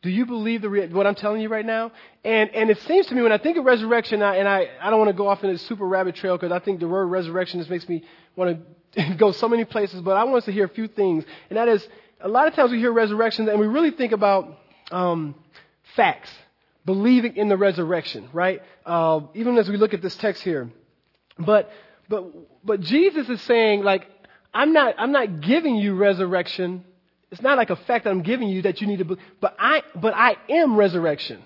Do 0.00 0.10
you 0.10 0.26
believe 0.26 0.62
the 0.62 0.68
what 0.92 1.06
I'm 1.06 1.16
telling 1.16 1.40
you 1.40 1.48
right 1.48 1.66
now? 1.66 1.90
And 2.24 2.50
and 2.54 2.70
it 2.70 2.80
seems 2.82 3.06
to 3.06 3.14
me 3.14 3.22
when 3.22 3.32
I 3.32 3.38
think 3.38 3.56
of 3.56 3.64
resurrection, 3.64 4.22
I, 4.22 4.36
and 4.36 4.48
I, 4.48 4.68
I 4.80 4.90
don't 4.90 4.98
want 4.98 5.08
to 5.08 5.16
go 5.16 5.26
off 5.28 5.42
in 5.42 5.50
a 5.50 5.58
super 5.58 5.86
rabbit 5.86 6.14
trail 6.14 6.36
because 6.36 6.52
I 6.52 6.60
think 6.60 6.78
the 6.78 6.86
word 6.86 7.06
resurrection 7.06 7.58
just 7.58 7.70
makes 7.70 7.88
me 7.88 8.04
want 8.36 8.60
to 8.94 9.14
go 9.18 9.32
so 9.32 9.48
many 9.48 9.64
places. 9.64 10.00
But 10.00 10.16
I 10.16 10.24
want 10.24 10.38
us 10.38 10.44
to 10.44 10.52
hear 10.52 10.66
a 10.66 10.68
few 10.68 10.86
things, 10.86 11.24
and 11.50 11.56
that 11.56 11.66
is 11.66 11.86
a 12.20 12.28
lot 12.28 12.46
of 12.46 12.54
times 12.54 12.70
we 12.70 12.78
hear 12.78 12.92
resurrection 12.92 13.48
and 13.48 13.58
we 13.58 13.66
really 13.66 13.90
think 13.90 14.12
about 14.12 14.58
um, 14.90 15.34
facts, 15.96 16.30
believing 16.84 17.36
in 17.36 17.48
the 17.48 17.56
resurrection, 17.56 18.28
right? 18.32 18.62
Uh, 18.86 19.20
even 19.34 19.58
as 19.58 19.68
we 19.68 19.76
look 19.76 19.94
at 19.94 20.02
this 20.02 20.16
text 20.16 20.42
here, 20.42 20.70
but 21.38 21.70
but 22.08 22.24
but 22.64 22.80
Jesus 22.80 23.28
is 23.28 23.42
saying 23.42 23.82
like 23.82 24.06
I'm 24.58 24.72
not 24.72 24.96
I'm 24.98 25.12
not 25.12 25.40
giving 25.40 25.76
you 25.76 25.94
resurrection 25.94 26.84
it's 27.30 27.42
not 27.42 27.58
like 27.58 27.70
a 27.70 27.76
fact 27.76 28.04
that 28.04 28.10
I'm 28.10 28.22
giving 28.22 28.48
you 28.48 28.62
that 28.62 28.80
you 28.80 28.86
need 28.86 28.98
to 28.98 29.04
believe, 29.04 29.22
but 29.40 29.54
I, 29.58 29.82
but 29.94 30.14
I 30.14 30.36
am 30.48 30.76
resurrection. 30.76 31.42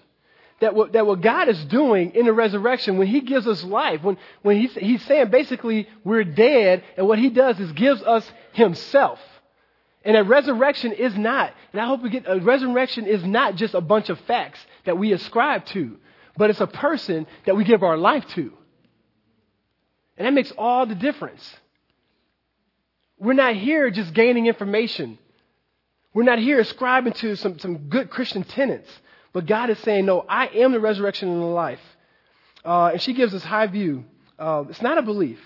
That 0.61 0.77
what, 0.77 0.92
that 0.92 1.07
what 1.07 1.20
God 1.20 1.48
is 1.48 1.62
doing 1.64 2.14
in 2.14 2.27
the 2.27 2.33
resurrection, 2.33 2.96
when 2.96 3.09
He 3.09 3.20
gives 3.20 3.48
us 3.48 3.64
life, 3.64 4.03
when, 4.03 4.16
when 4.42 4.61
he's, 4.61 4.72
he's 4.75 5.03
saying 5.07 5.31
basically 5.31 5.88
we're 6.05 6.22
dead, 6.22 6.85
and 6.96 7.09
what 7.09 7.18
He 7.18 7.31
does 7.31 7.59
is 7.59 7.72
gives 7.72 8.01
us 8.03 8.31
Himself. 8.53 9.18
And 10.05 10.16
a 10.16 10.22
resurrection 10.22 10.92
is 10.92 11.16
not, 11.16 11.53
and 11.72 11.81
I 11.81 11.87
hope 11.87 12.03
we 12.03 12.11
get, 12.11 12.25
a 12.27 12.38
resurrection 12.38 13.07
is 13.07 13.25
not 13.25 13.57
just 13.57 13.75
a 13.75 13.81
bunch 13.81 14.09
of 14.09 14.20
facts 14.20 14.64
that 14.85 14.98
we 14.98 15.12
ascribe 15.12 15.64
to, 15.66 15.96
but 16.37 16.51
it's 16.51 16.61
a 16.61 16.66
person 16.68 17.27
that 17.44 17.57
we 17.57 17.64
give 17.64 17.83
our 17.83 17.96
life 17.96 18.27
to. 18.29 18.53
And 20.16 20.27
that 20.27 20.33
makes 20.33 20.53
all 20.57 20.87
the 20.87 20.94
difference. 20.94 21.57
We're 23.23 23.35
not 23.35 23.55
here 23.55 23.89
just 23.89 24.13
gaining 24.15 24.47
information. 24.47 25.17
We're 26.13 26.25
not 26.25 26.41
here 26.41 26.59
ascribing 26.59 27.13
to 27.15 27.37
some, 27.37 27.57
some 27.61 27.89
good 27.89 28.11
Christian 28.11 28.43
tenets, 28.43 28.91
but 29.33 29.47
God 29.47 29.71
is 29.71 29.79
saying, 29.79 30.07
No, 30.07 30.25
I 30.29 30.49
am 30.49 30.73
the 30.73 30.81
resurrection 30.81 31.29
and 31.29 31.41
the 31.41 31.47
life. 31.47 31.79
Uh, 32.65 32.87
and 32.87 33.01
she 33.01 33.13
gives 33.13 33.33
this 33.33 33.45
high 33.45 33.69
view. 33.69 34.05
Uh, 34.41 34.65
it's 34.69 34.83
not 34.83 34.99
a 34.99 35.03
belief, 35.03 35.39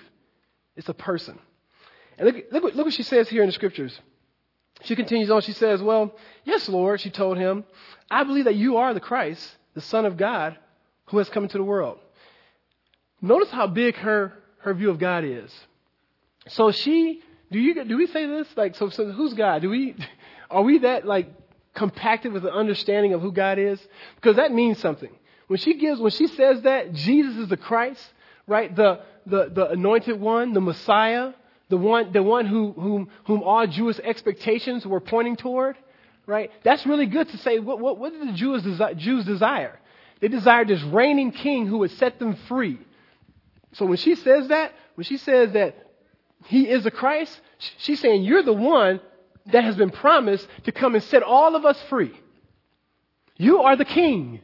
it's 0.74 0.88
a 0.88 0.94
person. 0.94 1.38
And 2.16 2.26
look, 2.26 2.44
look, 2.50 2.74
look 2.74 2.86
what 2.86 2.94
she 2.94 3.02
says 3.02 3.28
here 3.28 3.42
in 3.42 3.48
the 3.48 3.52
scriptures. 3.52 4.00
She 4.80 4.96
continues 4.96 5.30
on. 5.30 5.42
She 5.42 5.52
says, 5.52 5.82
Well, 5.82 6.14
yes, 6.44 6.70
Lord, 6.70 7.02
she 7.02 7.10
told 7.10 7.36
him, 7.36 7.64
I 8.10 8.24
believe 8.24 8.46
that 8.46 8.56
you 8.56 8.78
are 8.78 8.94
the 8.94 9.00
Christ, 9.00 9.54
the 9.74 9.82
Son 9.82 10.06
of 10.06 10.16
God, 10.16 10.56
who 11.08 11.18
has 11.18 11.28
come 11.28 11.42
into 11.42 11.58
the 11.58 11.64
world. 11.64 11.98
Notice 13.20 13.50
how 13.50 13.66
big 13.66 13.96
her, 13.96 14.32
her 14.60 14.72
view 14.72 14.88
of 14.88 14.98
God 14.98 15.24
is. 15.24 15.54
So 16.48 16.70
she, 16.70 17.22
do 17.50 17.58
you 17.58 17.84
do 17.84 17.96
we 17.96 18.06
say 18.06 18.26
this? 18.26 18.48
Like, 18.56 18.74
so, 18.74 18.88
so 18.90 19.10
who's 19.12 19.34
God? 19.34 19.62
Do 19.62 19.70
we 19.70 19.96
are 20.50 20.62
we 20.62 20.78
that 20.78 21.06
like 21.06 21.28
compacted 21.74 22.32
with 22.32 22.44
an 22.44 22.52
understanding 22.52 23.14
of 23.14 23.20
who 23.20 23.32
God 23.32 23.58
is? 23.58 23.80
Because 24.16 24.36
that 24.36 24.52
means 24.52 24.78
something. 24.78 25.10
When 25.46 25.58
she 25.58 25.74
gives, 25.74 26.00
when 26.00 26.10
she 26.10 26.26
says 26.26 26.62
that 26.62 26.92
Jesus 26.92 27.36
is 27.36 27.48
the 27.48 27.56
Christ, 27.56 28.02
right? 28.46 28.74
The, 28.74 29.00
the, 29.26 29.50
the 29.52 29.70
anointed 29.70 30.20
one, 30.20 30.52
the 30.52 30.60
Messiah, 30.60 31.32
the 31.68 31.76
one, 31.76 32.12
the 32.12 32.22
one 32.22 32.46
who, 32.46 32.72
whom, 32.72 33.10
whom 33.26 33.42
all 33.42 33.66
Jewish 33.66 33.98
expectations 34.00 34.84
were 34.84 35.00
pointing 35.00 35.36
toward, 35.36 35.76
right? 36.26 36.50
That's 36.64 36.84
really 36.86 37.06
good 37.06 37.28
to 37.28 37.38
say. 37.38 37.60
What, 37.60 37.78
what, 37.78 37.98
what 37.98 38.12
did 38.12 38.28
the 38.28 38.32
Jews, 38.32 38.62
desi- 38.62 38.96
Jews 38.96 39.24
desire? 39.24 39.78
They 40.20 40.28
desired 40.28 40.68
this 40.68 40.82
reigning 40.82 41.30
king 41.30 41.66
who 41.66 41.78
would 41.78 41.92
set 41.92 42.18
them 42.18 42.36
free. 42.48 42.78
So 43.74 43.86
when 43.86 43.98
she 43.98 44.16
says 44.16 44.48
that, 44.48 44.72
when 44.94 45.04
she 45.04 45.18
says 45.18 45.52
that 45.52 45.76
he 46.46 46.68
is 46.68 46.84
the 46.84 46.90
Christ, 46.90 47.40
she's 47.78 48.00
saying 48.00 48.22
you're 48.22 48.42
the 48.42 48.52
one 48.52 49.00
that 49.46 49.64
has 49.64 49.76
been 49.76 49.90
promised 49.90 50.46
to 50.64 50.72
come 50.72 50.94
and 50.94 51.04
set 51.04 51.22
all 51.22 51.54
of 51.54 51.64
us 51.64 51.80
free. 51.88 52.12
You 53.36 53.62
are 53.62 53.76
the 53.76 53.84
king. 53.84 54.40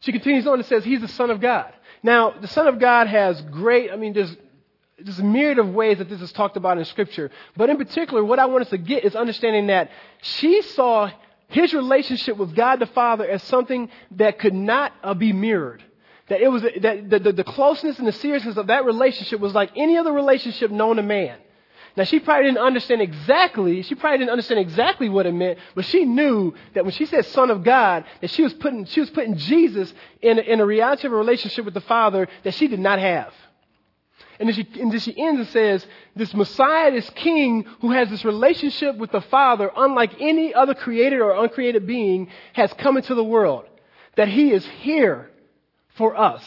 She 0.00 0.12
continues 0.12 0.46
on 0.46 0.54
and 0.54 0.66
says, 0.66 0.84
He's 0.84 1.00
the 1.00 1.08
Son 1.08 1.30
of 1.30 1.40
God. 1.40 1.72
Now, 2.02 2.30
the 2.30 2.46
Son 2.46 2.68
of 2.68 2.78
God 2.78 3.08
has 3.08 3.40
great, 3.42 3.90
I 3.90 3.96
mean, 3.96 4.12
there's, 4.12 4.34
there's 4.98 5.18
a 5.18 5.24
myriad 5.24 5.58
of 5.58 5.74
ways 5.74 5.98
that 5.98 6.08
this 6.08 6.22
is 6.22 6.32
talked 6.32 6.56
about 6.56 6.78
in 6.78 6.84
Scripture. 6.84 7.30
But 7.56 7.70
in 7.70 7.76
particular, 7.76 8.24
what 8.24 8.38
I 8.38 8.46
want 8.46 8.62
us 8.62 8.70
to 8.70 8.78
get 8.78 9.04
is 9.04 9.16
understanding 9.16 9.66
that 9.66 9.90
she 10.22 10.62
saw 10.62 11.10
his 11.48 11.74
relationship 11.74 12.36
with 12.36 12.54
God 12.54 12.78
the 12.78 12.86
Father 12.86 13.28
as 13.28 13.42
something 13.42 13.90
that 14.12 14.38
could 14.38 14.54
not 14.54 14.92
uh, 15.02 15.14
be 15.14 15.32
mirrored. 15.32 15.82
That 16.28 16.40
it 16.40 16.48
was 16.48 16.62
that 16.62 17.08
the, 17.08 17.18
the, 17.18 17.32
the 17.32 17.44
closeness 17.44 17.98
and 17.98 18.06
the 18.06 18.12
seriousness 18.12 18.56
of 18.56 18.66
that 18.66 18.84
relationship 18.84 19.40
was 19.40 19.54
like 19.54 19.70
any 19.76 19.96
other 19.96 20.12
relationship 20.12 20.70
known 20.70 20.96
to 20.96 21.02
man. 21.02 21.38
Now, 21.96 22.04
she 22.04 22.20
probably 22.20 22.44
didn't 22.44 22.58
understand 22.58 23.02
exactly, 23.02 23.82
she 23.82 23.96
probably 23.96 24.18
didn't 24.18 24.30
understand 24.30 24.60
exactly 24.60 25.08
what 25.08 25.26
it 25.26 25.32
meant, 25.32 25.58
but 25.74 25.84
she 25.84 26.04
knew 26.04 26.54
that 26.74 26.84
when 26.84 26.92
she 26.92 27.06
said 27.06 27.24
Son 27.26 27.50
of 27.50 27.64
God, 27.64 28.04
that 28.20 28.30
she 28.30 28.42
was 28.42 28.54
putting, 28.54 28.84
she 28.84 29.00
was 29.00 29.10
putting 29.10 29.36
Jesus 29.36 29.92
in 30.22 30.38
a, 30.38 30.42
in 30.42 30.60
a 30.60 30.66
reality 30.66 31.08
of 31.08 31.12
a 31.12 31.16
relationship 31.16 31.64
with 31.64 31.74
the 31.74 31.80
Father 31.80 32.28
that 32.44 32.54
she 32.54 32.68
did 32.68 32.78
not 32.78 33.00
have. 33.00 33.32
And 34.38 34.48
then, 34.48 34.54
she, 34.54 34.80
and 34.80 34.92
then 34.92 35.00
she 35.00 35.18
ends 35.18 35.40
and 35.40 35.48
says, 35.48 35.86
this 36.14 36.32
Messiah, 36.34 36.92
this 36.92 37.10
King 37.10 37.64
who 37.80 37.90
has 37.90 38.08
this 38.08 38.24
relationship 38.24 38.96
with 38.96 39.10
the 39.10 39.22
Father, 39.22 39.68
unlike 39.76 40.20
any 40.20 40.54
other 40.54 40.74
created 40.74 41.18
or 41.20 41.32
uncreated 41.42 41.84
being, 41.84 42.28
has 42.52 42.72
come 42.74 42.96
into 42.96 43.16
the 43.16 43.24
world. 43.24 43.64
That 44.14 44.28
he 44.28 44.52
is 44.52 44.64
here 44.82 45.30
for 45.98 46.16
us. 46.16 46.42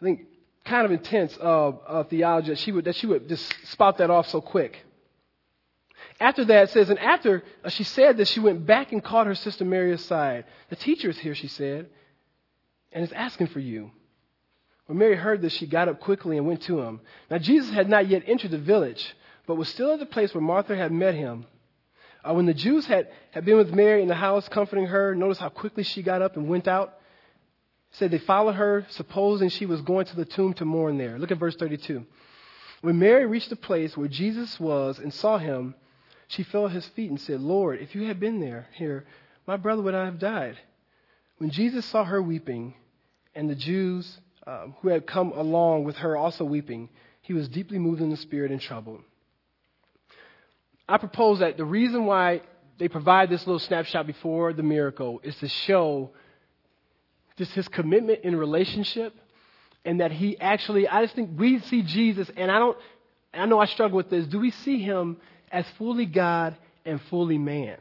I 0.00 0.04
think 0.04 0.20
kind 0.64 0.84
of 0.84 0.92
intense 0.92 1.36
uh, 1.42 1.68
uh, 1.68 2.04
theology 2.04 2.50
that 2.50 2.58
she 2.58 2.70
would 2.70 2.84
that 2.84 2.94
she 2.94 3.06
would 3.06 3.28
just 3.28 3.52
spout 3.72 3.98
that 3.98 4.10
off 4.10 4.28
so 4.28 4.40
quick. 4.40 4.78
After 6.20 6.44
that, 6.44 6.64
it 6.64 6.70
says, 6.70 6.90
and 6.90 6.98
after 6.98 7.42
uh, 7.64 7.70
she 7.70 7.84
said 7.84 8.18
that, 8.18 8.28
she 8.28 8.40
went 8.40 8.66
back 8.66 8.92
and 8.92 9.02
called 9.02 9.26
her 9.26 9.34
sister 9.34 9.64
Mary 9.64 9.92
aside. 9.92 10.44
The 10.68 10.76
teacher 10.76 11.08
is 11.08 11.18
here, 11.18 11.34
she 11.34 11.48
said, 11.48 11.88
and 12.92 13.02
is 13.02 13.12
asking 13.12 13.48
for 13.48 13.60
you. 13.60 13.90
When 14.86 14.98
Mary 14.98 15.16
heard 15.16 15.40
this, 15.40 15.54
she 15.54 15.66
got 15.66 15.88
up 15.88 16.00
quickly 16.00 16.36
and 16.36 16.46
went 16.46 16.62
to 16.62 16.80
him. 16.80 17.00
Now, 17.30 17.38
Jesus 17.38 17.70
had 17.70 17.88
not 17.88 18.08
yet 18.08 18.24
entered 18.26 18.50
the 18.50 18.58
village, 18.58 19.14
but 19.46 19.56
was 19.56 19.68
still 19.68 19.92
at 19.92 19.98
the 19.98 20.06
place 20.06 20.34
where 20.34 20.42
Martha 20.42 20.76
had 20.76 20.92
met 20.92 21.14
him. 21.14 21.46
Uh, 22.22 22.34
when 22.34 22.46
the 22.46 22.54
Jews 22.54 22.86
had, 22.86 23.08
had 23.30 23.44
been 23.44 23.56
with 23.56 23.72
Mary 23.72 24.02
in 24.02 24.08
the 24.08 24.14
house, 24.14 24.48
comforting 24.48 24.86
her, 24.86 25.14
notice 25.14 25.38
how 25.38 25.48
quickly 25.48 25.82
she 25.82 26.02
got 26.02 26.22
up 26.22 26.36
and 26.36 26.48
went 26.48 26.68
out 26.68 27.00
said 27.92 28.10
they 28.10 28.18
followed 28.18 28.54
her, 28.54 28.86
supposing 28.90 29.48
she 29.48 29.66
was 29.66 29.80
going 29.80 30.06
to 30.06 30.16
the 30.16 30.24
tomb 30.24 30.54
to 30.54 30.64
mourn 30.64 30.98
there. 30.98 31.18
Look 31.18 31.30
at 31.30 31.38
verse 31.38 31.56
32. 31.56 32.04
When 32.82 32.98
Mary 32.98 33.26
reached 33.26 33.50
the 33.50 33.56
place 33.56 33.96
where 33.96 34.08
Jesus 34.08 34.58
was 34.58 34.98
and 34.98 35.12
saw 35.12 35.38
him, 35.38 35.74
she 36.28 36.42
fell 36.44 36.66
at 36.66 36.72
his 36.72 36.86
feet 36.88 37.10
and 37.10 37.20
said, 37.20 37.40
Lord, 37.40 37.80
if 37.80 37.94
you 37.94 38.06
had 38.06 38.20
been 38.20 38.40
there, 38.40 38.68
here, 38.74 39.04
my 39.46 39.56
brother 39.56 39.82
would 39.82 39.94
not 39.94 40.04
have 40.04 40.18
died. 40.18 40.56
When 41.38 41.50
Jesus 41.50 41.84
saw 41.84 42.04
her 42.04 42.22
weeping, 42.22 42.74
and 43.34 43.50
the 43.50 43.54
Jews 43.54 44.18
um, 44.46 44.74
who 44.80 44.88
had 44.88 45.06
come 45.06 45.32
along 45.32 45.84
with 45.84 45.96
her 45.96 46.16
also 46.16 46.44
weeping, 46.44 46.88
he 47.22 47.32
was 47.32 47.48
deeply 47.48 47.78
moved 47.78 48.00
in 48.00 48.10
the 48.10 48.16
spirit 48.16 48.50
and 48.50 48.60
troubled. 48.60 49.02
I 50.90 50.98
propose 50.98 51.38
that 51.38 51.56
the 51.56 51.64
reason 51.64 52.04
why 52.04 52.42
they 52.78 52.88
provide 52.88 53.30
this 53.30 53.46
little 53.46 53.60
snapshot 53.60 54.06
before 54.06 54.52
the 54.52 54.62
miracle 54.62 55.20
is 55.22 55.36
to 55.36 55.48
show 55.48 56.10
just 57.36 57.52
his 57.52 57.68
commitment 57.68 58.20
in 58.24 58.34
relationship, 58.36 59.14
and 59.84 60.00
that 60.00 60.12
he 60.12 60.38
actually, 60.40 60.88
I 60.88 61.02
just 61.02 61.14
think 61.14 61.38
we 61.38 61.60
see 61.60 61.82
Jesus, 61.82 62.30
and 62.36 62.50
I 62.50 62.58
don't, 62.58 62.76
I 63.32 63.46
know 63.46 63.60
I 63.60 63.66
struggle 63.66 63.96
with 63.96 64.10
this. 64.10 64.26
Do 64.26 64.40
we 64.40 64.50
see 64.50 64.82
him 64.82 65.16
as 65.50 65.64
fully 65.78 66.06
God 66.06 66.56
and 66.84 67.00
fully 67.02 67.38
man? 67.38 67.78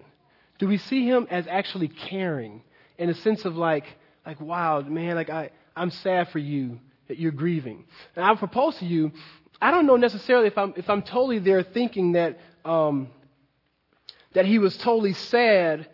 Do 0.59 0.67
we 0.67 0.77
see 0.77 1.05
him 1.05 1.27
as 1.31 1.47
actually 1.47 1.87
caring 1.87 2.61
in 2.97 3.09
a 3.09 3.15
sense 3.15 3.43
of 3.43 3.57
like, 3.57 3.85
like, 4.25 4.39
wow, 4.39 4.81
man, 4.81 5.15
like 5.15 5.29
I, 5.29 5.49
I'm 5.75 5.89
sad 5.89 6.29
for 6.29 6.39
you 6.39 6.79
that 7.07 7.17
you're 7.17 7.31
grieving. 7.31 7.85
And 8.15 8.23
I 8.23 8.35
propose 8.35 8.77
to 8.77 8.85
you, 8.85 9.11
I 9.61 9.71
don't 9.71 9.87
know 9.87 9.97
necessarily 9.97 10.47
if 10.47 10.57
I'm, 10.57 10.73
if 10.77 10.89
I'm 10.89 11.01
totally 11.01 11.39
there 11.39 11.63
thinking 11.63 12.13
that, 12.13 12.39
um, 12.65 13.09
that 14.33 14.45
he 14.45 14.59
was 14.59 14.77
totally 14.77 15.13
sad 15.13 15.87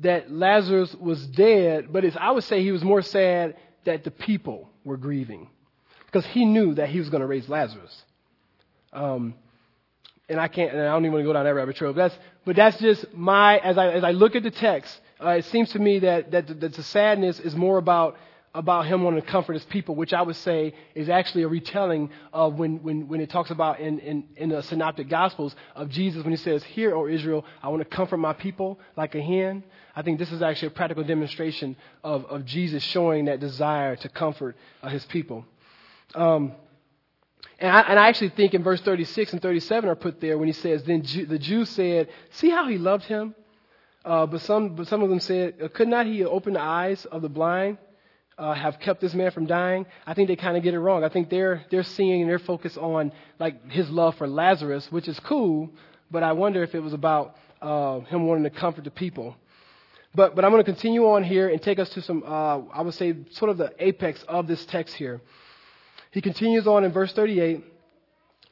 that 0.00 0.30
Lazarus 0.30 0.94
was 0.94 1.24
dead, 1.26 1.92
but 1.92 2.04
I 2.16 2.30
would 2.32 2.44
say 2.44 2.62
he 2.62 2.72
was 2.72 2.82
more 2.82 3.02
sad 3.02 3.56
that 3.84 4.04
the 4.04 4.10
people 4.10 4.68
were 4.84 4.96
grieving 4.96 5.48
because 6.06 6.26
he 6.26 6.44
knew 6.44 6.74
that 6.74 6.88
he 6.88 6.98
was 6.98 7.08
going 7.10 7.20
to 7.20 7.26
raise 7.26 7.48
Lazarus. 7.48 8.02
Um, 8.92 9.34
and 10.28 10.40
I 10.40 10.48
can't, 10.48 10.72
and 10.72 10.80
I 10.80 10.92
don't 10.92 11.04
even 11.04 11.12
want 11.12 11.22
to 11.24 11.28
go 11.28 11.32
down 11.32 11.44
that 11.44 11.54
rabbit 11.54 11.76
trail. 11.76 11.92
But 11.92 12.08
that's, 12.08 12.18
but 12.44 12.56
that's 12.56 12.78
just 12.78 13.12
my, 13.14 13.58
as 13.58 13.76
I, 13.76 13.88
as 13.90 14.04
I 14.04 14.12
look 14.12 14.34
at 14.36 14.42
the 14.42 14.50
text, 14.50 14.98
uh, 15.22 15.30
it 15.30 15.44
seems 15.46 15.70
to 15.72 15.78
me 15.78 16.00
that, 16.00 16.30
that, 16.30 16.60
that 16.60 16.74
the 16.74 16.82
sadness 16.82 17.40
is 17.40 17.54
more 17.54 17.78
about 17.78 18.16
about 18.54 18.86
him 18.86 19.02
wanting 19.02 19.20
to 19.20 19.26
comfort 19.26 19.54
his 19.54 19.64
people, 19.64 19.96
which 19.96 20.12
I 20.12 20.22
would 20.22 20.36
say 20.36 20.74
is 20.94 21.08
actually 21.08 21.42
a 21.42 21.48
retelling 21.48 22.10
of 22.32 22.54
when, 22.54 22.82
when, 22.84 23.08
when 23.08 23.20
it 23.20 23.28
talks 23.28 23.50
about 23.50 23.80
in, 23.80 23.98
in, 23.98 24.24
in 24.36 24.48
the 24.50 24.62
synoptic 24.62 25.08
gospels 25.08 25.56
of 25.74 25.88
Jesus 25.90 26.22
when 26.22 26.32
he 26.32 26.36
says, 26.36 26.62
Hear, 26.62 26.94
O 26.94 27.08
Israel, 27.08 27.44
I 27.62 27.68
want 27.68 27.82
to 27.82 27.96
comfort 27.96 28.18
my 28.18 28.32
people 28.32 28.78
like 28.96 29.16
a 29.16 29.20
hen. 29.20 29.64
I 29.96 30.02
think 30.02 30.20
this 30.20 30.30
is 30.30 30.40
actually 30.40 30.68
a 30.68 30.72
practical 30.72 31.02
demonstration 31.02 31.76
of, 32.04 32.26
of 32.26 32.44
Jesus 32.44 32.82
showing 32.84 33.24
that 33.24 33.40
desire 33.40 33.96
to 33.96 34.08
comfort 34.08 34.56
uh, 34.82 34.88
his 34.88 35.04
people. 35.06 35.44
Um, 36.14 36.52
and 37.58 37.70
I, 37.70 37.80
and 37.80 37.98
I, 37.98 38.08
actually 38.08 38.30
think 38.30 38.54
in 38.54 38.62
verse 38.62 38.80
36 38.82 39.32
and 39.32 39.42
37 39.42 39.88
are 39.90 39.94
put 39.96 40.20
there 40.20 40.38
when 40.38 40.48
he 40.48 40.52
says, 40.52 40.84
Then 40.84 41.02
the 41.02 41.38
Jews 41.38 41.70
said, 41.70 42.08
See 42.30 42.50
how 42.50 42.68
he 42.68 42.78
loved 42.78 43.04
him? 43.04 43.34
Uh, 44.04 44.26
but, 44.26 44.42
some, 44.42 44.76
but 44.76 44.86
some 44.86 45.02
of 45.02 45.08
them 45.08 45.20
said, 45.20 45.72
Could 45.74 45.88
not 45.88 46.06
he 46.06 46.24
open 46.24 46.52
the 46.52 46.60
eyes 46.60 47.04
of 47.06 47.22
the 47.22 47.28
blind? 47.28 47.78
Uh, 48.38 48.54
have 48.54 48.80
kept 48.80 49.00
this 49.00 49.14
man 49.14 49.30
from 49.30 49.46
dying, 49.46 49.86
I 50.06 50.14
think 50.14 50.28
they 50.28 50.36
kind 50.36 50.56
of 50.56 50.62
get 50.62 50.74
it 50.74 50.80
wrong. 50.80 51.04
I 51.04 51.08
think 51.08 51.30
they're 51.30 51.64
they're 51.70 51.82
seeing 51.82 52.22
and 52.22 52.30
they're 52.30 52.38
focused 52.38 52.78
on 52.78 53.12
like 53.38 53.70
his 53.70 53.88
love 53.90 54.16
for 54.16 54.26
Lazarus, 54.26 54.90
which 54.90 55.08
is 55.08 55.18
cool, 55.20 55.70
but 56.10 56.22
I 56.22 56.32
wonder 56.32 56.62
if 56.62 56.74
it 56.74 56.80
was 56.80 56.92
about 56.92 57.36
uh, 57.62 58.00
him 58.00 58.26
wanting 58.26 58.44
to 58.44 58.50
comfort 58.50 58.84
the 58.84 58.90
people. 58.90 59.36
But 60.14 60.34
but 60.34 60.44
I'm 60.44 60.50
going 60.50 60.64
to 60.64 60.70
continue 60.70 61.06
on 61.10 61.24
here 61.24 61.48
and 61.48 61.60
take 61.60 61.78
us 61.78 61.90
to 61.90 62.02
some 62.02 62.22
uh, 62.26 62.58
I 62.72 62.82
would 62.82 62.94
say 62.94 63.16
sort 63.30 63.50
of 63.50 63.58
the 63.58 63.72
apex 63.78 64.22
of 64.28 64.46
this 64.46 64.64
text 64.66 64.94
here. 64.94 65.20
He 66.10 66.20
continues 66.20 66.66
on 66.66 66.84
in 66.84 66.92
verse 66.92 67.12
38. 67.12 67.64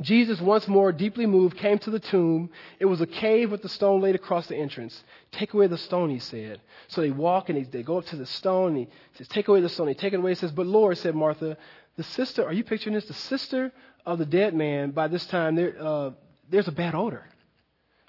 Jesus, 0.02 0.40
once 0.40 0.68
more 0.68 0.92
deeply 0.92 1.26
moved, 1.26 1.56
came 1.56 1.78
to 1.80 1.90
the 1.90 2.00
tomb. 2.00 2.50
It 2.78 2.86
was 2.86 3.00
a 3.00 3.06
cave 3.06 3.50
with 3.50 3.62
the 3.62 3.68
stone 3.68 4.00
laid 4.00 4.14
across 4.14 4.46
the 4.46 4.56
entrance. 4.56 5.02
Take 5.32 5.54
away 5.54 5.66
the 5.66 5.78
stone, 5.78 6.10
he 6.10 6.18
said. 6.18 6.60
So 6.88 7.00
they 7.00 7.10
walk 7.10 7.48
and 7.48 7.58
they, 7.58 7.64
they 7.64 7.82
go 7.82 7.98
up 7.98 8.06
to 8.06 8.16
the 8.16 8.26
stone. 8.26 8.76
And 8.76 8.78
he 8.78 8.88
says, 9.14 9.28
Take 9.28 9.48
away 9.48 9.60
the 9.60 9.68
stone. 9.68 9.86
They 9.86 9.94
take 9.94 10.12
it 10.12 10.20
away. 10.20 10.32
He 10.32 10.36
says, 10.36 10.52
But 10.52 10.66
Lord, 10.66 10.98
said 10.98 11.14
Martha, 11.14 11.56
the 11.96 12.04
sister, 12.04 12.44
are 12.44 12.52
you 12.52 12.64
picturing 12.64 12.94
this? 12.94 13.06
The 13.06 13.14
sister 13.14 13.72
of 14.06 14.18
the 14.18 14.26
dead 14.26 14.54
man, 14.54 14.90
by 14.90 15.08
this 15.08 15.26
time, 15.26 15.54
there, 15.54 15.76
uh, 15.80 16.10
there's 16.50 16.68
a 16.68 16.72
bad 16.72 16.94
odor. 16.94 17.26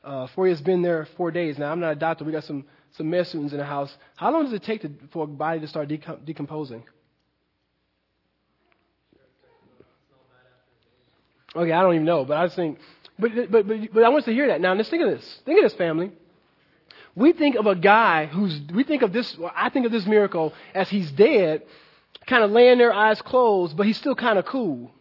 Uh, 0.04 0.28
for 0.28 0.46
he 0.46 0.52
has 0.52 0.62
been 0.62 0.82
there 0.82 1.08
four 1.18 1.32
days. 1.32 1.58
Now, 1.58 1.72
I'm 1.72 1.80
not 1.80 1.94
a 1.94 1.96
doctor. 1.96 2.26
We 2.26 2.32
got 2.32 2.44
some, 2.44 2.66
some 2.92 3.10
med 3.10 3.28
students 3.28 3.54
in 3.54 3.60
the 3.60 3.66
house. 3.66 3.96
How 4.16 4.32
long 4.32 4.44
does 4.44 4.54
it 4.54 4.64
take 4.64 4.82
to, 4.82 4.92
for 5.12 5.24
a 5.24 5.28
body 5.28 5.60
to 5.62 5.68
start 5.68 5.88
decom- 5.88 6.26
decomposing? 6.26 6.84
Okay, 11.56 11.72
I 11.72 11.82
don't 11.82 11.94
even 11.94 12.06
know, 12.06 12.26
but 12.26 12.38
I 12.38 12.46
just 12.46 12.56
think, 12.56 12.80
but, 13.20 13.32
but, 13.52 13.68
but, 13.68 13.94
but 13.94 14.04
I 14.04 14.10
want 14.10 14.22
us 14.22 14.26
to 14.26 14.34
hear 14.34 14.48
that. 14.48 14.60
Now, 14.62 14.74
let's 14.74 14.90
think 14.90 15.04
of 15.04 15.10
this. 15.10 15.40
Think 15.46 15.60
of 15.60 15.64
this, 15.64 15.74
family. 15.76 16.12
We 17.16 17.34
think 17.34 17.56
of 17.56 17.68
a 17.68 17.76
guy 17.76 18.26
who's, 18.26 18.60
we 18.74 18.84
think 18.84 19.04
of 19.04 19.14
this, 19.14 19.38
well, 19.38 19.52
I 19.56 19.70
think 19.70 19.86
of 19.86 19.92
this 19.92 20.06
miracle 20.06 20.54
as 20.74 20.90
he's 20.90 21.12
dead, 21.12 21.62
kind 22.26 22.44
of 22.44 22.52
laying 22.52 22.80
there, 22.80 22.92
eyes 22.92 23.22
closed, 23.22 23.78
but 23.78 23.86
he's 23.86 23.98
still 23.98 24.16
kind 24.16 24.40
of 24.40 24.46
cool. 24.46 24.92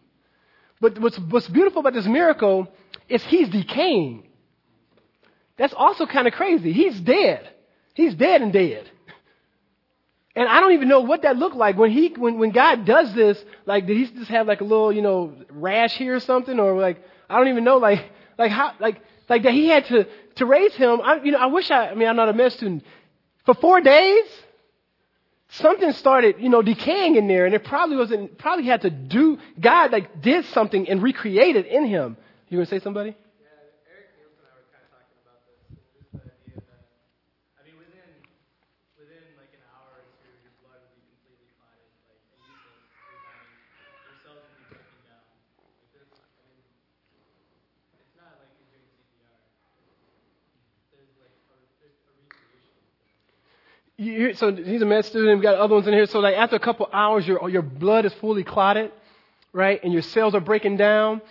But 0.79 0.99
what's, 0.99 1.17
what's 1.17 1.47
beautiful 1.47 1.79
about 1.79 1.93
this 1.93 2.05
miracle 2.05 2.67
is 3.09 3.23
he's 3.23 3.49
decaying. 3.49 4.27
That's 5.57 5.73
also 5.73 6.05
kind 6.05 6.27
of 6.27 6.33
crazy. 6.33 6.71
He's 6.71 6.99
dead. 6.99 7.49
He's 7.95 8.13
dead 8.15 8.41
and 8.41 8.53
dead. 8.53 8.89
And 10.35 10.49
I 10.49 10.59
don't 10.59 10.71
even 10.71 10.87
know 10.87 11.01
what 11.01 11.21
that 11.21 11.37
looked 11.37 11.55
like 11.55 11.77
when 11.77 11.91
he 11.91 12.09
when 12.09 12.39
when 12.39 12.51
God 12.51 12.85
does 12.85 13.13
this. 13.13 13.43
Like, 13.65 13.85
did 13.85 13.97
he 13.97 14.07
just 14.07 14.31
have 14.31 14.47
like 14.47 14.61
a 14.61 14.63
little 14.63 14.91
you 14.91 15.01
know 15.01 15.33
rash 15.49 15.95
here 15.95 16.15
or 16.15 16.19
something, 16.19 16.59
or 16.59 16.79
like 16.79 17.03
I 17.29 17.37
don't 17.37 17.49
even 17.49 17.63
know 17.63 17.77
like 17.77 18.03
like 18.37 18.51
how 18.51 18.73
like 18.79 18.99
like 19.29 19.43
that 19.43 19.53
he 19.53 19.67
had 19.67 19.85
to 19.85 20.07
to 20.35 20.45
raise 20.45 20.73
him. 20.73 21.01
I, 21.01 21.21
you 21.23 21.31
know, 21.31 21.37
I 21.37 21.47
wish 21.47 21.69
I. 21.69 21.89
I 21.89 21.95
mean, 21.95 22.07
I'm 22.07 22.15
not 22.15 22.29
a 22.29 22.33
med 22.33 22.51
student. 22.53 22.83
For 23.45 23.53
four 23.53 23.81
days, 23.81 24.25
something 25.49 25.91
started 25.91 26.37
you 26.39 26.49
know 26.49 26.63
decaying 26.63 27.15
in 27.15 27.27
there, 27.27 27.45
and 27.45 27.53
it 27.53 27.63
probably 27.63 27.97
wasn't 27.97 28.37
probably 28.39 28.65
had 28.65 28.81
to 28.81 28.89
do. 28.89 29.37
God 29.59 29.91
like 29.91 30.21
did 30.21 30.45
something 30.45 30.89
and 30.89 31.03
recreated 31.03 31.67
in 31.67 31.85
him. 31.85 32.17
You 32.49 32.57
gonna 32.57 32.65
say 32.65 32.79
somebody? 32.79 33.15
You, 53.97 54.33
so 54.33 54.55
he's 54.55 54.81
a 54.81 54.85
med 54.85 55.05
student. 55.05 55.37
We've 55.37 55.43
got 55.43 55.55
other 55.55 55.75
ones 55.75 55.87
in 55.87 55.93
here. 55.93 56.05
So 56.05 56.19
like 56.19 56.35
after 56.35 56.55
a 56.55 56.59
couple 56.59 56.89
hours, 56.91 57.27
your 57.27 57.47
your 57.49 57.61
blood 57.61 58.05
is 58.05 58.13
fully 58.15 58.43
clotted, 58.43 58.91
right? 59.51 59.83
And 59.83 59.93
your 59.93 60.01
cells 60.01 60.33
are 60.35 60.41
breaking 60.41 60.77
down. 60.77 61.21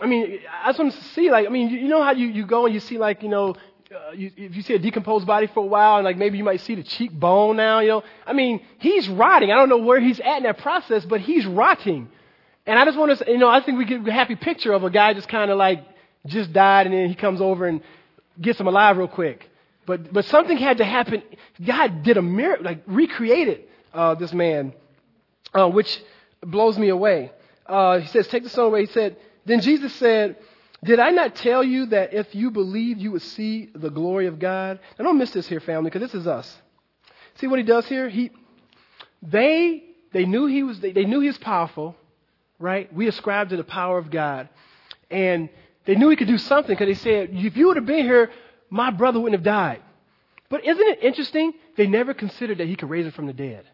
I 0.00 0.06
mean, 0.06 0.40
I 0.62 0.68
just 0.68 0.78
want 0.78 0.92
to 0.92 1.04
see 1.14 1.30
like 1.30 1.46
I 1.46 1.50
mean, 1.50 1.70
you, 1.70 1.78
you 1.78 1.88
know 1.88 2.02
how 2.02 2.12
you, 2.12 2.28
you 2.28 2.46
go 2.46 2.66
and 2.66 2.74
you 2.74 2.80
see 2.80 2.98
like 2.98 3.22
you 3.22 3.28
know. 3.28 3.54
Uh, 3.92 4.12
you, 4.12 4.30
if 4.38 4.56
you 4.56 4.62
see 4.62 4.72
a 4.72 4.78
decomposed 4.78 5.26
body 5.26 5.46
for 5.48 5.60
a 5.60 5.66
while, 5.66 5.96
and 5.96 6.04
like 6.06 6.16
maybe 6.16 6.38
you 6.38 6.44
might 6.44 6.62
see 6.62 6.74
the 6.74 6.82
cheekbone 6.82 7.58
now, 7.58 7.80
you 7.80 7.88
know, 7.88 8.02
I 8.26 8.32
mean, 8.32 8.62
he's 8.78 9.06
rotting. 9.06 9.52
I 9.52 9.56
don't 9.56 9.68
know 9.68 9.76
where 9.76 10.00
he's 10.00 10.18
at 10.18 10.38
in 10.38 10.44
that 10.44 10.56
process, 10.56 11.04
but 11.04 11.20
he's 11.20 11.44
rotting. 11.44 12.08
And 12.64 12.78
I 12.78 12.86
just 12.86 12.96
want 12.96 13.18
to, 13.18 13.30
you 13.30 13.36
know, 13.36 13.50
I 13.50 13.60
think 13.60 13.76
we 13.76 13.84
get 13.84 14.08
a 14.08 14.10
happy 14.10 14.34
picture 14.34 14.72
of 14.72 14.82
a 14.82 14.88
guy 14.88 15.12
just 15.12 15.28
kind 15.28 15.50
of 15.50 15.58
like 15.58 15.84
just 16.24 16.54
died, 16.54 16.86
and 16.86 16.94
then 16.94 17.10
he 17.10 17.14
comes 17.14 17.42
over 17.42 17.66
and 17.66 17.82
gets 18.40 18.58
him 18.58 18.66
alive 18.66 18.96
real 18.96 19.08
quick. 19.08 19.50
But, 19.86 20.12
but 20.12 20.24
something 20.26 20.56
had 20.56 20.78
to 20.78 20.84
happen. 20.84 21.22
God 21.64 22.02
did 22.02 22.16
a 22.16 22.22
miracle, 22.22 22.64
like 22.64 22.82
recreated 22.86 23.64
uh, 23.92 24.14
this 24.14 24.32
man, 24.32 24.72
uh, 25.52 25.68
which 25.68 26.02
blows 26.40 26.78
me 26.78 26.88
away. 26.88 27.32
Uh, 27.66 27.98
he 27.98 28.06
says, 28.08 28.28
Take 28.28 28.44
the 28.44 28.48
stone 28.48 28.66
away. 28.66 28.86
He 28.86 28.92
said, 28.92 29.16
Then 29.44 29.60
Jesus 29.60 29.92
said, 29.94 30.36
Did 30.84 31.00
I 31.00 31.10
not 31.10 31.34
tell 31.34 31.64
you 31.64 31.86
that 31.86 32.14
if 32.14 32.34
you 32.34 32.50
believe, 32.50 32.98
you 32.98 33.12
would 33.12 33.22
see 33.22 33.70
the 33.74 33.90
glory 33.90 34.26
of 34.26 34.38
God? 34.38 34.78
Now, 34.98 35.06
don't 35.06 35.18
miss 35.18 35.32
this 35.32 35.48
here, 35.48 35.60
family, 35.60 35.90
because 35.90 36.02
this 36.02 36.20
is 36.20 36.26
us. 36.26 36.56
See 37.36 37.46
what 37.46 37.58
he 37.58 37.64
does 37.64 37.86
here? 37.86 38.08
He, 38.08 38.30
they, 39.22 39.82
they 40.12 40.26
knew 40.26 40.46
he 40.46 40.62
was, 40.62 40.80
they, 40.80 40.92
they 40.92 41.04
knew 41.04 41.20
he 41.20 41.28
was 41.28 41.38
powerful, 41.38 41.96
right? 42.58 42.92
We 42.94 43.08
ascribed 43.08 43.50
to 43.50 43.56
the 43.56 43.64
power 43.64 43.98
of 43.98 44.10
God. 44.10 44.48
And 45.10 45.48
they 45.84 45.94
knew 45.94 46.08
he 46.08 46.16
could 46.16 46.28
do 46.28 46.38
something 46.38 46.74
because 46.74 46.88
they 46.88 47.02
said, 47.02 47.30
if 47.32 47.56
you 47.56 47.68
would 47.68 47.76
have 47.76 47.86
been 47.86 48.04
here, 48.04 48.30
my 48.72 48.90
brother 48.90 49.20
wouldn't 49.20 49.38
have 49.38 49.44
died. 49.44 49.82
But 50.48 50.64
isn't 50.64 50.82
it 50.82 51.02
interesting? 51.02 51.52
They 51.76 51.86
never 51.86 52.14
considered 52.14 52.58
that 52.58 52.66
he 52.66 52.74
could 52.74 52.88
raise 52.88 53.04
him 53.04 53.12
from 53.12 53.26
the 53.26 53.34
dead. 53.34 53.64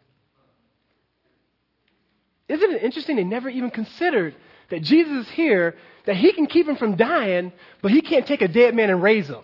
Isn't 2.48 2.72
it 2.72 2.82
interesting? 2.82 3.14
They 3.14 3.24
never 3.24 3.48
even 3.48 3.70
considered 3.70 4.34
that 4.70 4.82
Jesus 4.82 5.26
is 5.26 5.30
here, 5.30 5.76
that 6.06 6.16
he 6.16 6.32
can 6.32 6.46
keep 6.46 6.68
him 6.68 6.76
from 6.76 6.96
dying, 6.96 7.52
but 7.80 7.92
he 7.92 8.00
can't 8.00 8.26
take 8.26 8.42
a 8.42 8.48
dead 8.48 8.74
man 8.74 8.90
and 8.90 9.00
raise 9.00 9.28
him. 9.28 9.42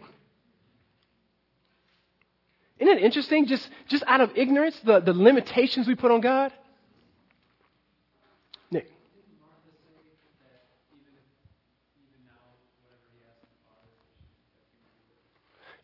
Isn't 2.80 2.98
it 2.98 3.04
interesting? 3.04 3.46
Just, 3.46 3.68
just 3.86 4.02
out 4.08 4.20
of 4.20 4.32
ignorance, 4.36 4.78
the, 4.80 4.98
the 4.98 5.12
limitations 5.12 5.86
we 5.86 5.94
put 5.94 6.10
on 6.10 6.20
God? 6.20 6.52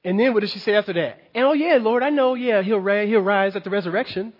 And 0.04 0.18
then 0.18 0.32
what 0.32 0.40
does 0.40 0.50
she 0.50 0.58
say 0.58 0.74
after 0.74 0.92
that? 0.94 1.18
And 1.34 1.44
oh 1.44 1.52
yeah, 1.52 1.76
Lord, 1.76 2.02
I 2.02 2.10
know, 2.10 2.34
yeah, 2.34 2.62
he'll 2.62 2.78
rise, 2.78 3.08
he'll 3.08 3.20
rise 3.20 3.54
at 3.54 3.64
the 3.64 3.70
resurrection. 3.70 4.32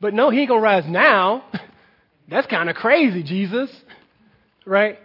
But 0.00 0.12
no, 0.12 0.30
he 0.30 0.40
ain't 0.40 0.48
gonna 0.48 0.60
rise 0.60 0.86
now. 0.86 1.44
That's 2.28 2.46
kind 2.48 2.68
of 2.68 2.76
crazy, 2.76 3.22
Jesus. 3.22 3.70
Right? 4.64 4.98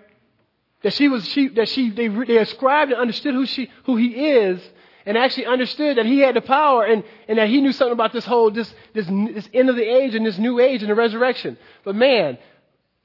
That 0.82 0.94
she 0.94 1.08
was, 1.08 1.28
she, 1.28 1.50
that 1.50 1.70
she, 1.70 1.92
they, 1.92 2.08
they 2.08 2.38
ascribed 2.38 2.92
and 2.92 3.00
understood 3.00 3.36
who 3.36 3.46
she, 3.46 3.70
who 3.86 3.98
he 3.98 4.08
is, 4.08 4.60
and 5.06 5.16
actually 5.16 5.46
understood 5.46 5.98
that 5.98 6.08
he 6.08 6.20
had 6.20 6.36
the 6.36 6.42
power 6.42 6.84
and, 6.84 7.04
and 7.28 7.38
that 7.38 7.48
he 7.48 7.62
knew 7.62 7.72
something 7.72 7.94
about 7.94 8.14
this 8.14 8.26
whole, 8.26 8.50
this, 8.50 8.74
this, 8.94 9.06
this 9.06 9.48
end 9.54 9.70
of 9.70 9.76
the 9.76 9.84
age 9.84 10.16
and 10.16 10.26
this 10.26 10.40
new 10.40 10.60
age 10.60 10.82
and 10.82 10.90
the 10.90 10.96
resurrection. 10.96 11.58
But 11.84 11.96
man, 11.96 12.40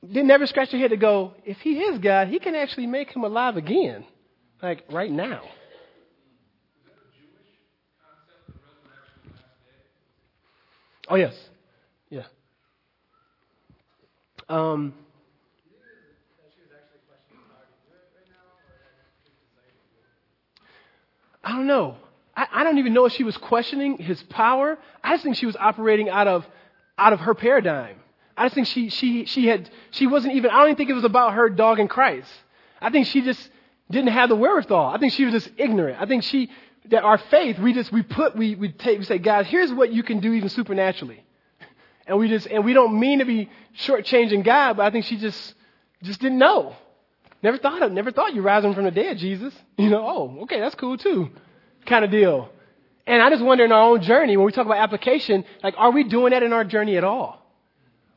they 0.03 0.23
never 0.23 0.47
scratch 0.47 0.71
their 0.71 0.81
head 0.81 0.91
to 0.91 0.97
go, 0.97 1.35
if 1.45 1.59
he 1.61 1.81
is 1.81 1.99
God, 1.99 2.29
he 2.29 2.39
can 2.39 2.55
actually 2.55 2.87
make 2.87 3.13
him 3.13 3.25
alive 3.25 3.59
again. 3.59 4.07
Like 4.63 4.85
right 4.91 5.11
now. 5.11 5.43
Oh, 11.09 11.15
yes. 11.15 11.35
Yeah. 12.11 12.25
Um, 14.49 14.95
I 21.45 21.53
don't 21.53 21.67
know. 21.69 21.97
I, 22.37 22.47
I 22.53 22.65
don't 22.65 22.79
even 22.79 22.93
know 22.93 23.05
if 23.07 23.13
she 23.13 23.23
was 23.23 23.37
questioning 23.37 23.99
his 23.99 24.23
power. 24.25 24.79
I 25.03 25.13
just 25.15 25.23
think 25.23 25.37
she 25.37 25.47
was 25.47 25.57
operating 25.57 26.11
out 26.11 26.27
of 26.27 26.47
out 26.99 27.13
of 27.13 27.21
her 27.21 27.35
paradigm. 27.35 27.97
I 28.37 28.47
just 28.47 28.55
think 28.55 28.67
she 28.67 28.89
she 28.89 29.25
she 29.27 29.47
had 29.47 29.71
she 29.93 30.07
wasn't 30.07 30.35
even. 30.35 30.51
I 30.51 30.59
don't 30.59 30.69
even 30.69 30.77
think 30.77 30.91
it 30.91 30.95
was 30.95 31.05
about 31.05 31.35
her 31.35 31.49
dog 31.49 31.79
and 31.79 31.89
Christ. 31.89 32.29
I 32.81 32.91
think 32.91 33.07
she 33.07 33.23
just 33.23 33.49
didn't 33.91 34.11
have 34.11 34.29
the 34.29 34.37
wherewithal. 34.37 34.93
I 34.93 34.99
think 34.99 35.13
she 35.13 35.25
was 35.25 35.33
just 35.33 35.51
ignorant. 35.57 36.01
I 36.01 36.07
think 36.07 36.25
she 36.25 36.51
that 36.91 37.03
our 37.03 37.19
faith, 37.19 37.59
we 37.59 37.73
just, 37.73 37.93
we 37.93 38.03
put, 38.03 38.37
we, 38.37 38.55
we 38.55 38.71
take, 38.71 38.99
we 38.99 39.05
say, 39.05 39.19
God, 39.19 39.47
here's 39.47 39.73
what 39.73 39.93
you 39.93 40.03
can 40.03 40.21
do 40.21 40.33
even 40.33 40.49
supernaturally. 40.49 41.25
And 42.09 42.21
we 42.21 42.29
just, 42.29 42.47
and 42.47 42.65
we 42.65 42.73
don't 42.73 43.01
mean 43.01 43.19
to 43.19 43.25
be 43.25 43.51
shortchanging 43.81 44.45
God, 44.45 44.77
but 44.77 44.87
I 44.87 44.91
think 44.91 45.07
she 45.07 45.17
just, 45.17 45.55
just 46.05 46.21
didn't 46.21 46.39
know. 46.39 46.77
Never 47.43 47.59
thought 47.59 47.83
of, 47.83 47.91
never 47.91 48.13
thought 48.13 48.33
you 48.33 48.43
rising 48.43 48.75
from 48.75 48.85
the 48.85 48.93
dead, 48.93 49.19
Jesus. 49.19 49.53
You 49.77 49.91
know, 49.91 50.07
oh, 50.07 50.43
okay, 50.43 50.61
that's 50.61 50.77
cool 50.77 50.97
too. 50.97 51.31
Kind 51.85 52.05
of 52.05 52.13
deal. 52.13 52.49
And 53.07 53.21
I 53.21 53.29
just 53.31 53.45
wonder 53.45 53.65
in 53.65 53.73
our 53.73 53.91
own 53.91 54.03
journey, 54.03 54.37
when 54.37 54.47
we 54.47 54.53
talk 54.53 54.67
about 54.67 54.79
application, 54.79 55.45
like, 55.63 55.75
are 55.77 55.91
we 55.91 56.05
doing 56.05 56.31
that 56.31 56.43
in 56.43 56.53
our 56.53 56.65
journey 56.65 56.97
at 56.97 57.05
all? 57.05 57.45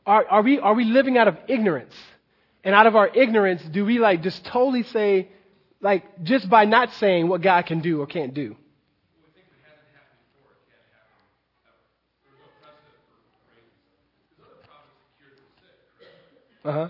Are, 0.06 0.24
are 0.26 0.42
we, 0.42 0.58
are 0.58 0.74
we 0.74 0.84
living 0.84 1.18
out 1.18 1.28
of 1.28 1.36
ignorance? 1.48 1.94
And 2.64 2.74
out 2.74 2.86
of 2.86 2.96
our 2.96 3.08
ignorance, 3.08 3.62
do 3.62 3.84
we 3.84 3.98
like 3.98 4.22
just 4.22 4.44
totally 4.44 4.82
say, 4.84 5.28
like, 5.80 6.22
just 6.22 6.48
by 6.48 6.64
not 6.64 6.92
saying 6.94 7.28
what 7.28 7.42
God 7.42 7.66
can 7.66 7.80
do 7.80 8.00
or 8.00 8.06
can't 8.06 8.34
do? 8.34 8.56
Uh 16.62 16.72
huh. 16.72 16.88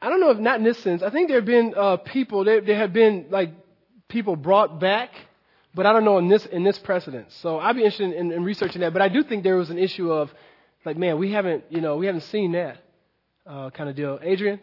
I 0.00 0.08
don't 0.08 0.20
know 0.20 0.30
if 0.30 0.38
not 0.38 0.58
in 0.58 0.64
this 0.64 0.78
sense. 0.78 1.02
I 1.02 1.10
think 1.10 1.28
there 1.28 1.38
have 1.38 1.44
been 1.46 1.74
uh, 1.76 1.96
people. 1.96 2.44
There, 2.44 2.60
there 2.60 2.76
have 2.76 2.92
been 2.92 3.26
like 3.30 3.50
people 4.08 4.36
brought 4.36 4.78
back, 4.78 5.10
but 5.74 5.84
I 5.84 5.92
don't 5.92 6.04
know 6.04 6.18
in 6.18 6.28
this 6.28 6.46
in 6.46 6.62
this 6.64 6.78
precedence. 6.78 7.34
So 7.42 7.58
I'd 7.58 7.74
be 7.74 7.82
interested 7.82 8.12
in, 8.12 8.32
in 8.32 8.44
researching 8.44 8.80
that. 8.82 8.92
But 8.92 9.02
I 9.02 9.08
do 9.08 9.22
think 9.22 9.42
there 9.42 9.56
was 9.56 9.68
an 9.68 9.78
issue 9.78 10.12
of 10.12 10.32
like, 10.86 10.96
man, 10.96 11.18
we 11.18 11.32
haven't 11.32 11.64
you 11.68 11.80
know 11.82 11.96
we 11.96 12.06
haven't 12.06 12.22
seen 12.22 12.52
that 12.52 12.78
uh, 13.46 13.70
kind 13.70 13.90
of 13.90 13.96
deal. 13.96 14.18
Adrian. 14.22 14.60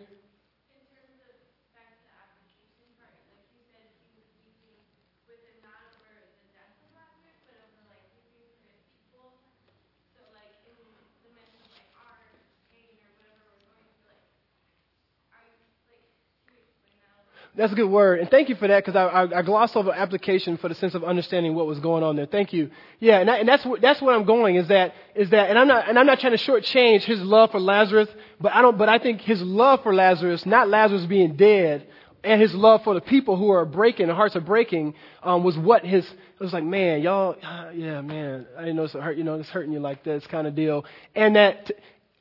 That's 17.56 17.72
a 17.72 17.76
good 17.76 17.90
word. 17.90 18.20
And 18.20 18.32
thank 18.32 18.50
you 18.50 18.56
for 18.56 18.68
that 18.68 18.84
because 18.84 18.96
I, 18.96 19.04
I, 19.04 19.40
I, 19.40 19.42
glossed 19.44 19.76
over 19.76 19.92
application 19.92 20.58
for 20.58 20.70
the 20.70 20.76
sense 20.76 20.96
of 20.96 21.04
understanding 21.04 21.54
what 21.54 21.68
was 21.68 21.80
going 21.80 22.02
on 22.02 22.16
there. 22.16 22.26
Thank 22.26 22.52
you. 22.52 22.72
Yeah, 23.00 23.20
and, 23.20 23.30
I, 23.30 23.38
and 23.38 23.48
that's, 23.48 23.64
that's 23.80 24.02
where 24.02 24.16
I'm 24.16 24.26
going 24.26 24.56
is 24.56 24.70
that, 24.70 24.96
is 25.14 25.30
that, 25.30 25.52
and 25.52 25.60
I'm 25.60 25.68
not, 25.68 25.88
and 25.88 26.00
I'm 26.00 26.08
not 26.08 26.20
trying 26.20 26.36
to 26.36 26.44
shortchange 26.44 27.04
his 27.04 27.22
love 27.22 27.52
for 27.52 27.60
Lazarus, 27.60 28.10
but 28.42 28.54
I 28.54 28.64
don't, 28.64 28.76
but 28.76 28.90
I 28.90 28.98
think 28.98 29.22
his 29.22 29.40
love 29.40 29.84
for 29.84 29.94
Lazarus, 29.94 30.48
not 30.48 30.68
Lazarus 30.68 31.06
being 31.06 31.36
dead, 31.36 31.86
and 32.24 32.42
his 32.42 32.56
love 32.56 32.84
for 32.84 32.96
the 32.96 33.02
people 33.02 33.36
who 33.36 33.52
are 33.52 33.66
breaking, 33.66 34.08
the 34.08 34.16
hearts 34.16 34.36
are 34.36 34.42
breaking, 34.42 34.96
um, 35.22 35.44
was 35.44 35.56
what 35.56 35.86
his, 35.86 36.06
it 36.06 36.40
was 36.40 36.54
like, 36.54 36.64
man, 36.64 37.04
y'all, 37.04 37.36
uh, 37.44 37.70
yeah, 37.72 38.02
man, 38.02 38.48
I 38.58 38.62
didn't 38.62 38.78
know 38.78 38.86
it's 38.86 38.94
hurt, 38.94 39.16
you 39.16 39.24
know, 39.24 39.36
it's 39.36 39.50
hurting 39.50 39.74
you 39.74 39.80
like 39.80 40.04
this 40.04 40.26
kind 40.26 40.48
of 40.48 40.56
deal. 40.56 40.86
And 41.14 41.36
that, 41.36 41.72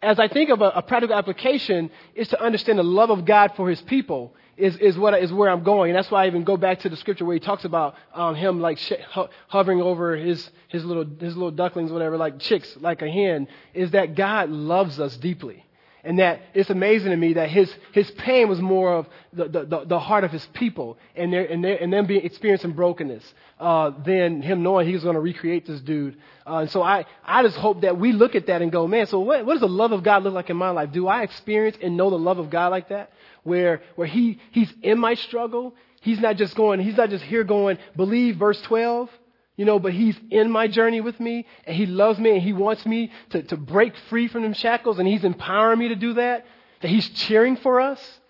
as 0.02 0.18
I 0.18 0.28
think 0.28 0.50
of 0.50 0.60
a, 0.60 0.70
a 0.70 0.82
practical 0.82 1.16
application, 1.16 1.90
is 2.14 2.28
to 2.28 2.42
understand 2.42 2.78
the 2.80 2.84
love 2.84 3.08
of 3.08 3.24
God 3.24 3.52
for 3.56 3.70
his 3.70 3.80
people 3.80 4.34
is, 4.56 4.76
is, 4.76 4.98
what, 4.98 5.14
is 5.20 5.32
where 5.32 5.50
I'm 5.50 5.62
going. 5.62 5.90
And 5.90 5.96
that's 5.96 6.10
why 6.10 6.24
I 6.24 6.26
even 6.26 6.44
go 6.44 6.56
back 6.56 6.80
to 6.80 6.88
the 6.88 6.96
scripture 6.96 7.24
where 7.24 7.34
he 7.34 7.40
talks 7.40 7.64
about 7.64 7.94
um, 8.14 8.34
him 8.34 8.60
like 8.60 8.78
sh- 8.78 8.92
hovering 9.48 9.80
over 9.80 10.16
his, 10.16 10.48
his, 10.68 10.84
little, 10.84 11.04
his 11.04 11.34
little 11.36 11.50
ducklings, 11.50 11.90
whatever, 11.90 12.16
like 12.16 12.38
chicks, 12.38 12.76
like 12.80 13.02
a 13.02 13.10
hen, 13.10 13.48
is 13.74 13.92
that 13.92 14.14
God 14.14 14.50
loves 14.50 15.00
us 15.00 15.16
deeply. 15.16 15.64
And 16.04 16.18
that 16.18 16.40
it's 16.52 16.70
amazing 16.70 17.10
to 17.10 17.16
me 17.16 17.34
that 17.34 17.48
his, 17.48 17.72
his 17.92 18.10
pain 18.12 18.48
was 18.48 18.60
more 18.60 18.92
of 18.92 19.06
the, 19.32 19.48
the, 19.48 19.84
the 19.86 20.00
heart 20.00 20.24
of 20.24 20.32
his 20.32 20.44
people 20.52 20.98
and, 21.14 21.32
their, 21.32 21.44
and, 21.44 21.62
their, 21.62 21.76
and 21.80 21.92
them 21.92 22.06
being 22.06 22.24
experiencing 22.24 22.72
brokenness 22.72 23.22
uh, 23.60 23.92
than 24.04 24.42
him 24.42 24.64
knowing 24.64 24.86
he 24.88 24.94
was 24.94 25.04
going 25.04 25.14
to 25.14 25.20
recreate 25.20 25.64
this 25.66 25.80
dude. 25.80 26.16
Uh, 26.44 26.56
and 26.56 26.70
so 26.70 26.82
I, 26.82 27.04
I 27.24 27.44
just 27.44 27.56
hope 27.56 27.82
that 27.82 27.98
we 27.98 28.12
look 28.12 28.34
at 28.34 28.46
that 28.46 28.62
and 28.62 28.72
go, 28.72 28.88
man, 28.88 29.06
so 29.06 29.20
what, 29.20 29.46
what 29.46 29.54
does 29.54 29.60
the 29.60 29.68
love 29.68 29.92
of 29.92 30.02
God 30.02 30.24
look 30.24 30.34
like 30.34 30.50
in 30.50 30.56
my 30.56 30.70
life? 30.70 30.90
Do 30.90 31.06
I 31.06 31.22
experience 31.22 31.76
and 31.80 31.96
know 31.96 32.10
the 32.10 32.18
love 32.18 32.38
of 32.38 32.50
God 32.50 32.72
like 32.72 32.88
that? 32.88 33.12
where, 33.42 33.82
where 33.96 34.06
he, 34.06 34.38
he's 34.50 34.72
in 34.82 34.98
my 34.98 35.14
struggle. 35.14 35.74
He's 36.00 36.20
not 36.20 36.36
just 36.36 36.54
going, 36.54 36.80
he's 36.80 36.96
not 36.96 37.10
just 37.10 37.24
here 37.24 37.44
going, 37.44 37.78
believe 37.96 38.36
verse 38.36 38.60
12, 38.62 39.08
you 39.56 39.64
know, 39.64 39.78
but 39.78 39.92
he's 39.92 40.16
in 40.30 40.50
my 40.50 40.66
journey 40.66 41.00
with 41.00 41.20
me 41.20 41.46
and 41.66 41.76
he 41.76 41.86
loves 41.86 42.18
me 42.18 42.30
and 42.32 42.42
he 42.42 42.52
wants 42.52 42.86
me 42.86 43.12
to, 43.30 43.42
to 43.42 43.56
break 43.56 43.94
free 44.08 44.28
from 44.28 44.42
them 44.42 44.54
shackles 44.54 44.98
and 44.98 45.06
he's 45.06 45.24
empowering 45.24 45.78
me 45.78 45.88
to 45.88 45.96
do 45.96 46.14
that. 46.14 46.46
That 46.80 46.88
he's 46.88 47.08
cheering 47.10 47.56
for 47.56 47.80
us. 47.80 48.20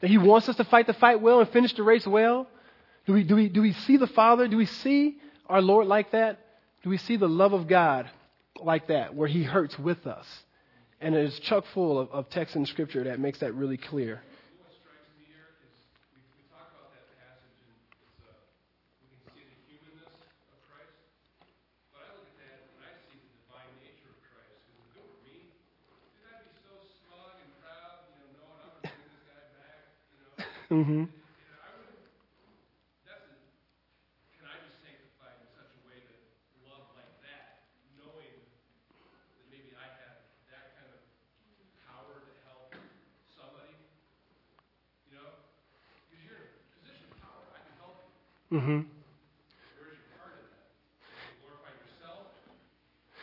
That 0.00 0.08
he 0.08 0.18
wants 0.18 0.48
us 0.48 0.56
to 0.56 0.64
fight 0.64 0.86
the 0.86 0.94
fight 0.94 1.20
well 1.20 1.40
and 1.40 1.48
finish 1.50 1.72
the 1.74 1.82
race 1.82 2.06
well. 2.06 2.46
Do 3.06 3.12
we, 3.12 3.24
do 3.24 3.34
we, 3.34 3.48
do 3.48 3.60
we 3.60 3.72
see 3.72 3.96
the 3.96 4.06
Father? 4.06 4.46
Do 4.48 4.56
we 4.56 4.66
see 4.66 5.16
our 5.46 5.60
Lord 5.60 5.86
like 5.86 6.12
that? 6.12 6.38
Do 6.82 6.90
we 6.90 6.98
see 6.98 7.16
the 7.16 7.28
love 7.28 7.52
of 7.52 7.66
God 7.66 8.08
like 8.62 8.88
that, 8.88 9.14
where 9.14 9.28
he 9.28 9.42
hurts 9.42 9.78
with 9.78 10.06
us? 10.06 10.26
And 11.00 11.14
it 11.14 11.24
is 11.24 11.38
chock 11.40 11.64
full 11.74 11.98
of, 11.98 12.10
of 12.10 12.30
text 12.30 12.54
in 12.54 12.66
Scripture 12.66 13.04
that 13.04 13.18
makes 13.18 13.40
that 13.40 13.54
really 13.54 13.76
clear. 13.76 14.22
Mm-hmm. 30.68 31.08
Can 31.08 31.16
I 34.44 34.60
just 34.68 34.84
sanctify 34.84 35.32
in 35.40 35.48
such 35.56 35.72
a 35.72 35.80
way 35.88 35.96
that 35.96 36.20
love 36.68 36.84
like 36.92 37.08
that, 37.24 37.64
knowing 37.96 38.36
that 38.36 39.48
maybe 39.48 39.72
I 39.72 39.88
have 39.96 40.20
that 40.52 40.76
kind 40.76 40.92
of 40.92 41.00
power 41.88 42.20
to 42.20 42.32
help 42.44 42.76
somebody? 43.32 43.72
You 45.08 45.16
know? 45.16 45.40
Because 46.12 46.20
you're 46.20 46.36
in 46.36 46.52
a 46.52 46.60
position 46.84 47.16
of 47.16 47.16
power, 47.24 47.48
I 47.48 47.64
can 47.64 47.72
help. 47.80 47.96
Mm-hmm. 48.52 48.92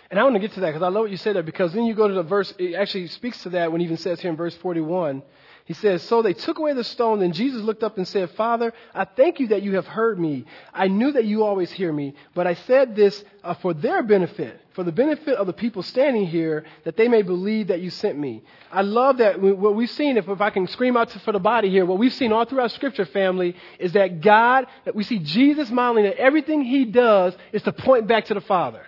And 0.10 0.20
I 0.20 0.24
want 0.24 0.34
to 0.34 0.40
get 0.40 0.54
to 0.54 0.62
that 0.62 0.74
because 0.74 0.82
I 0.82 0.90
love 0.90 1.04
what 1.04 1.12
you 1.12 1.18
said 1.18 1.36
there 1.36 1.44
because 1.44 1.74
then 1.74 1.86
you 1.86 1.94
go 1.94 2.08
to 2.08 2.14
the 2.14 2.24
verse, 2.24 2.54
it 2.58 2.74
actually 2.74 3.06
speaks 3.08 3.44
to 3.44 3.50
that 3.50 3.72
when 3.72 3.82
it 3.82 3.86
even 3.86 3.98
says 3.98 4.20
here 4.20 4.32
in 4.32 4.38
verse 4.38 4.56
41 4.58 5.22
he 5.66 5.74
says, 5.74 6.04
So 6.04 6.22
they 6.22 6.34
took 6.34 6.60
away 6.60 6.74
the 6.74 6.84
stone, 6.84 7.24
and 7.24 7.34
Jesus 7.34 7.64
looked 7.64 7.84
up 7.84 7.98
and 7.98 8.08
said, 8.08 8.30
Father, 8.32 8.72
I 8.94 9.06
thank 9.06 9.40
you 9.40 9.48
that 9.48 9.64
you 9.64 9.76
have 9.76 9.88
heard 9.88 10.20
me. 10.20 10.46
I 10.72 10.88
knew 10.88 11.12
that 11.12 11.26
you 11.26 11.44
always 11.44 11.72
hear 11.72 11.92
me, 11.92 12.14
but 12.36 12.46
I 12.46 12.54
said 12.54 12.96
this 12.96 13.24
uh, 13.44 13.56
for 13.56 13.74
their 13.74 14.04
benefit, 14.04 14.62
for 14.74 14.84
the 14.84 14.92
benefit 14.92 15.36
of 15.36 15.48
the 15.48 15.54
people 15.54 15.82
standing 15.82 16.28
here, 16.28 16.66
that 16.84 16.98
they 16.98 17.08
may 17.08 17.24
believe 17.24 17.68
that 17.68 17.82
you 17.82 17.90
sent 17.90 18.16
me. 18.16 18.44
I 18.72 18.84
love 18.84 19.18
that 19.18 19.42
what 19.42 19.74
we've 19.74 19.90
seen, 19.90 20.18
if, 20.18 20.30
if 20.30 20.40
I 20.40 20.52
can 20.52 20.68
scream 20.68 20.96
out 20.96 21.12
for 21.12 21.32
the 21.32 21.40
body 21.40 21.72
here, 21.72 21.84
what 21.84 21.98
we've 21.98 22.14
seen 22.14 22.32
all 22.32 22.46
throughout 22.46 22.72
Scripture, 22.72 23.08
family, 23.08 23.56
is 23.80 23.94
that 23.94 24.22
God, 24.22 24.68
that 24.86 24.94
we 24.94 25.04
see 25.04 25.18
Jesus 25.18 25.72
modeling 25.72 26.06
that 26.06 26.18
everything 26.18 26.62
he 26.62 26.86
does 26.86 27.36
is 27.52 27.64
to 27.64 27.74
point 27.74 28.08
back 28.08 28.26
to 28.26 28.36
the 28.36 28.42
Father 28.42 28.86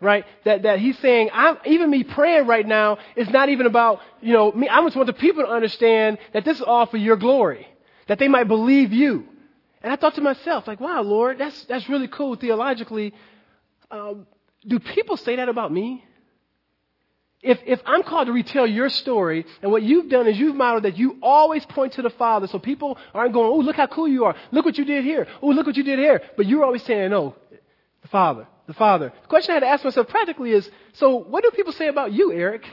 right? 0.00 0.24
That, 0.44 0.62
that 0.62 0.78
he's 0.78 0.98
saying, 0.98 1.30
I'm, 1.32 1.58
even 1.64 1.90
me 1.90 2.04
praying 2.04 2.46
right 2.46 2.66
now 2.66 2.98
is 3.16 3.28
not 3.28 3.48
even 3.48 3.66
about, 3.66 4.00
you 4.20 4.32
know, 4.32 4.50
me. 4.52 4.68
I 4.68 4.82
just 4.82 4.96
want 4.96 5.06
the 5.06 5.12
people 5.12 5.44
to 5.44 5.50
understand 5.50 6.18
that 6.32 6.44
this 6.44 6.56
is 6.56 6.62
all 6.62 6.86
for 6.86 6.96
your 6.96 7.16
glory, 7.16 7.66
that 8.08 8.18
they 8.18 8.28
might 8.28 8.48
believe 8.48 8.92
you. 8.92 9.26
And 9.82 9.92
I 9.92 9.96
thought 9.96 10.14
to 10.16 10.20
myself, 10.20 10.66
like, 10.66 10.80
wow, 10.80 11.02
Lord, 11.02 11.38
that's, 11.38 11.64
that's 11.64 11.88
really 11.88 12.08
cool 12.08 12.36
theologically. 12.36 13.14
Um, 13.90 14.26
do 14.66 14.78
people 14.78 15.16
say 15.16 15.36
that 15.36 15.48
about 15.48 15.72
me? 15.72 16.04
If, 17.42 17.58
if 17.64 17.80
I'm 17.86 18.02
called 18.02 18.26
to 18.26 18.32
retell 18.32 18.66
your 18.66 18.90
story, 18.90 19.46
and 19.62 19.72
what 19.72 19.82
you've 19.82 20.10
done 20.10 20.26
is 20.26 20.38
you've 20.38 20.54
modeled 20.56 20.84
that 20.84 20.98
you 20.98 21.16
always 21.22 21.64
point 21.64 21.94
to 21.94 22.02
the 22.02 22.10
Father, 22.10 22.46
so 22.46 22.58
people 22.58 22.98
aren't 23.14 23.32
going, 23.32 23.50
oh, 23.50 23.60
look 23.60 23.76
how 23.76 23.86
cool 23.86 24.06
you 24.06 24.26
are. 24.26 24.36
Look 24.52 24.66
what 24.66 24.76
you 24.76 24.84
did 24.84 25.04
here. 25.04 25.26
Oh, 25.40 25.48
look 25.48 25.66
what 25.66 25.76
you 25.76 25.82
did 25.82 25.98
here. 25.98 26.20
But 26.36 26.44
you're 26.44 26.64
always 26.64 26.82
saying, 26.82 27.10
no, 27.10 27.34
the 28.02 28.08
Father 28.08 28.46
the 28.70 28.74
Father. 28.74 29.12
The 29.22 29.28
question 29.28 29.50
I 29.50 29.54
had 29.54 29.60
to 29.60 29.68
ask 29.68 29.84
myself 29.84 30.08
practically 30.08 30.52
is 30.52 30.70
so, 30.92 31.16
what 31.16 31.42
do 31.42 31.50
people 31.50 31.72
say 31.72 31.88
about 31.88 32.12
you, 32.12 32.32
Eric? 32.32 32.64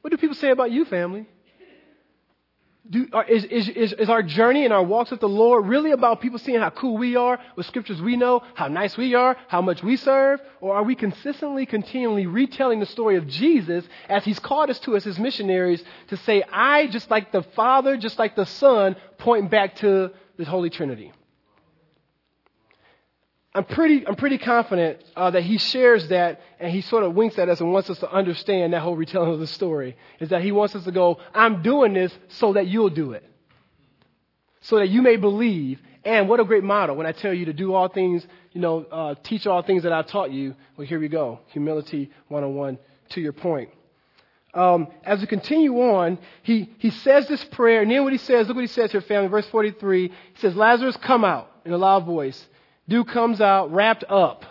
What 0.00 0.10
do 0.10 0.16
people 0.16 0.36
say 0.36 0.50
about 0.50 0.70
you, 0.70 0.86
family? 0.86 1.26
Do, 2.88 3.06
is, 3.28 3.44
is, 3.44 3.68
is, 3.68 3.92
is 3.94 4.08
our 4.08 4.22
journey 4.22 4.64
and 4.64 4.72
our 4.72 4.82
walks 4.82 5.10
with 5.10 5.20
the 5.20 5.28
Lord 5.28 5.66
really 5.66 5.90
about 5.90 6.20
people 6.20 6.38
seeing 6.38 6.60
how 6.60 6.70
cool 6.70 6.96
we 6.96 7.16
are, 7.16 7.38
what 7.56 7.66
scriptures 7.66 8.00
we 8.00 8.16
know, 8.16 8.42
how 8.54 8.68
nice 8.68 8.96
we 8.96 9.14
are, 9.14 9.36
how 9.48 9.60
much 9.60 9.82
we 9.82 9.96
serve? 9.96 10.40
Or 10.60 10.76
are 10.76 10.84
we 10.84 10.94
consistently, 10.94 11.66
continually 11.66 12.26
retelling 12.26 12.80
the 12.80 12.86
story 12.86 13.16
of 13.16 13.26
Jesus 13.26 13.84
as 14.08 14.24
He's 14.24 14.38
called 14.38 14.70
us 14.70 14.78
to 14.80 14.96
as 14.96 15.04
His 15.04 15.18
missionaries 15.18 15.82
to 16.08 16.16
say, 16.18 16.42
I, 16.50 16.86
just 16.86 17.10
like 17.10 17.32
the 17.32 17.42
Father, 17.42 17.96
just 17.96 18.18
like 18.18 18.36
the 18.36 18.46
Son, 18.46 18.96
point 19.18 19.50
back 19.50 19.76
to 19.76 20.12
the 20.38 20.44
Holy 20.44 20.70
Trinity? 20.70 21.12
I'm 23.56 23.64
pretty, 23.64 24.06
I'm 24.06 24.16
pretty 24.16 24.38
confident 24.38 25.02
uh, 25.16 25.30
that 25.30 25.42
he 25.42 25.56
shares 25.58 26.08
that 26.08 26.42
and 26.60 26.70
he 26.70 26.82
sort 26.82 27.04
of 27.04 27.14
winks 27.14 27.38
at 27.38 27.48
us 27.48 27.60
and 27.60 27.72
wants 27.72 27.88
us 27.88 27.98
to 28.00 28.10
understand 28.10 28.74
that 28.74 28.80
whole 28.80 28.96
retelling 28.96 29.32
of 29.32 29.40
the 29.40 29.46
story. 29.46 29.96
Is 30.20 30.28
that 30.28 30.42
he 30.42 30.52
wants 30.52 30.76
us 30.76 30.84
to 30.84 30.92
go, 30.92 31.18
I'm 31.34 31.62
doing 31.62 31.94
this 31.94 32.12
so 32.28 32.52
that 32.52 32.66
you'll 32.66 32.90
do 32.90 33.12
it. 33.12 33.24
So 34.60 34.76
that 34.78 34.88
you 34.90 35.00
may 35.00 35.16
believe 35.16 35.80
And 36.06 36.28
what 36.28 36.38
a 36.38 36.44
great 36.44 36.62
model 36.62 36.94
when 36.94 37.04
I 37.04 37.10
tell 37.10 37.34
you 37.34 37.46
to 37.46 37.52
do 37.52 37.74
all 37.74 37.88
things, 37.88 38.24
you 38.52 38.60
know, 38.60 38.84
uh, 38.84 39.16
teach 39.24 39.44
all 39.44 39.60
things 39.62 39.82
that 39.82 39.92
I 39.92 40.02
taught 40.02 40.30
you. 40.30 40.54
Well, 40.76 40.86
here 40.86 41.00
we 41.00 41.08
go. 41.08 41.40
Humility 41.48 42.12
101 42.28 42.78
to 43.10 43.20
your 43.20 43.32
point. 43.32 43.70
Um, 44.54 44.86
as 45.02 45.20
we 45.20 45.26
continue 45.26 45.74
on, 45.80 46.18
he, 46.44 46.72
he 46.78 46.90
says 46.90 47.26
this 47.26 47.44
prayer, 47.44 47.82
and 47.82 47.90
then 47.90 48.04
what 48.04 48.12
he 48.12 48.18
says, 48.18 48.46
look 48.46 48.54
what 48.54 48.62
he 48.62 48.68
says 48.68 48.92
here, 48.92 49.00
family, 49.00 49.28
verse 49.28 49.48
43. 49.48 50.08
He 50.08 50.14
says, 50.40 50.54
Lazarus, 50.54 50.96
come 50.96 51.24
out 51.24 51.50
in 51.64 51.72
a 51.72 51.76
loud 51.76 52.06
voice. 52.06 52.46
Dude 52.88 53.08
comes 53.08 53.40
out 53.40 53.72
wrapped 53.72 54.04
up, 54.08 54.44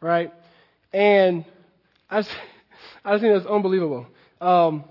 right? 0.00 0.32
And 0.92 1.44
I 2.10 2.20
just, 2.20 2.34
I 3.04 3.12
just 3.12 3.22
think 3.22 3.34
that's 3.34 3.46
unbelievable. 3.46 4.06
Um, 4.40 4.84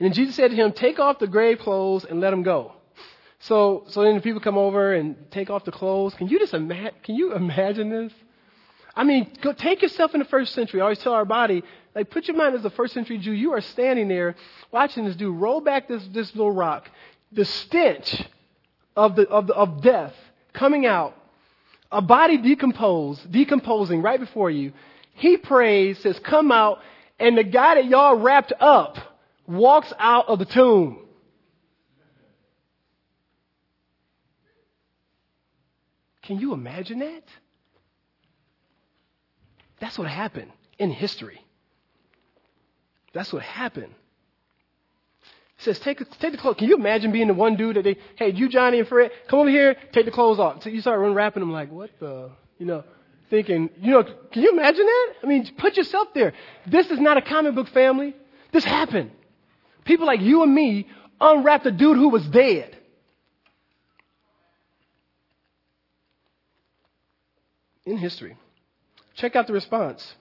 and 0.00 0.14
Jesus 0.14 0.36
said 0.36 0.50
to 0.50 0.56
him, 0.56 0.72
Take 0.72 0.98
off 0.98 1.18
the 1.18 1.26
grave 1.26 1.58
clothes 1.58 2.04
and 2.04 2.20
let 2.20 2.32
him 2.32 2.42
go. 2.42 2.72
So, 3.40 3.84
so 3.88 4.02
then 4.02 4.16
the 4.16 4.20
people 4.20 4.40
come 4.40 4.58
over 4.58 4.94
and 4.94 5.16
take 5.30 5.50
off 5.50 5.64
the 5.64 5.72
clothes. 5.72 6.14
Can 6.14 6.28
you 6.28 6.38
just 6.38 6.54
imagine? 6.54 6.94
Can 7.02 7.14
you 7.14 7.34
imagine 7.34 7.88
this? 7.88 8.12
I 8.96 9.04
mean, 9.04 9.30
go 9.42 9.52
take 9.52 9.80
yourself 9.80 10.12
in 10.14 10.18
the 10.18 10.26
first 10.26 10.54
century. 10.54 10.80
I 10.80 10.84
always 10.84 10.98
tell 10.98 11.12
our 11.12 11.24
body, 11.24 11.62
like, 11.94 12.10
put 12.10 12.26
your 12.26 12.36
mind 12.36 12.56
as 12.56 12.64
a 12.64 12.70
first 12.70 12.94
century 12.94 13.18
Jew. 13.18 13.30
You 13.30 13.52
are 13.52 13.60
standing 13.60 14.08
there 14.08 14.34
watching 14.72 15.04
this 15.04 15.14
dude 15.14 15.36
roll 15.36 15.60
back 15.60 15.86
this, 15.86 16.04
this 16.08 16.34
little 16.34 16.50
rock. 16.50 16.90
The 17.30 17.44
stench 17.44 18.24
of, 18.96 19.14
the, 19.14 19.28
of, 19.28 19.46
the, 19.46 19.54
of 19.54 19.82
death 19.82 20.14
coming 20.52 20.84
out, 20.84 21.14
a 21.90 22.02
body 22.02 22.36
decomposed, 22.38 23.30
decomposing 23.30 24.02
right 24.02 24.20
before 24.20 24.50
you. 24.50 24.72
He 25.14 25.36
prays, 25.36 25.98
says, 25.98 26.18
Come 26.18 26.52
out, 26.52 26.80
and 27.18 27.36
the 27.36 27.44
guy 27.44 27.76
that 27.76 27.86
y'all 27.86 28.16
wrapped 28.16 28.52
up 28.60 28.98
walks 29.46 29.92
out 29.98 30.28
of 30.28 30.38
the 30.38 30.44
tomb. 30.44 31.00
Can 36.22 36.38
you 36.38 36.52
imagine 36.52 36.98
that? 36.98 37.24
That's 39.80 39.98
what 39.98 40.08
happened 40.08 40.52
in 40.78 40.90
history. 40.90 41.40
That's 43.14 43.32
what 43.32 43.42
happened. 43.42 43.94
Says, 45.58 45.78
take, 45.80 45.98
take 46.20 46.32
the 46.32 46.38
clothes. 46.38 46.56
Can 46.58 46.68
you 46.68 46.76
imagine 46.76 47.10
being 47.10 47.26
the 47.26 47.34
one 47.34 47.56
dude 47.56 47.76
that 47.76 47.82
they, 47.82 47.96
hey, 48.16 48.30
you, 48.30 48.48
Johnny, 48.48 48.78
and 48.78 48.86
Fred, 48.86 49.10
come 49.28 49.40
over 49.40 49.50
here, 49.50 49.76
take 49.92 50.04
the 50.04 50.12
clothes 50.12 50.38
off. 50.38 50.62
So 50.62 50.70
you 50.70 50.80
start 50.80 51.04
unwrapping 51.04 51.40
them 51.40 51.50
like, 51.50 51.70
what 51.70 51.90
the, 51.98 52.30
you 52.58 52.66
know, 52.66 52.84
thinking, 53.28 53.68
you 53.80 53.90
know, 53.90 54.04
can 54.04 54.42
you 54.42 54.52
imagine 54.52 54.86
that? 54.86 55.14
I 55.24 55.26
mean, 55.26 55.50
put 55.58 55.76
yourself 55.76 56.08
there. 56.14 56.32
This 56.66 56.86
is 56.86 57.00
not 57.00 57.16
a 57.16 57.22
comic 57.22 57.56
book 57.56 57.68
family. 57.68 58.14
This 58.52 58.64
happened. 58.64 59.10
People 59.84 60.06
like 60.06 60.20
you 60.20 60.44
and 60.44 60.54
me 60.54 60.86
unwrapped 61.20 61.66
a 61.66 61.72
dude 61.72 61.96
who 61.96 62.08
was 62.08 62.24
dead. 62.28 62.76
In 67.84 67.96
history. 67.96 68.36
Check 69.16 69.34
out 69.34 69.48
the 69.48 69.54
response. 69.54 70.14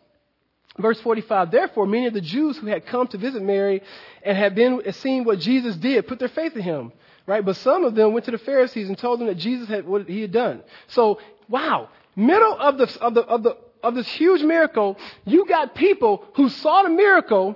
Verse 0.78 1.00
45, 1.02 1.50
therefore, 1.50 1.88
many 1.88 2.06
of 2.06 2.14
the 2.14 2.22
Jews 2.22 2.58
who 2.58 2.68
had 2.68 2.86
come 2.86 3.08
to 3.08 3.18
visit 3.18 3.42
Mary 3.42 3.82
and 4.22 4.38
had 4.38 4.54
been 4.54 4.82
seen 4.94 5.24
what 5.24 5.40
Jesus 5.40 5.76
did 5.76 6.08
put 6.08 6.20
their 6.20 6.30
faith 6.30 6.56
in 6.56 6.62
him, 6.62 6.92
right? 7.26 7.44
But 7.44 7.58
some 7.58 7.84
of 7.84 7.96
them 7.96 8.14
went 8.14 8.26
to 8.26 8.32
the 8.32 8.38
Pharisees 8.38 8.88
and 8.88 8.98
told 8.98 9.20
them 9.20 9.28
that 9.28 9.38
Jesus 9.38 9.68
had 9.68 9.88
what 9.88 10.08
he 10.08 10.22
had 10.22 10.32
done. 10.32 10.62
So, 10.88 11.20
wow, 11.50 11.90
middle 12.16 12.56
of 12.60 12.78
the, 12.78 13.02
of 13.02 13.16
the, 13.16 13.22
of 13.22 13.44
the, 13.44 13.58
of 13.82 13.96
this 13.96 14.08
huge 14.10 14.44
miracle, 14.44 14.98
you 15.26 15.48
got 15.48 15.74
people 15.74 16.24
who 16.36 16.50
saw 16.50 16.84
the 16.84 16.90
miracle 16.90 17.56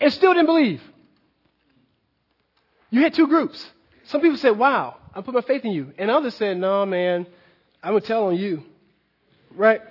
and 0.00 0.10
still 0.10 0.32
didn't 0.32 0.46
believe. 0.46 0.82
You 2.90 3.02
had 3.02 3.12
two 3.12 3.26
groups. 3.26 3.64
Some 4.04 4.22
people 4.22 4.38
said, 4.38 4.56
wow, 4.58 4.96
I 5.14 5.20
put 5.20 5.34
my 5.34 5.42
faith 5.42 5.66
in 5.66 5.72
you. 5.72 5.92
And 5.98 6.10
others 6.10 6.34
said, 6.36 6.56
no, 6.56 6.86
man, 6.86 7.26
I'm 7.82 7.92
going 7.92 8.00
to 8.00 8.06
tell 8.06 8.28
on 8.28 8.36
you. 8.36 8.62
Right? 9.54 9.82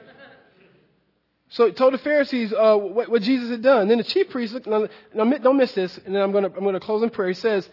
So 1.49 1.65
he 1.65 1.71
told 1.71 1.93
the 1.93 1.97
Pharisees 1.99 2.51
uh, 2.51 2.75
what, 2.75 3.09
what, 3.09 3.21
Jesus 3.21 3.49
had 3.49 3.61
done. 3.61 3.87
Then 3.87 3.99
the 3.99 4.03
chief 4.03 4.29
priest, 4.29 4.51
priests, 4.51 4.67
now, 4.67 4.87
now, 5.13 5.37
don't 5.37 5.57
miss 5.57 5.71
this, 5.73 5.97
and 6.05 6.13
then 6.13 6.21
I'm 6.21 6.31
going 6.31 6.43
to 6.43 6.57
I'm 6.57 6.73
to 6.73 6.79
close 6.79 7.03
in 7.03 7.09
prayer. 7.09 7.29
He 7.29 7.35
says, 7.35 7.69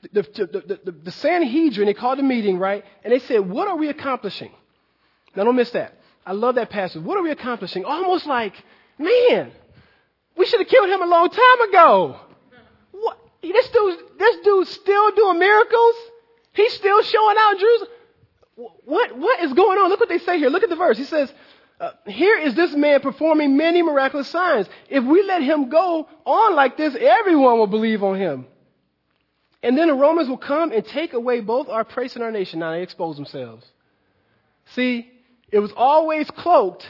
the, 0.00 0.22
the, 0.22 0.80
the, 0.84 0.92
the, 0.92 1.10
Sanhedrin, 1.10 1.86
they 1.86 1.94
called 1.94 2.18
a 2.20 2.22
meeting, 2.22 2.58
right? 2.58 2.84
And 3.02 3.12
they 3.12 3.18
said, 3.18 3.40
What 3.40 3.68
are 3.68 3.76
we 3.76 3.88
accomplishing? 3.88 4.52
Now, 5.34 5.44
don't 5.44 5.56
miss 5.56 5.70
that. 5.72 5.94
I 6.24 6.32
love 6.32 6.54
that 6.54 6.70
passage. 6.70 7.02
What 7.02 7.18
are 7.18 7.22
we 7.22 7.30
accomplishing? 7.30 7.84
Almost 7.84 8.26
like, 8.26 8.54
man, 8.98 9.50
we 10.36 10.46
should 10.46 10.60
have 10.60 10.68
killed 10.68 10.88
him 10.88 11.02
a 11.02 11.06
long 11.06 11.28
time 11.28 11.68
ago. 11.68 12.20
What? 12.92 13.18
This 13.42 13.68
dude, 13.68 13.98
this 14.18 14.36
dude's 14.44 14.70
still 14.70 15.10
doing 15.12 15.38
miracles. 15.38 15.94
He's 16.52 16.72
still 16.74 17.02
showing 17.02 17.36
out 17.38 17.58
Jerusalem. 17.58 17.90
What, 18.84 19.16
what 19.16 19.40
is 19.40 19.52
going 19.52 19.78
on? 19.78 19.88
Look 19.90 20.00
what 20.00 20.08
they 20.08 20.18
say 20.18 20.38
here. 20.38 20.48
Look 20.48 20.62
at 20.64 20.70
the 20.70 20.76
verse. 20.76 20.98
He 20.98 21.04
says, 21.04 21.32
uh, 21.80 21.92
here 22.06 22.36
is 22.38 22.54
this 22.54 22.74
man 22.74 23.00
performing 23.00 23.56
many 23.56 23.82
miraculous 23.82 24.28
signs. 24.28 24.68
If 24.88 25.04
we 25.04 25.22
let 25.22 25.42
him 25.42 25.68
go 25.68 26.08
on 26.24 26.56
like 26.56 26.76
this, 26.76 26.94
everyone 26.98 27.58
will 27.58 27.68
believe 27.68 28.02
on 28.02 28.16
him. 28.16 28.46
And 29.62 29.76
then 29.76 29.88
the 29.88 29.94
Romans 29.94 30.28
will 30.28 30.38
come 30.38 30.72
and 30.72 30.84
take 30.84 31.12
away 31.12 31.40
both 31.40 31.68
our 31.68 31.84
place 31.84 32.14
and 32.14 32.24
our 32.24 32.30
nation. 32.32 32.60
Now 32.60 32.72
they 32.72 32.82
expose 32.82 33.16
themselves. 33.16 33.64
See, 34.74 35.10
it 35.50 35.58
was 35.60 35.72
always 35.76 36.30
cloaked 36.30 36.86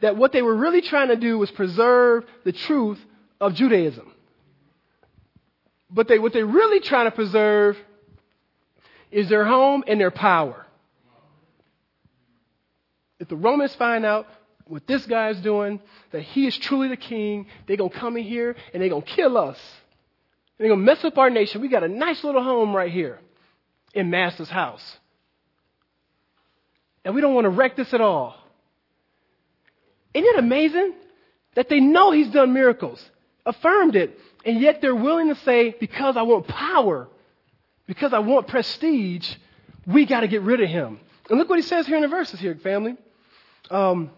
that 0.00 0.16
what 0.16 0.32
they 0.32 0.42
were 0.42 0.56
really 0.56 0.80
trying 0.80 1.08
to 1.08 1.16
do 1.16 1.38
was 1.38 1.50
preserve 1.50 2.24
the 2.44 2.52
truth 2.52 2.98
of 3.40 3.54
Judaism. 3.54 4.12
But 5.90 6.08
they, 6.08 6.18
what 6.18 6.32
they're 6.32 6.46
really 6.46 6.80
trying 6.80 7.06
to 7.06 7.10
preserve 7.10 7.76
is 9.10 9.28
their 9.28 9.44
home 9.44 9.84
and 9.86 10.00
their 10.00 10.10
power. 10.10 10.61
If 13.22 13.28
the 13.28 13.36
Romans 13.36 13.72
find 13.76 14.04
out 14.04 14.26
what 14.66 14.84
this 14.88 15.06
guy 15.06 15.28
is 15.28 15.38
doing, 15.40 15.78
that 16.10 16.22
he 16.22 16.44
is 16.44 16.58
truly 16.58 16.88
the 16.88 16.96
king, 16.96 17.46
they're 17.66 17.76
going 17.76 17.90
to 17.90 17.96
come 17.96 18.16
in 18.16 18.24
here 18.24 18.56
and 18.74 18.82
they're 18.82 18.90
going 18.90 19.02
to 19.02 19.12
kill 19.12 19.38
us. 19.38 19.58
They're 20.58 20.66
going 20.66 20.80
to 20.80 20.84
mess 20.84 21.04
up 21.04 21.16
our 21.18 21.30
nation. 21.30 21.60
We 21.60 21.68
got 21.68 21.84
a 21.84 21.88
nice 21.88 22.24
little 22.24 22.42
home 22.42 22.74
right 22.74 22.90
here 22.90 23.20
in 23.94 24.10
Master's 24.10 24.48
house. 24.48 24.82
And 27.04 27.14
we 27.14 27.20
don't 27.20 27.32
want 27.32 27.44
to 27.44 27.50
wreck 27.50 27.76
this 27.76 27.94
at 27.94 28.00
all. 28.00 28.34
Isn't 30.14 30.26
it 30.26 30.38
amazing 30.40 30.92
that 31.54 31.68
they 31.68 31.78
know 31.78 32.10
he's 32.10 32.30
done 32.30 32.52
miracles, 32.52 33.08
affirmed 33.46 33.94
it, 33.94 34.18
and 34.44 34.60
yet 34.60 34.80
they're 34.80 34.96
willing 34.96 35.28
to 35.28 35.36
say, 35.42 35.76
because 35.78 36.16
I 36.16 36.22
want 36.22 36.48
power, 36.48 37.08
because 37.86 38.12
I 38.12 38.18
want 38.18 38.48
prestige, 38.48 39.32
we 39.86 40.06
got 40.06 40.20
to 40.20 40.28
get 40.28 40.42
rid 40.42 40.60
of 40.60 40.68
him. 40.68 40.98
And 41.30 41.38
look 41.38 41.48
what 41.48 41.60
he 41.60 41.62
says 41.62 41.86
here 41.86 41.94
in 41.94 42.02
the 42.02 42.08
verses 42.08 42.40
here, 42.40 42.56
family. 42.56 42.96
Um, 43.70 44.10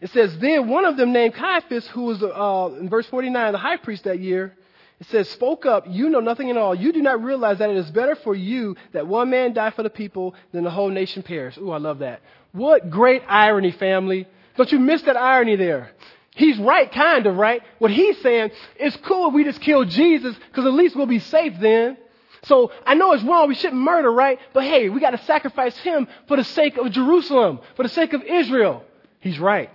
it 0.00 0.10
says, 0.10 0.36
Then 0.38 0.68
one 0.68 0.84
of 0.84 0.96
them 0.96 1.12
named 1.12 1.34
Caiaphas, 1.34 1.86
who 1.88 2.02
was, 2.02 2.22
uh, 2.22 2.76
in 2.78 2.88
verse 2.88 3.06
49, 3.06 3.52
the 3.52 3.58
high 3.58 3.76
priest 3.76 4.04
that 4.04 4.18
year, 4.20 4.56
it 4.98 5.06
says, 5.08 5.28
Spoke 5.30 5.66
up, 5.66 5.84
you 5.88 6.08
know 6.08 6.20
nothing 6.20 6.50
at 6.50 6.56
all. 6.56 6.74
You 6.74 6.92
do 6.92 7.02
not 7.02 7.22
realize 7.22 7.58
that 7.58 7.70
it 7.70 7.76
is 7.76 7.90
better 7.90 8.14
for 8.16 8.34
you 8.34 8.76
that 8.92 9.06
one 9.06 9.30
man 9.30 9.52
die 9.52 9.70
for 9.70 9.82
the 9.82 9.90
people 9.90 10.34
than 10.52 10.64
the 10.64 10.70
whole 10.70 10.90
nation 10.90 11.22
perish. 11.22 11.56
Ooh, 11.58 11.70
I 11.70 11.78
love 11.78 12.00
that. 12.00 12.20
What 12.52 12.90
great 12.90 13.22
irony, 13.28 13.70
family. 13.72 14.26
Don't 14.56 14.72
you 14.72 14.78
miss 14.78 15.02
that 15.02 15.16
irony 15.16 15.56
there? 15.56 15.90
He's 16.34 16.58
right, 16.58 16.90
kind 16.90 17.26
of, 17.26 17.36
right? 17.36 17.62
What 17.78 17.90
he's 17.90 18.20
saying, 18.22 18.50
it's 18.76 18.96
cool 18.98 19.28
if 19.28 19.34
we 19.34 19.44
just 19.44 19.60
kill 19.60 19.84
Jesus, 19.84 20.36
because 20.48 20.64
at 20.64 20.72
least 20.72 20.96
we'll 20.96 21.06
be 21.06 21.18
safe 21.18 21.54
then. 21.60 21.96
So 22.44 22.72
I 22.86 22.94
know 22.94 23.12
it's 23.12 23.22
wrong. 23.22 23.48
We 23.48 23.54
shouldn't 23.54 23.80
murder, 23.80 24.10
right? 24.10 24.38
But 24.52 24.64
hey, 24.64 24.88
we 24.88 25.00
got 25.00 25.10
to 25.10 25.22
sacrifice 25.24 25.76
him 25.78 26.08
for 26.26 26.36
the 26.36 26.44
sake 26.44 26.76
of 26.78 26.90
Jerusalem, 26.90 27.60
for 27.76 27.82
the 27.82 27.88
sake 27.88 28.12
of 28.12 28.22
Israel. 28.22 28.82
He's 29.20 29.38
right. 29.38 29.70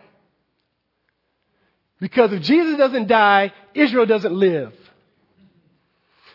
Because 1.99 2.34
if 2.34 2.41
Jesus 2.41 2.78
doesn't 2.78 3.07
die, 3.07 3.53
Israel 3.74 4.05
doesn't 4.05 4.34
live. 4.34 4.74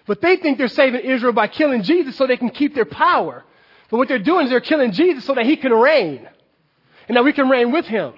But 0.06 0.20
they 0.20 0.36
think 0.36 0.58
they're 0.58 0.68
saving 0.68 1.02
Israel 1.02 1.32
by 1.32 1.48
killing 1.48 1.82
Jesus 1.82 2.16
so 2.16 2.26
they 2.26 2.36
can 2.36 2.50
keep 2.50 2.74
their 2.74 2.84
power. 2.84 3.44
But 3.90 3.98
what 3.98 4.08
they're 4.08 4.18
doing 4.18 4.44
is 4.44 4.50
they're 4.50 4.60
killing 4.60 4.92
Jesus 4.92 5.24
so 5.24 5.34
that 5.34 5.46
he 5.46 5.56
can 5.56 5.72
reign. 5.72 6.28
And 7.08 7.16
that 7.16 7.24
we 7.24 7.32
can 7.32 7.48
reign 7.48 7.72
with 7.72 7.86
him. 7.86 8.14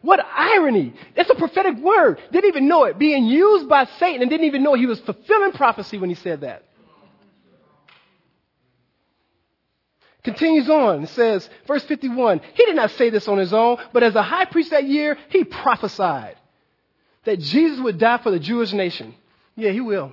What 0.00 0.20
irony. 0.24 0.94
It's 1.16 1.28
a 1.28 1.34
prophetic 1.34 1.76
word. 1.78 2.20
Didn't 2.30 2.48
even 2.48 2.68
know 2.68 2.84
it. 2.84 2.98
Being 2.98 3.26
used 3.26 3.68
by 3.68 3.84
Satan 3.98 4.22
and 4.22 4.30
didn't 4.30 4.46
even 4.46 4.62
know 4.62 4.74
he 4.74 4.86
was 4.86 5.00
fulfilling 5.00 5.52
prophecy 5.52 5.98
when 5.98 6.08
he 6.08 6.14
said 6.14 6.42
that. 6.42 6.64
Continues 10.24 10.68
on. 10.68 11.04
It 11.04 11.10
says, 11.10 11.48
verse 11.66 11.84
51, 11.84 12.40
he 12.54 12.64
did 12.66 12.76
not 12.76 12.90
say 12.92 13.10
this 13.10 13.28
on 13.28 13.38
his 13.38 13.52
own, 13.52 13.78
but 13.92 14.02
as 14.02 14.14
a 14.14 14.22
high 14.22 14.44
priest 14.46 14.70
that 14.70 14.84
year, 14.84 15.16
he 15.30 15.44
prophesied 15.44 16.36
that 17.24 17.38
Jesus 17.38 17.78
would 17.80 17.98
die 17.98 18.18
for 18.18 18.30
the 18.30 18.38
Jewish 18.38 18.72
nation. 18.72 19.14
Yeah, 19.54 19.70
he 19.70 19.80
will. 19.80 20.12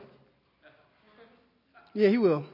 Yeah, 1.94 2.10
he 2.10 2.18
will. 2.18 2.46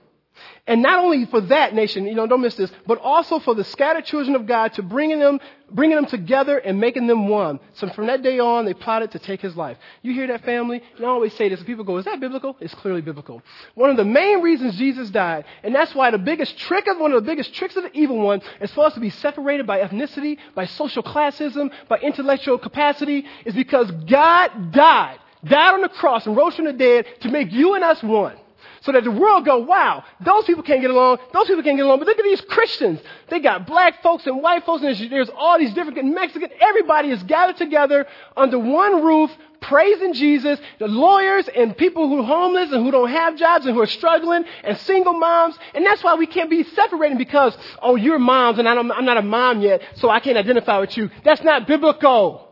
And 0.67 0.81
not 0.81 1.03
only 1.03 1.25
for 1.25 1.41
that 1.41 1.73
nation, 1.73 2.05
you 2.05 2.13
know, 2.13 2.27
don't 2.27 2.41
miss 2.41 2.55
this, 2.55 2.71
but 2.85 2.99
also 2.99 3.39
for 3.39 3.55
the 3.55 3.63
scattered 3.63 4.05
children 4.05 4.35
of 4.35 4.45
God 4.45 4.73
to 4.73 4.83
bringing 4.83 5.19
them, 5.19 5.39
bringing 5.71 5.95
them 5.95 6.05
together 6.05 6.59
and 6.59 6.79
making 6.79 7.07
them 7.07 7.27
one. 7.27 7.59
So 7.73 7.89
from 7.89 8.07
that 8.07 8.21
day 8.21 8.39
on, 8.39 8.65
they 8.65 8.75
plotted 8.75 9.11
to 9.11 9.19
take 9.19 9.41
his 9.41 9.55
life. 9.57 9.77
You 10.03 10.13
hear 10.13 10.27
that 10.27 10.45
family? 10.45 10.83
And 10.97 11.05
I 11.05 11.09
always 11.09 11.33
say 11.35 11.49
this, 11.49 11.63
people 11.63 11.83
go, 11.83 11.97
is 11.97 12.05
that 12.05 12.19
biblical? 12.19 12.55
It's 12.59 12.75
clearly 12.75 13.01
biblical. 13.01 13.41
One 13.73 13.89
of 13.89 13.97
the 13.97 14.05
main 14.05 14.41
reasons 14.41 14.77
Jesus 14.77 15.09
died, 15.09 15.45
and 15.63 15.73
that's 15.73 15.95
why 15.95 16.11
the 16.11 16.19
biggest 16.19 16.57
trick 16.59 16.87
of, 16.87 16.99
one 16.99 17.11
of 17.11 17.23
the 17.23 17.29
biggest 17.29 17.53
tricks 17.55 17.75
of 17.75 17.83
the 17.83 17.97
evil 17.97 18.19
one 18.19 18.41
is 18.61 18.71
for 18.71 18.85
us 18.85 18.93
to 18.93 18.99
be 18.99 19.09
separated 19.09 19.65
by 19.65 19.79
ethnicity, 19.81 20.37
by 20.53 20.65
social 20.65 21.01
classism, 21.01 21.71
by 21.89 21.97
intellectual 21.97 22.59
capacity, 22.59 23.25
is 23.45 23.55
because 23.55 23.89
God 23.91 24.71
died, 24.71 25.17
died 25.43 25.73
on 25.73 25.81
the 25.81 25.89
cross 25.89 26.27
and 26.27 26.37
rose 26.37 26.55
from 26.55 26.65
the 26.65 26.73
dead 26.73 27.07
to 27.21 27.29
make 27.29 27.51
you 27.51 27.73
and 27.73 27.83
us 27.83 28.03
one. 28.03 28.37
So 28.81 28.91
that 28.91 29.03
the 29.03 29.11
world 29.11 29.45
go, 29.45 29.59
wow, 29.59 30.03
those 30.19 30.45
people 30.45 30.63
can't 30.63 30.81
get 30.81 30.89
along, 30.89 31.19
those 31.33 31.47
people 31.47 31.61
can't 31.61 31.77
get 31.77 31.85
along, 31.85 31.99
but 31.99 32.07
look 32.07 32.17
at 32.17 32.23
these 32.23 32.41
Christians. 32.41 32.99
They 33.29 33.39
got 33.39 33.67
black 33.67 34.01
folks 34.01 34.25
and 34.25 34.41
white 34.41 34.65
folks, 34.65 34.83
and 34.83 35.11
there's, 35.11 35.29
all 35.29 35.59
these 35.59 35.73
different 35.73 36.03
Mexican, 36.03 36.49
everybody 36.59 37.09
is 37.09 37.21
gathered 37.23 37.57
together 37.57 38.07
under 38.35 38.57
one 38.57 39.03
roof, 39.03 39.31
praising 39.61 40.13
Jesus, 40.13 40.59
the 40.79 40.87
lawyers 40.87 41.47
and 41.47 41.77
people 41.77 42.09
who 42.09 42.21
are 42.21 42.25
homeless 42.25 42.71
and 42.71 42.83
who 42.83 42.89
don't 42.89 43.11
have 43.11 43.37
jobs 43.37 43.67
and 43.67 43.75
who 43.75 43.81
are 43.81 43.87
struggling 43.87 44.43
and 44.63 44.75
single 44.79 45.13
moms. 45.13 45.55
And 45.75 45.85
that's 45.85 46.03
why 46.03 46.15
we 46.15 46.25
can't 46.25 46.49
be 46.49 46.63
separating 46.63 47.19
because, 47.19 47.55
oh, 47.83 47.95
you're 47.95 48.17
moms 48.17 48.57
and 48.57 48.67
I'm 48.67 48.87
not 48.87 49.17
a 49.17 49.21
mom 49.21 49.61
yet, 49.61 49.83
so 49.95 50.09
I 50.09 50.19
can't 50.19 50.37
identify 50.37 50.79
with 50.79 50.97
you. 50.97 51.11
That's 51.23 51.43
not 51.43 51.67
biblical 51.67 52.50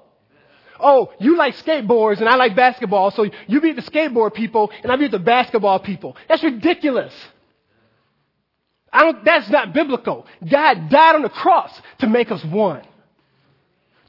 oh, 0.79 1.11
you 1.19 1.37
like 1.37 1.55
skateboards 1.55 2.19
and 2.19 2.29
I 2.29 2.35
like 2.35 2.55
basketball, 2.55 3.11
so 3.11 3.29
you 3.47 3.61
beat 3.61 3.75
the 3.75 3.81
skateboard 3.81 4.33
people 4.33 4.71
and 4.83 4.91
I 4.91 4.95
beat 4.95 5.11
the 5.11 5.19
basketball 5.19 5.79
people. 5.79 6.15
That's 6.27 6.43
ridiculous. 6.43 7.13
I 8.91 9.03
don't, 9.03 9.23
that's 9.23 9.49
not 9.49 9.73
biblical. 9.73 10.25
God 10.47 10.89
died 10.89 11.15
on 11.15 11.21
the 11.21 11.29
cross 11.29 11.71
to 11.99 12.07
make 12.07 12.31
us 12.31 12.43
one. 12.43 12.81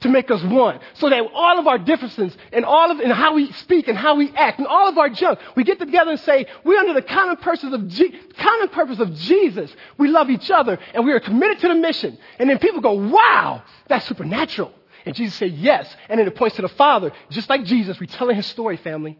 To 0.00 0.08
make 0.08 0.30
us 0.30 0.42
one. 0.42 0.80
So 0.94 1.10
that 1.10 1.22
all 1.34 1.58
of 1.58 1.66
our 1.66 1.76
differences 1.76 2.34
and 2.52 2.64
all 2.64 2.90
of, 2.90 3.00
and 3.00 3.12
how 3.12 3.34
we 3.34 3.52
speak 3.52 3.88
and 3.88 3.98
how 3.98 4.14
we 4.14 4.30
act 4.30 4.58
and 4.58 4.66
all 4.66 4.88
of 4.88 4.96
our 4.96 5.10
junk, 5.10 5.38
we 5.54 5.64
get 5.64 5.78
together 5.78 6.12
and 6.12 6.20
say, 6.20 6.46
we're 6.64 6.78
under 6.78 6.94
the 6.94 7.02
common 7.02 7.36
purpose 7.36 7.64
of, 7.64 7.88
G- 7.88 8.18
common 8.38 8.68
purpose 8.70 8.98
of 8.98 9.14
Jesus. 9.14 9.70
We 9.98 10.08
love 10.08 10.30
each 10.30 10.50
other 10.50 10.78
and 10.94 11.04
we 11.04 11.12
are 11.12 11.20
committed 11.20 11.58
to 11.60 11.68
the 11.68 11.74
mission. 11.74 12.16
And 12.38 12.48
then 12.48 12.58
people 12.58 12.80
go, 12.80 12.92
wow, 12.92 13.62
that's 13.88 14.06
supernatural. 14.06 14.72
And 15.06 15.14
Jesus 15.14 15.36
said, 15.36 15.52
Yes. 15.52 15.94
And 16.08 16.18
then 16.18 16.26
it 16.26 16.34
points 16.34 16.56
to 16.56 16.62
the 16.62 16.68
Father, 16.68 17.12
just 17.30 17.48
like 17.48 17.64
Jesus, 17.64 18.00
retelling 18.00 18.36
his 18.36 18.46
story, 18.46 18.76
family. 18.76 19.18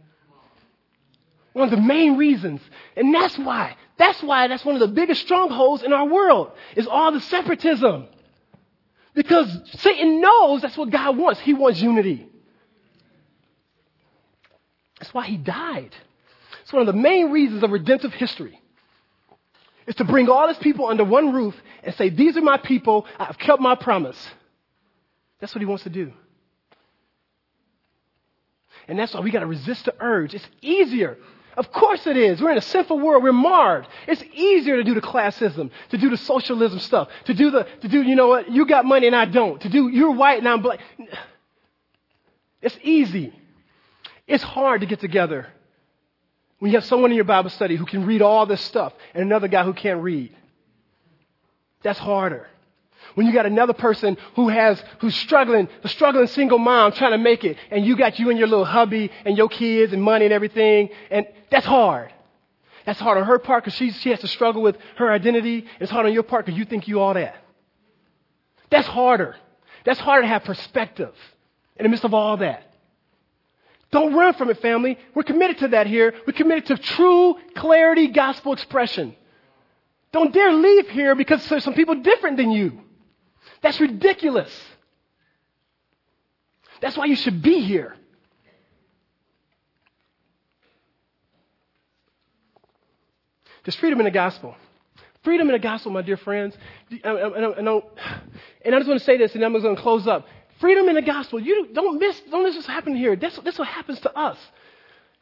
One 1.53 1.65
of 1.65 1.71
the 1.71 1.85
main 1.85 2.17
reasons. 2.17 2.61
And 2.97 3.15
that's 3.15 3.37
why. 3.39 3.77
That's 3.97 4.23
why 4.23 4.47
that's 4.49 4.65
one 4.65 4.77
of 4.77 4.81
the 4.81 4.89
biggest 4.89 5.23
strongholds 5.23 5.83
in 5.83 5.93
our 5.93 6.07
world 6.07 6.53
is 6.77 6.87
all 6.87 7.13
the 7.13 7.21
separatism. 7.21 8.07
Because 9.15 9.61
Satan 9.81 10.21
knows 10.21 10.63
that's 10.63 10.77
what 10.77 10.91
God 10.91 11.17
wants. 11.17 11.41
He 11.41 11.55
wants 11.55 11.81
unity. 11.81 12.29
That's 15.01 15.13
why 15.13 15.27
he 15.27 15.37
died. 15.37 15.95
It's 16.63 16.73
one 16.73 16.83
of 16.83 16.87
the 16.87 17.01
main 17.01 17.31
reasons 17.31 17.63
of 17.63 17.71
redemptive 17.73 18.13
history. 18.15 18.61
Is 19.87 19.97
to 19.97 20.05
bring 20.05 20.29
all 20.29 20.47
his 20.47 20.59
people 20.59 20.87
under 20.87 21.03
one 21.03 21.33
roof 21.33 21.57
and 21.83 21.95
say, 21.97 22.11
These 22.11 22.37
are 22.37 22.43
my 22.43 22.59
people. 22.59 23.07
I've 23.19 23.39
kept 23.39 23.61
my 23.61 23.75
promise. 23.75 24.31
That's 25.41 25.55
what 25.55 25.61
he 25.61 25.67
wants 25.67 25.85
to 25.85 25.91
do. 25.91 26.13
And 28.89 28.99
that's 28.99 29.15
why 29.15 29.21
we 29.21 29.31
got 29.31 29.41
to 29.41 29.47
resist 29.47 29.85
the 29.85 29.95
urge. 30.01 30.35
It's 30.35 30.49
easier. 30.61 31.17
Of 31.57 31.73
course 31.73 32.07
it 32.07 32.17
is. 32.17 32.41
We're 32.41 32.53
in 32.53 32.59
a 32.59 32.63
sinful 32.63 32.99
world. 32.99 33.23
We're 33.23 33.33
marred. 33.33 33.87
It's 34.07 34.23
easier 34.35 34.77
to 34.77 34.85
do 34.85 34.95
the 34.95 35.01
classism, 35.01 35.71
to 35.91 35.99
do 35.99 36.11
the 36.11 36.17
socialism 36.17 36.79
stuff, 36.79 37.09
to 37.25 37.35
do 37.35 37.51
the, 37.51 37.67
to 37.83 37.89
do, 37.89 38.03
you 38.03 38.15
know 38.15 38.29
what, 38.29 38.51
you 38.51 38.67
got 38.67 38.85
money 38.85 39.07
and 39.07 39.17
I 39.17 39.25
don't, 39.25 39.61
to 39.63 39.69
do, 39.69 39.89
you're 39.89 40.13
white 40.13 40.39
and 40.39 40.49
I'm 40.49 40.63
black. 40.63 40.81
It's 42.63 42.79
easy. 42.83 43.33
It's 44.27 44.45
hard 44.45 44.83
to 44.83 44.87
get 44.87 45.01
together 45.01 45.49
when 46.61 46.71
you 46.71 46.77
have 46.77 46.85
someone 46.85 47.11
in 47.11 47.17
your 47.17 47.25
Bible 47.25 47.51
study 47.51 47.77
who 47.77 47.87
can 47.87 48.07
read 48.07 48.23
all 48.23 48.47
this 48.47 48.61
stuff 48.61 48.93
and 49.15 49.23
another 49.23 49.49
guy 49.49 49.65
who 49.65 49.73
can't 49.73 50.03
read. 50.03 50.35
That's 51.83 51.99
harder. 51.99 52.49
When 53.15 53.27
you 53.27 53.33
got 53.33 53.47
another 53.47 53.73
person 53.73 54.17
who 54.37 54.49
has, 54.49 54.83
who's 55.01 55.15
struggling, 55.17 55.69
the 55.83 55.89
struggling 55.89 56.27
single 56.29 56.59
mom 56.59 56.93
trying 56.93 57.13
to 57.13 57.19
make 57.19 57.45
it, 57.45 57.57
and 57.71 57.85
you 57.85 57.97
got 57.97 58.19
you 58.19 58.31
and 58.31 58.39
your 58.39 58.49
little 58.49 58.65
hubby 58.65 59.11
and 59.25 59.37
your 59.37 59.49
kids 59.49 59.93
and 59.93 60.03
money 60.03 60.27
and 60.27 60.35
everything, 60.35 60.91
and 61.11 61.27
that's 61.51 61.67
hard. 61.67 62.13
That's 62.87 63.01
hard 63.01 63.19
on 63.19 63.25
her 63.25 63.39
part 63.39 63.65
because 63.65 63.77
she, 63.77 63.91
she 63.91 64.11
has 64.11 64.21
to 64.21 64.29
struggle 64.29 64.63
with 64.63 64.77
her 64.97 65.11
identity. 65.11 65.67
It's 65.81 65.91
hard 65.91 66.07
on 66.07 66.13
your 66.13 66.23
part 66.23 66.47
because 66.47 66.59
you 66.59 66.65
think 66.65 66.89
you 66.89 67.01
all 67.01 67.15
that. 67.15 67.37
That's 68.71 68.87
harder. 68.87 69.37
That's 69.85 70.01
harder 70.01 70.23
to 70.23 70.29
have 70.29 70.45
perspective 70.45 71.15
in 71.77 71.85
the 71.85 71.89
midst 71.89 72.05
of 72.05 72.15
all 72.15 72.37
that. 72.39 72.67
Don't 73.91 74.15
run 74.15 74.35
from 74.35 74.51
it, 74.51 74.61
family. 74.63 74.99
We're 75.15 75.25
committed 75.25 75.59
to 75.59 75.69
that 75.69 75.87
here. 75.89 76.15
We're 76.27 76.33
committed 76.33 76.67
to 76.67 76.79
true 76.79 77.37
clarity 77.57 78.09
gospel 78.09 78.53
expression. 78.53 79.17
Don't 80.13 80.33
dare 80.33 80.53
leave 80.53 80.89
here 80.91 81.15
because 81.15 81.47
there's 81.49 81.65
some 81.65 81.75
people 81.75 81.97
different 81.97 82.37
than 82.37 82.53
you. 82.53 82.81
That's 83.63 83.81
ridiculous. 83.81 84.51
That's 86.81 86.97
why 86.97 87.05
you 87.07 87.17
should 87.17 87.43
be 87.43 87.61
here. 87.61 87.95
There's 93.65 93.77
freedom 93.77 94.01
in 94.01 94.05
the 94.05 94.11
gospel. 94.11 94.57
Freedom 95.23 95.47
in 95.49 95.53
the 95.53 95.59
gospel, 95.59 95.93
my 95.93 96.01
dear 96.01 96.17
friends. 96.17 96.57
And 96.91 97.01
I 97.05 98.79
just 98.79 98.89
want 98.89 98.99
to 98.99 99.05
say 99.05 99.19
this, 99.19 99.35
and 99.35 99.45
I'm 99.45 99.53
going 99.53 99.77
to 99.77 99.83
close 99.83 100.07
up. 100.07 100.27
Freedom 100.61 100.89
in 100.89 100.95
the 100.95 101.03
gospel. 101.03 101.39
You 101.39 101.69
don't 101.75 102.01
miss, 102.01 102.19
don't 102.31 102.43
miss 102.43 102.55
what's 102.55 102.67
happening 102.67 102.97
here. 102.97 103.17
That's, 103.17 103.39
that's 103.41 103.59
what 103.59 103.69
happens 103.69 104.01
to 104.01 104.17
us. 104.17 104.39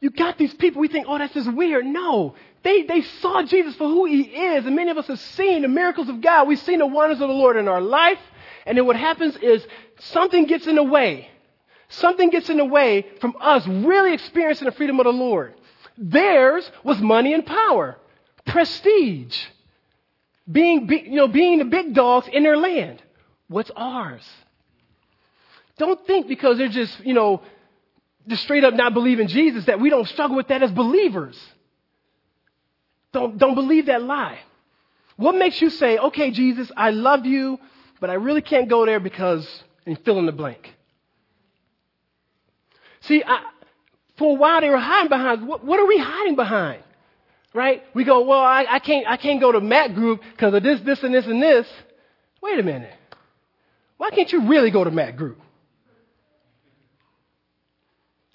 You 0.01 0.11
got 0.11 0.39
these 0.39 0.55
people, 0.55 0.81
we 0.81 0.89
think, 0.89 1.07
oh, 1.09 1.19
that's 1.19 1.35
just 1.35 1.53
weird. 1.53 1.85
No. 1.85 2.35
They, 2.63 2.83
they 2.83 3.03
saw 3.03 3.43
Jesus 3.43 3.75
for 3.75 3.89
who 3.89 4.05
he 4.05 4.23
is, 4.23 4.65
and 4.65 4.77
many 4.77 4.91
of 4.91 4.99
us 4.99 5.07
have 5.09 5.19
seen 5.19 5.63
the 5.63 5.69
miracles 5.69 6.09
of 6.09 6.21
God. 6.21 6.47
We've 6.47 6.59
seen 6.59 6.79
the 6.79 6.87
wonders 6.87 7.21
of 7.21 7.29
the 7.29 7.35
Lord 7.35 7.57
in 7.57 7.67
our 7.67 7.81
life. 7.81 8.19
And 8.65 8.79
then 8.79 8.87
what 8.87 8.97
happens 8.97 9.37
is 9.37 9.67
something 9.99 10.47
gets 10.47 10.67
in 10.67 10.77
the 10.77 10.83
way. 10.83 11.29
Something 11.89 12.31
gets 12.31 12.51
in 12.51 12.59
the 12.59 12.65
way 12.65 13.07
from 13.21 13.35
us 13.41 13.67
really 13.67 14.13
experiencing 14.13 14.67
the 14.67 14.73
freedom 14.73 15.01
of 15.01 15.05
the 15.05 15.13
Lord. 15.13 15.55
Theirs 15.97 16.71
was 16.85 17.01
money 17.01 17.33
and 17.35 17.45
power, 17.45 17.97
prestige, 18.47 19.37
being, 20.51 20.87
be, 20.87 21.03
you 21.07 21.17
know, 21.17 21.29
being 21.29 21.59
the 21.59 21.65
big 21.65 21.95
dogs 21.95 22.29
in 22.33 22.43
their 22.43 22.57
land. 22.57 23.03
What's 23.49 23.71
ours? 23.75 24.23
Don't 25.79 26.07
think 26.07 26.29
because 26.29 26.59
they're 26.59 26.69
just, 26.69 27.01
you 27.05 27.15
know, 27.15 27.43
just 28.29 28.43
straight 28.43 28.65
up 28.65 28.75
not 28.75 28.95
believe 28.95 29.21
in 29.21 29.29
Jesus 29.29 29.65
that 29.67 29.81
we 29.81 29.91
don't 29.91 30.09
struggle 30.09 30.37
with 30.37 30.49
that 30.49 30.63
as 30.63 30.71
believers. 30.71 31.39
Don't, 33.13 33.39
don't 33.39 33.55
believe 33.55 33.87
that 33.87 34.03
lie. 34.03 34.39
What 35.17 35.35
makes 35.35 35.61
you 35.61 35.71
say, 35.71 35.99
okay, 35.99 36.31
Jesus, 36.31 36.71
I 36.77 36.91
love 36.91 37.27
you 37.27 37.59
but 38.01 38.11
I 38.11 38.15
really 38.15 38.43
can't 38.43 38.69
go 38.69 38.87
there 38.87 39.01
because, 39.01 39.47
and 39.87 39.99
fill 40.05 40.19
in 40.19 40.27
the 40.27 40.33
blank. 40.33 40.75
See, 43.01 43.23
I, 43.25 43.43
for 44.17 44.37
a 44.37 44.39
while 44.39 44.61
they 44.61 44.69
were 44.69 44.79
hiding 44.79 45.09
behind, 45.09 45.47
what, 45.47 45.65
what, 45.65 45.81
are 45.81 45.87
we 45.87 45.99
hiding 45.99 46.37
behind? 46.37 46.83
Right? 47.55 47.83
We 47.95 48.05
go, 48.05 48.23
well, 48.23 48.41
I, 48.41 48.67
I 48.69 48.79
can't, 48.79 49.07
I 49.09 49.17
can't 49.17 49.41
go 49.41 49.53
to 49.53 49.61
Matt 49.61 49.95
group 49.95 50.21
because 50.33 50.55
of 50.55 50.63
this, 50.63 50.81
this, 50.81 51.03
and 51.03 51.15
this, 51.15 51.27
and 51.27 51.43
this. 51.43 51.67
Wait 52.43 52.59
a 52.59 52.63
minute. 52.63 52.95
Why 53.97 54.11
can't 54.11 54.31
you 54.31 54.49
really 54.49 54.71
go 54.71 54.85
to 54.85 54.91
Matt 54.91 55.17
group? 55.17 55.41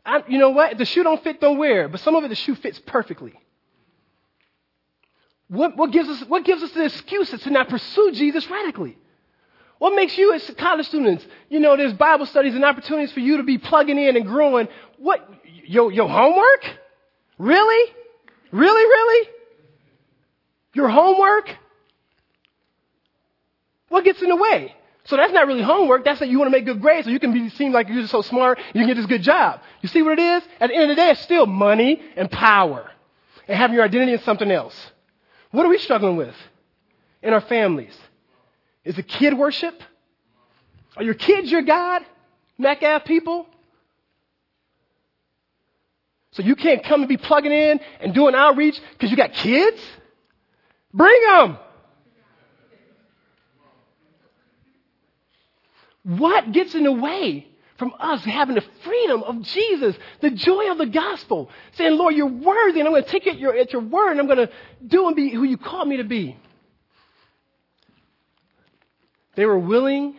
I, 0.05 0.23
you 0.27 0.37
know 0.37 0.49
what? 0.49 0.77
The 0.77 0.85
shoe 0.85 1.03
don't 1.03 1.23
fit, 1.23 1.39
don't 1.39 1.57
wear 1.57 1.85
it. 1.85 1.91
But 1.91 2.01
some 2.01 2.15
of 2.15 2.23
it, 2.23 2.29
the 2.29 2.35
shoe 2.35 2.55
fits 2.55 2.79
perfectly. 2.85 3.33
What, 5.47 5.77
what, 5.77 5.91
gives 5.91 6.09
us, 6.09 6.23
what 6.27 6.45
gives 6.45 6.63
us 6.63 6.71
the 6.71 6.85
excuses 6.85 7.41
to 7.41 7.49
not 7.49 7.69
pursue 7.69 8.11
Jesus 8.13 8.49
radically? 8.49 8.97
What 9.77 9.95
makes 9.95 10.17
you 10.17 10.33
as 10.33 10.49
college 10.57 10.87
students, 10.87 11.25
you 11.49 11.59
know, 11.59 11.75
there's 11.75 11.93
Bible 11.93 12.25
studies 12.25 12.55
and 12.55 12.63
opportunities 12.63 13.11
for 13.11 13.19
you 13.19 13.37
to 13.37 13.43
be 13.43 13.57
plugging 13.57 13.97
in 13.97 14.15
and 14.15 14.25
growing. 14.25 14.67
What, 14.97 15.29
your, 15.65 15.91
your 15.91 16.07
homework? 16.07 16.65
Really? 17.37 17.93
Really, 18.51 18.83
really? 18.83 19.29
Your 20.73 20.89
homework? 20.89 21.49
What 23.89 24.03
gets 24.03 24.21
in 24.21 24.29
the 24.29 24.35
way? 24.35 24.75
So 25.05 25.17
that's 25.17 25.33
not 25.33 25.47
really 25.47 25.61
homework. 25.61 26.05
That's 26.05 26.19
that 26.19 26.29
you 26.29 26.39
want 26.39 26.47
to 26.47 26.57
make 26.57 26.65
good 26.65 26.81
grades 26.81 27.05
so 27.05 27.11
you 27.11 27.19
can 27.19 27.33
be, 27.33 27.49
seem 27.49 27.73
like 27.73 27.89
you're 27.89 28.07
so 28.07 28.21
smart, 28.21 28.59
you 28.73 28.81
can 28.81 28.87
get 28.87 28.95
this 28.95 29.05
good 29.05 29.21
job. 29.21 29.59
You 29.81 29.89
see 29.89 30.01
what 30.01 30.17
it 30.17 30.21
is? 30.21 30.43
At 30.59 30.67
the 30.67 30.75
end 30.75 30.83
of 30.83 30.89
the 30.89 30.95
day, 30.95 31.09
it's 31.11 31.21
still 31.21 31.45
money 31.45 32.01
and 32.15 32.31
power 32.31 32.89
and 33.47 33.57
having 33.57 33.75
your 33.75 33.83
identity 33.83 34.13
in 34.13 34.19
something 34.19 34.49
else. 34.49 34.75
What 35.51 35.65
are 35.65 35.69
we 35.69 35.77
struggling 35.77 36.15
with 36.15 36.35
in 37.21 37.33
our 37.33 37.41
families? 37.41 37.95
Is 38.85 38.97
it 38.97 39.07
kid 39.07 39.37
worship? 39.37 39.81
Are 40.95 41.03
your 41.03 41.13
kids 41.15 41.51
your 41.51 41.63
God? 41.63 42.03
Metcalf 42.57 43.03
people? 43.05 43.47
So 46.31 46.43
you 46.43 46.55
can't 46.55 46.83
come 46.83 47.01
and 47.01 47.09
be 47.09 47.17
plugging 47.17 47.51
in 47.51 47.79
and 47.99 48.13
doing 48.13 48.35
outreach 48.35 48.79
because 48.93 49.11
you 49.11 49.17
got 49.17 49.33
kids? 49.33 49.81
Bring 50.93 51.21
them. 51.27 51.57
What 56.03 56.51
gets 56.51 56.75
in 56.75 56.83
the 56.83 56.91
way 56.91 57.47
from 57.77 57.93
us 57.99 58.23
having 58.23 58.55
the 58.55 58.63
freedom 58.83 59.23
of 59.23 59.41
Jesus, 59.41 59.95
the 60.21 60.29
joy 60.31 60.71
of 60.71 60.77
the 60.77 60.85
gospel, 60.85 61.49
saying, 61.73 61.97
Lord, 61.97 62.15
you're 62.15 62.27
worthy, 62.27 62.79
and 62.79 62.87
I'm 62.87 62.93
going 62.93 63.03
to 63.03 63.09
take 63.09 63.25
it 63.25 63.31
at 63.31 63.39
your, 63.39 63.55
at 63.55 63.73
your 63.73 63.81
word, 63.81 64.11
and 64.11 64.19
I'm 64.19 64.27
going 64.27 64.47
to 64.47 64.49
do 64.85 65.07
and 65.07 65.15
be 65.15 65.29
who 65.29 65.43
you 65.43 65.57
called 65.57 65.87
me 65.87 65.97
to 65.97 66.03
be. 66.03 66.37
They 69.35 69.45
were 69.45 69.57
willing 69.57 70.15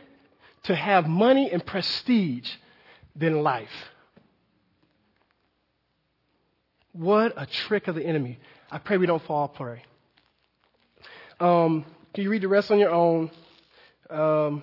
to 0.64 0.74
have 0.74 1.06
money 1.06 1.50
and 1.50 1.64
prestige 1.64 2.50
than 3.14 3.42
life. 3.42 3.68
What 6.92 7.34
a 7.36 7.46
trick 7.46 7.88
of 7.88 7.94
the 7.94 8.04
enemy. 8.04 8.38
I 8.70 8.78
pray 8.78 8.98
we 8.98 9.06
don't 9.06 9.22
fall 9.22 9.48
prey. 9.48 9.82
Um, 11.38 11.84
can 12.12 12.24
you 12.24 12.30
read 12.30 12.42
the 12.42 12.48
rest 12.48 12.70
on 12.70 12.78
your 12.78 12.90
own? 12.90 13.30
Um, 14.08 14.62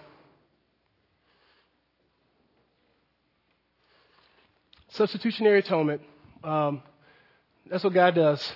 substitutionary 4.92 5.60
atonement. 5.60 6.02
Um, 6.44 6.82
that's 7.70 7.84
what 7.84 7.94
God 7.94 8.16
does. 8.16 8.56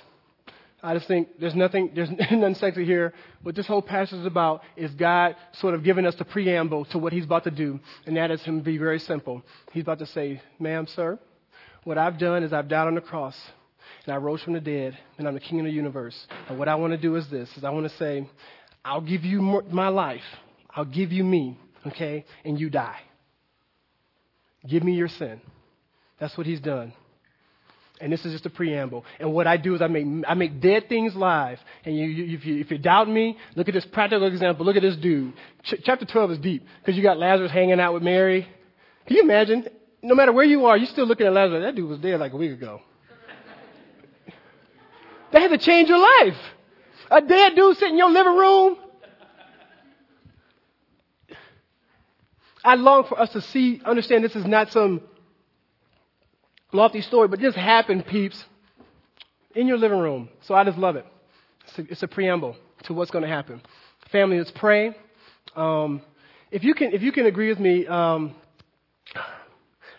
I 0.82 0.94
just 0.94 1.08
think 1.08 1.40
there's 1.40 1.54
nothing, 1.54 1.92
there's 1.94 2.10
nothing 2.30 2.54
sexy 2.54 2.84
here. 2.84 3.12
What 3.42 3.54
this 3.54 3.66
whole 3.66 3.82
passage 3.82 4.20
is 4.20 4.26
about 4.26 4.62
is 4.76 4.92
God 4.92 5.36
sort 5.52 5.74
of 5.74 5.82
giving 5.82 6.06
us 6.06 6.14
the 6.16 6.24
preamble 6.24 6.84
to 6.86 6.98
what 6.98 7.12
He's 7.12 7.24
about 7.24 7.44
to 7.44 7.50
do, 7.50 7.80
and 8.06 8.16
that 8.16 8.30
is 8.30 8.42
Him 8.42 8.60
be 8.60 8.78
very 8.78 8.98
simple. 8.98 9.42
He's 9.72 9.82
about 9.82 9.98
to 10.00 10.06
say, 10.06 10.40
"Ma'am, 10.58 10.86
sir, 10.86 11.18
what 11.84 11.98
I've 11.98 12.18
done 12.18 12.42
is 12.42 12.52
I've 12.52 12.68
died 12.68 12.86
on 12.86 12.94
the 12.94 13.00
cross, 13.00 13.36
and 14.04 14.14
I 14.14 14.18
rose 14.18 14.42
from 14.42 14.52
the 14.52 14.60
dead, 14.60 14.96
and 15.18 15.26
I'm 15.26 15.34
the 15.34 15.40
King 15.40 15.60
of 15.60 15.66
the 15.66 15.72
universe. 15.72 16.26
And 16.48 16.58
what 16.58 16.68
I 16.68 16.74
want 16.74 16.92
to 16.92 16.98
do 16.98 17.16
is 17.16 17.28
this: 17.28 17.56
is 17.56 17.64
I 17.64 17.70
want 17.70 17.88
to 17.90 17.96
say, 17.96 18.28
I'll 18.84 19.00
give 19.00 19.24
you 19.24 19.40
my 19.40 19.88
life, 19.88 20.24
I'll 20.70 20.84
give 20.84 21.10
you 21.10 21.24
me, 21.24 21.58
okay, 21.86 22.24
and 22.44 22.60
you 22.60 22.70
die. 22.70 23.00
Give 24.68 24.84
me 24.84 24.94
your 24.94 25.08
sin." 25.08 25.40
That's 26.18 26.36
what 26.36 26.46
he's 26.46 26.60
done. 26.60 26.92
And 28.00 28.12
this 28.12 28.24
is 28.26 28.32
just 28.32 28.44
a 28.44 28.50
preamble. 28.50 29.04
And 29.18 29.32
what 29.32 29.46
I 29.46 29.56
do 29.56 29.74
is 29.74 29.80
I 29.80 29.86
make, 29.86 30.06
I 30.28 30.34
make 30.34 30.60
dead 30.60 30.88
things 30.88 31.14
live. 31.14 31.58
And 31.84 31.96
you, 31.96 32.04
you, 32.04 32.36
if, 32.36 32.44
you, 32.44 32.60
if 32.60 32.70
you 32.70 32.78
doubt 32.78 33.08
me, 33.08 33.38
look 33.54 33.68
at 33.68 33.74
this 33.74 33.86
practical 33.86 34.26
example. 34.26 34.66
Look 34.66 34.76
at 34.76 34.82
this 34.82 34.96
dude. 34.96 35.32
Ch- 35.62 35.80
chapter 35.82 36.04
12 36.04 36.32
is 36.32 36.38
deep 36.38 36.66
because 36.80 36.96
you 36.96 37.02
got 37.02 37.18
Lazarus 37.18 37.50
hanging 37.50 37.80
out 37.80 37.94
with 37.94 38.02
Mary. 38.02 38.46
Can 39.06 39.16
you 39.16 39.22
imagine? 39.22 39.66
No 40.02 40.14
matter 40.14 40.32
where 40.32 40.44
you 40.44 40.66
are, 40.66 40.76
you're 40.76 40.88
still 40.88 41.06
looking 41.06 41.26
at 41.26 41.32
Lazarus. 41.32 41.62
That 41.62 41.74
dude 41.74 41.88
was 41.88 41.98
dead 41.98 42.20
like 42.20 42.32
a 42.34 42.36
week 42.36 42.52
ago. 42.52 42.82
that 45.32 45.40
had 45.40 45.48
to 45.48 45.58
change 45.58 45.88
your 45.88 45.98
life. 45.98 46.36
A 47.10 47.22
dead 47.22 47.54
dude 47.54 47.76
sitting 47.78 47.94
in 47.94 47.98
your 47.98 48.10
living 48.10 48.36
room. 48.36 48.76
I 52.62 52.74
long 52.74 53.04
for 53.04 53.18
us 53.18 53.30
to 53.30 53.40
see, 53.40 53.80
understand 53.84 54.24
this 54.24 54.34
is 54.34 54.44
not 54.44 54.72
some 54.72 55.00
lofty 56.76 57.00
story, 57.00 57.28
but 57.28 57.40
just 57.40 57.56
happened, 57.56 58.06
peeps, 58.06 58.44
in 59.54 59.66
your 59.66 59.78
living 59.78 59.98
room. 59.98 60.28
So 60.42 60.54
I 60.54 60.64
just 60.64 60.78
love 60.78 60.96
it. 60.96 61.06
It's 61.66 61.78
a, 61.78 61.92
it's 61.92 62.02
a 62.02 62.08
preamble 62.08 62.56
to 62.84 62.94
what's 62.94 63.10
going 63.10 63.22
to 63.22 63.28
happen. 63.28 63.60
Family, 64.12 64.38
let's 64.38 64.52
pray. 64.52 64.94
Um, 65.56 66.02
if 66.50 66.62
you 66.62 66.74
can, 66.74 66.92
if 66.92 67.02
you 67.02 67.10
can 67.10 67.26
agree 67.26 67.48
with 67.48 67.58
me, 67.58 67.86
um, 67.86 68.34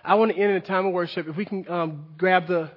I 0.03 0.15
want 0.15 0.31
to 0.31 0.37
end 0.37 0.51
in 0.51 0.57
a 0.57 0.61
time 0.61 0.85
of 0.85 0.93
worship. 0.93 1.27
If 1.27 1.35
we 1.35 1.43
can 1.43 1.69
um, 1.69 2.05
grab 2.17 2.47
the, 2.47 2.71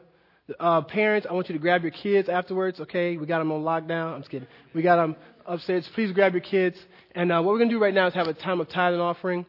uh, 0.59 0.81
parents, 0.83 1.27
I 1.31 1.33
want 1.33 1.49
you 1.49 1.53
to 1.53 1.61
grab 1.61 1.83
your 1.83 1.93
kids 1.93 2.29
afterwards. 2.29 2.81
Okay, 2.81 3.17
we 3.17 3.27
got 3.27 3.39
them 3.39 3.53
on 3.53 3.63
lockdown. 3.63 4.15
I'm 4.15 4.21
just 4.21 4.31
kidding. 4.31 4.49
We 4.75 4.83
got 4.83 4.97
them 4.97 5.15
upstairs. 5.47 5.89
Please 5.95 6.11
grab 6.11 6.33
your 6.33 6.41
kids. 6.41 6.77
And 7.15 7.31
uh, 7.31 7.41
what 7.41 7.53
we're 7.53 7.59
going 7.59 7.69
to 7.69 7.75
do 7.77 7.81
right 7.81 7.95
now 7.95 8.09
is 8.09 8.15
have 8.15 8.27
a 8.27 8.35
time 8.35 8.61
of 8.61 8.69
tithe 8.69 8.95
and 8.95 9.03
offering 9.03 9.47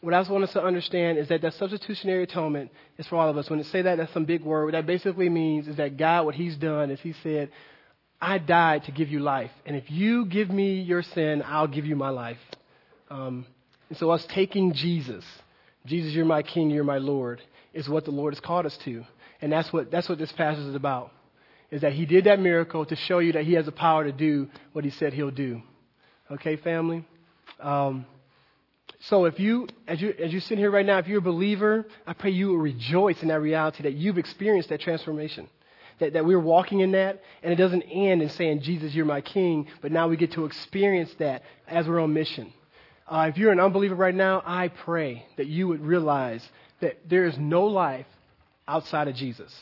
what 0.00 0.14
I 0.14 0.18
also 0.18 0.32
want 0.32 0.44
us 0.44 0.52
to 0.54 0.62
understand 0.62 1.18
is 1.18 1.28
that 1.28 1.42
that 1.42 1.54
substitutionary 1.54 2.22
atonement 2.22 2.70
is 2.96 3.06
for 3.06 3.16
all 3.16 3.28
of 3.28 3.36
us. 3.36 3.50
When 3.50 3.58
they 3.58 3.64
say 3.66 3.82
that, 3.82 3.96
that's 3.96 4.12
some 4.12 4.24
big 4.24 4.42
word. 4.42 4.64
What 4.66 4.72
that 4.72 4.86
basically 4.86 5.28
means 5.28 5.68
is 5.68 5.76
that 5.76 5.96
God, 5.96 6.24
what 6.24 6.34
He's 6.34 6.56
done 6.56 6.90
is 6.90 7.00
He 7.00 7.14
said, 7.22 7.50
I 8.20 8.38
died 8.38 8.84
to 8.84 8.92
give 8.92 9.08
you 9.08 9.20
life. 9.20 9.50
And 9.66 9.76
if 9.76 9.90
you 9.90 10.26
give 10.26 10.50
me 10.50 10.80
your 10.80 11.02
sin, 11.02 11.42
I'll 11.44 11.66
give 11.66 11.84
you 11.84 11.96
my 11.96 12.10
life. 12.10 12.38
Um, 13.10 13.46
and 13.88 13.98
so 13.98 14.10
us 14.10 14.24
taking 14.26 14.72
Jesus, 14.72 15.24
Jesus, 15.84 16.12
you're 16.12 16.24
my 16.24 16.42
King, 16.42 16.70
you're 16.70 16.84
my 16.84 16.98
Lord, 16.98 17.42
is 17.74 17.88
what 17.88 18.04
the 18.04 18.10
Lord 18.10 18.34
has 18.34 18.40
called 18.40 18.66
us 18.66 18.78
to. 18.84 19.04
And 19.42 19.52
that's 19.52 19.72
what, 19.72 19.90
that's 19.90 20.08
what 20.08 20.18
this 20.18 20.32
passage 20.32 20.64
is 20.64 20.74
about. 20.74 21.12
Is 21.70 21.82
that 21.82 21.92
He 21.92 22.06
did 22.06 22.24
that 22.24 22.40
miracle 22.40 22.86
to 22.86 22.96
show 22.96 23.18
you 23.18 23.32
that 23.32 23.44
He 23.44 23.54
has 23.54 23.66
the 23.66 23.72
power 23.72 24.04
to 24.04 24.12
do 24.12 24.48
what 24.72 24.84
He 24.84 24.90
said 24.90 25.12
He'll 25.12 25.30
do. 25.30 25.62
Okay, 26.30 26.56
family? 26.56 27.04
Um, 27.58 28.06
so 29.04 29.24
if 29.24 29.40
you, 29.40 29.66
as 29.88 30.00
you, 30.00 30.14
as 30.18 30.32
you 30.32 30.40
sit 30.40 30.58
here 30.58 30.70
right 30.70 30.84
now, 30.84 30.98
if 30.98 31.08
you're 31.08 31.18
a 31.18 31.22
believer, 31.22 31.86
I 32.06 32.12
pray 32.12 32.30
you 32.30 32.48
will 32.48 32.58
rejoice 32.58 33.22
in 33.22 33.28
that 33.28 33.40
reality 33.40 33.82
that 33.84 33.94
you've 33.94 34.18
experienced 34.18 34.68
that 34.68 34.80
transformation. 34.80 35.48
That, 36.00 36.14
that 36.14 36.24
we're 36.24 36.40
walking 36.40 36.80
in 36.80 36.92
that, 36.92 37.22
and 37.42 37.52
it 37.52 37.56
doesn't 37.56 37.82
end 37.82 38.22
in 38.22 38.30
saying, 38.30 38.60
Jesus, 38.62 38.94
you're 38.94 39.04
my 39.04 39.20
king, 39.20 39.68
but 39.82 39.92
now 39.92 40.08
we 40.08 40.16
get 40.16 40.32
to 40.32 40.44
experience 40.46 41.12
that 41.18 41.42
as 41.66 41.86
we're 41.86 42.00
on 42.00 42.12
mission. 42.12 42.52
Uh, 43.06 43.26
if 43.28 43.36
you're 43.36 43.52
an 43.52 43.60
unbeliever 43.60 43.94
right 43.94 44.14
now, 44.14 44.42
I 44.44 44.68
pray 44.68 45.26
that 45.36 45.46
you 45.46 45.68
would 45.68 45.80
realize 45.80 46.46
that 46.80 47.08
there 47.08 47.26
is 47.26 47.36
no 47.38 47.66
life 47.66 48.06
outside 48.68 49.08
of 49.08 49.14
Jesus. 49.14 49.54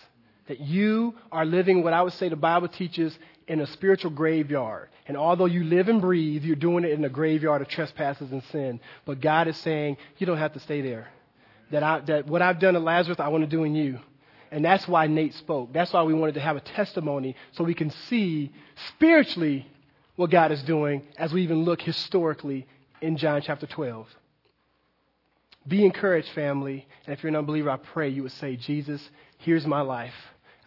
That 0.49 0.61
you 0.61 1.15
are 1.33 1.45
living 1.45 1.83
what 1.83 1.93
I 1.93 2.03
would 2.03 2.13
say 2.15 2.29
the 2.29 2.37
Bible 2.37 2.69
teaches 2.69 3.17
in 3.49 3.61
a 3.61 3.67
spiritual 3.67 4.11
graveyard. 4.11 4.89
And 5.07 5.17
although 5.17 5.47
you 5.47 5.65
live 5.65 5.89
and 5.89 6.01
breathe, 6.01 6.45
you're 6.45 6.55
doing 6.55 6.85
it 6.85 6.93
in 6.93 7.05
a 7.05 7.09
graveyard 7.09 7.63
of 7.63 7.69
trespasses 7.69 8.31
and 8.31 8.43
sin. 8.45 8.79
But 9.07 9.21
God 9.21 9.49
is 9.49 9.57
saying, 9.57 9.97
you 10.19 10.27
don't 10.27 10.39
have 10.39 10.53
to 10.53 10.61
stay 10.61 10.83
there. 10.83 11.09
That, 11.71 11.83
I, 11.83 12.01
that 12.01 12.27
what 12.27 12.43
I've 12.43 12.61
done 12.61 12.75
to 12.75 12.81
Lazarus, 12.81 13.19
I 13.19 13.29
want 13.29 13.43
to 13.43 13.51
do 13.51 13.65
in 13.65 13.75
you. 13.75 13.99
And 14.51 14.65
that's 14.65 14.87
why 14.87 15.07
Nate 15.07 15.35
spoke. 15.35 15.73
That's 15.73 15.93
why 15.93 16.03
we 16.03 16.15
wanted 16.15 16.35
to 16.35 16.41
have 16.41 16.57
a 16.57 16.61
testimony 16.61 17.37
so 17.53 17.65
we 17.65 17.75
can 17.75 17.91
see 17.91 18.53
spiritually 18.95 19.67
what 20.17 20.31
God 20.31 20.53
is 20.53 20.63
doing 20.63 21.03
as 21.17 21.33
we 21.33 21.43
even 21.43 21.65
look 21.65 21.81
historically 21.81 22.67
in 23.01 23.17
John 23.17 23.41
chapter 23.43 23.67
12. 23.67 24.07
Be 25.67 25.85
encouraged, 25.85 26.31
family. 26.31 26.87
And 27.07 27.15
if 27.15 27.23
you're 27.23 27.29
an 27.29 27.37
unbeliever, 27.37 27.71
I 27.71 27.77
pray 27.77 28.09
you 28.09 28.23
would 28.23 28.33
say, 28.33 28.57
Jesus, 28.57 29.07
here's 29.39 29.67
my 29.67 29.83
life. 29.83 30.15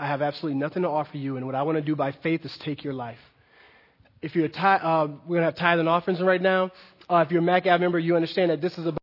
I 0.02 0.08
have 0.08 0.24
absolutely 0.24 0.60
nothing 0.60 0.82
to 0.82 0.90
offer 0.90 1.16
you, 1.16 1.38
and 1.38 1.46
what 1.46 1.54
I 1.54 1.62
want 1.62 1.78
to 1.78 1.82
do 1.84 1.96
by 1.96 2.12
faith 2.12 2.44
is 2.44 2.58
take 2.66 2.84
your 2.84 2.94
life. 2.94 3.20
If 4.24 4.36
you're 4.36 4.46
a 4.46 4.50
tithe, 4.50 4.82
uh, 4.82 5.10
we're 5.28 5.38
going 5.38 5.42
to 5.42 5.46
have 5.46 5.56
tithe 5.56 5.78
and 5.78 5.88
offerings 5.88 6.20
right 6.24 6.42
now. 6.42 6.72
Uh, 7.08 7.18
if 7.18 7.30
you're 7.30 7.42
a 7.42 7.46
Mac 7.46 7.68
Ave 7.68 7.80
member, 7.80 8.00
you 8.00 8.16
understand 8.16 8.50
that 8.50 8.62
this 8.62 8.80
is 8.80 8.88
about 8.88 8.98